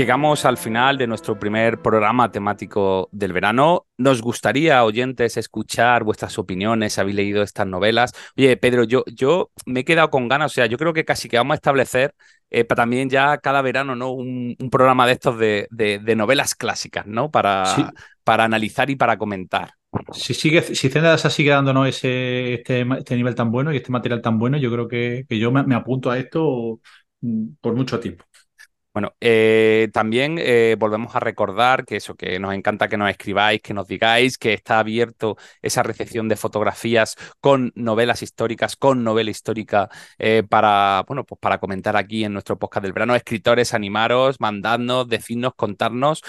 [0.00, 3.84] Llegamos al final de nuestro primer programa temático del verano.
[3.98, 6.98] Nos gustaría, oyentes, escuchar vuestras opiniones.
[6.98, 8.14] ¿Habéis leído estas novelas?
[8.34, 10.52] Oye, Pedro, yo, yo me he quedado con ganas.
[10.52, 12.14] O sea, yo creo que casi que vamos a establecer
[12.48, 14.12] eh, también ya cada verano, ¿no?
[14.12, 17.30] Un, programa de estos de, de, novelas clásicas, ¿no?
[17.30, 17.92] Para,
[18.24, 19.74] para analizar y para comentar.
[20.14, 24.22] Si sigue, si Zendas sigue dándonos ese, este, este, nivel tan bueno y este material
[24.22, 26.80] tan bueno, yo creo que, que yo me apunto a esto
[27.20, 28.24] mm, por mucho tiempo.
[28.92, 33.62] Bueno, eh, también eh, volvemos a recordar que eso, que nos encanta que nos escribáis,
[33.62, 39.30] que nos digáis que está abierto esa recepción de fotografías con novelas históricas, con novela
[39.30, 39.88] histórica
[40.18, 43.14] eh, para, bueno, pues para comentar aquí en nuestro podcast del verano.
[43.14, 46.22] Escritores, animaros, mandadnos, decirnos, contarnos.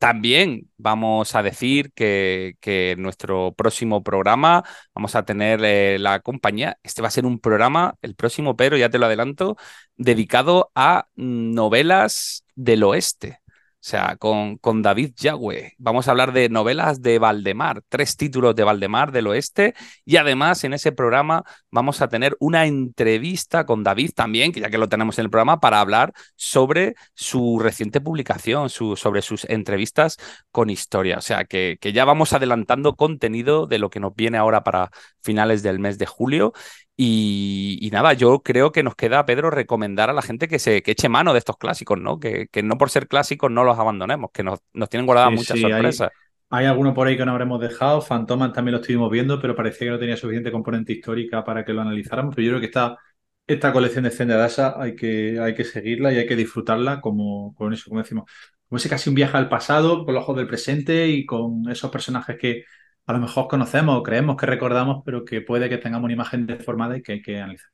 [0.00, 4.64] también vamos a decir que, que nuestro próximo programa
[4.94, 5.60] vamos a tener
[6.00, 6.78] la compañía.
[6.82, 9.56] Este va a ser un programa, el próximo, pero ya te lo adelanto,
[9.96, 13.41] dedicado a novelas del oeste.
[13.82, 15.74] O sea, con, con, David Yagüe.
[15.76, 19.74] Vamos a hablar de novelas de Valdemar, tres títulos de Valdemar del Oeste.
[20.04, 24.70] Y además en ese programa vamos a tener una entrevista con David también, que ya
[24.70, 30.16] que lo tenemos en el programa, para hablar sobre su reciente publicación, sobre sus entrevistas
[30.52, 31.18] con historia.
[31.18, 34.92] O sea, que, que ya vamos adelantando contenido de lo que nos viene ahora para
[35.24, 36.52] finales del mes de julio.
[36.96, 41.08] Y, nada, yo creo que nos queda, Pedro, recomendar a la gente que se eche
[41.08, 42.20] mano de estos clásicos, ¿no?
[42.20, 45.58] Que, que no por ser clásicos no los abandonemos, que nos, nos tienen guardadas muchas
[45.58, 46.10] sorpresas.
[46.50, 49.86] Hay, alguno por ahí que no habremos dejado, Fantomas también lo estuvimos viendo, pero parecía
[49.86, 52.98] que no tenía suficiente componente histórica para que lo analizáramos, pero yo creo que esta,
[53.46, 57.72] esta colección de Zendadasa hay que, hay que seguirla y hay que disfrutarla como con
[57.72, 58.30] eso, como decimos,
[58.68, 61.90] como ese casi un viaje al pasado, con los ojos del presente y con esos
[61.90, 62.64] personajes que
[63.06, 66.46] a lo mejor conocemos o creemos que recordamos, pero que puede que tengamos una imagen
[66.46, 67.70] deformada y que hay que analizar.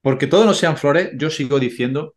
[0.00, 2.14] Porque todo no sean flores, yo sigo diciendo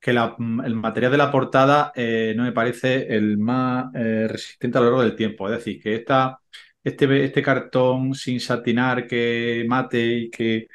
[0.00, 4.78] que mm, el material de la portada eh, no me parece el más eh, resistente
[4.78, 5.48] a lo largo del tiempo.
[5.48, 6.38] Es decir, que esta,
[6.82, 10.66] este, este cartón sin satinar que mate y que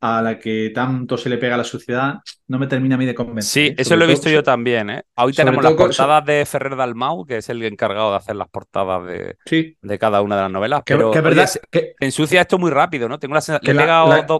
[0.00, 3.04] a la que tanto se le pega a la sociedad, no me termina a mí
[3.04, 3.50] de convencer.
[3.50, 3.74] Sí, ¿eh?
[3.78, 4.90] eso lo he visto yo también.
[4.90, 5.02] ¿eh?
[5.16, 9.06] Hoy tenemos las portadas de Ferrer Dalmau, que es el encargado de hacer las portadas
[9.06, 9.36] de,
[9.80, 10.82] de cada una de las novelas.
[10.86, 13.18] pero que verdad, que, ensucia esto muy rápido, ¿no?
[13.18, 13.42] Tengo la,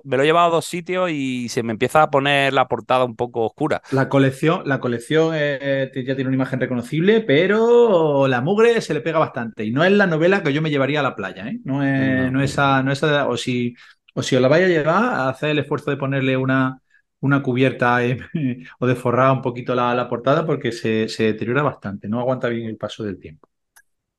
[0.05, 3.05] me lo he llevado a dos sitios y se me empieza a poner la portada
[3.05, 3.82] un poco oscura.
[3.90, 9.01] La colección, la colección eh, ya tiene una imagen reconocible, pero la mugre se le
[9.01, 9.64] pega bastante.
[9.64, 11.59] Y no es la novela que yo me llevaría a la playa, ¿eh?
[11.64, 12.43] No es, no.
[12.43, 13.74] esa, no esa, o si
[14.19, 16.82] o si os la vaya a llevar, hacer el esfuerzo de ponerle una,
[17.20, 17.99] una cubierta
[18.81, 22.77] o de forrar un poquito la, portada porque se, deteriora bastante, no aguanta bien el
[22.77, 23.49] paso del tiempo.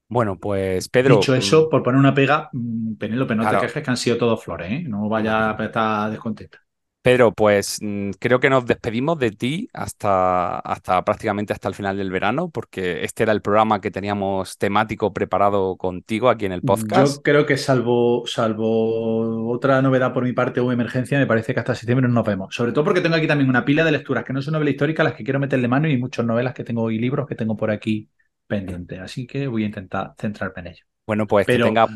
[0.07, 1.17] Bueno, pues Pedro.
[1.17, 4.17] Dicho eso, mm, por poner una pega, mm, Penélope, no te quejes que han sido
[4.17, 4.83] todos flores, ¿eh?
[4.87, 6.59] No vaya a estar descontenta.
[7.01, 11.97] Pedro, pues mm, creo que nos despedimos de ti hasta, hasta prácticamente hasta el final
[11.97, 16.61] del verano, porque este era el programa que teníamos temático preparado contigo aquí en el
[16.61, 17.15] podcast.
[17.15, 21.61] Yo creo que salvo, salvo otra novedad por mi parte o emergencia, me parece que
[21.61, 22.53] hasta septiembre nos vemos.
[22.53, 25.05] Sobre todo porque tengo aquí también una pila de lecturas que no son novelas históricas,
[25.05, 27.71] las que quiero meterle mano y muchas novelas que tengo y libros que tengo por
[27.71, 28.09] aquí
[28.45, 28.99] pendientes.
[28.99, 30.83] Así que voy a intentar centrarme en ello.
[31.07, 31.87] Bueno, pues que tenga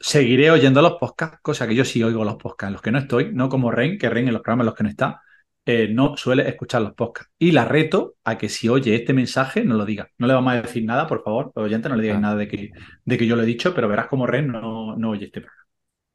[0.00, 2.98] seguiré oyendo los podcasts, cosa que yo sí oigo los podcasts en los que no
[2.98, 5.20] estoy, no como Ren, que Ren en los programas en los que no está,
[5.66, 7.30] eh, no suele escuchar los podcasts.
[7.38, 10.08] Y la reto a que si oye este mensaje, no lo diga.
[10.18, 12.22] No le vamos a decir nada, por favor, oyente, no le digáis ah.
[12.22, 12.70] nada de que,
[13.04, 15.60] de que yo lo he dicho, pero verás como Ren no, no oye este programa.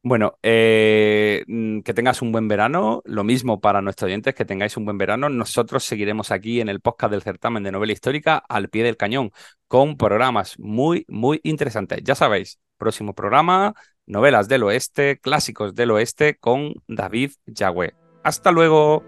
[0.02, 3.02] Bueno, eh, mm, que tengas un buen verano.
[3.06, 5.28] Lo mismo para nuestros oyentes, que tengáis un buen verano.
[5.28, 9.32] Nosotros seguiremos aquí en el podcast del certamen de novela histórica al pie del cañón
[9.66, 12.00] con programas muy, muy interesantes.
[12.04, 13.74] Ya sabéis, Próximo programa,
[14.06, 17.94] novelas del oeste, clásicos del oeste con David Yagüe.
[18.22, 19.04] Hasta luego.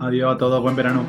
[0.00, 1.04] Adiós a todos, buen verano.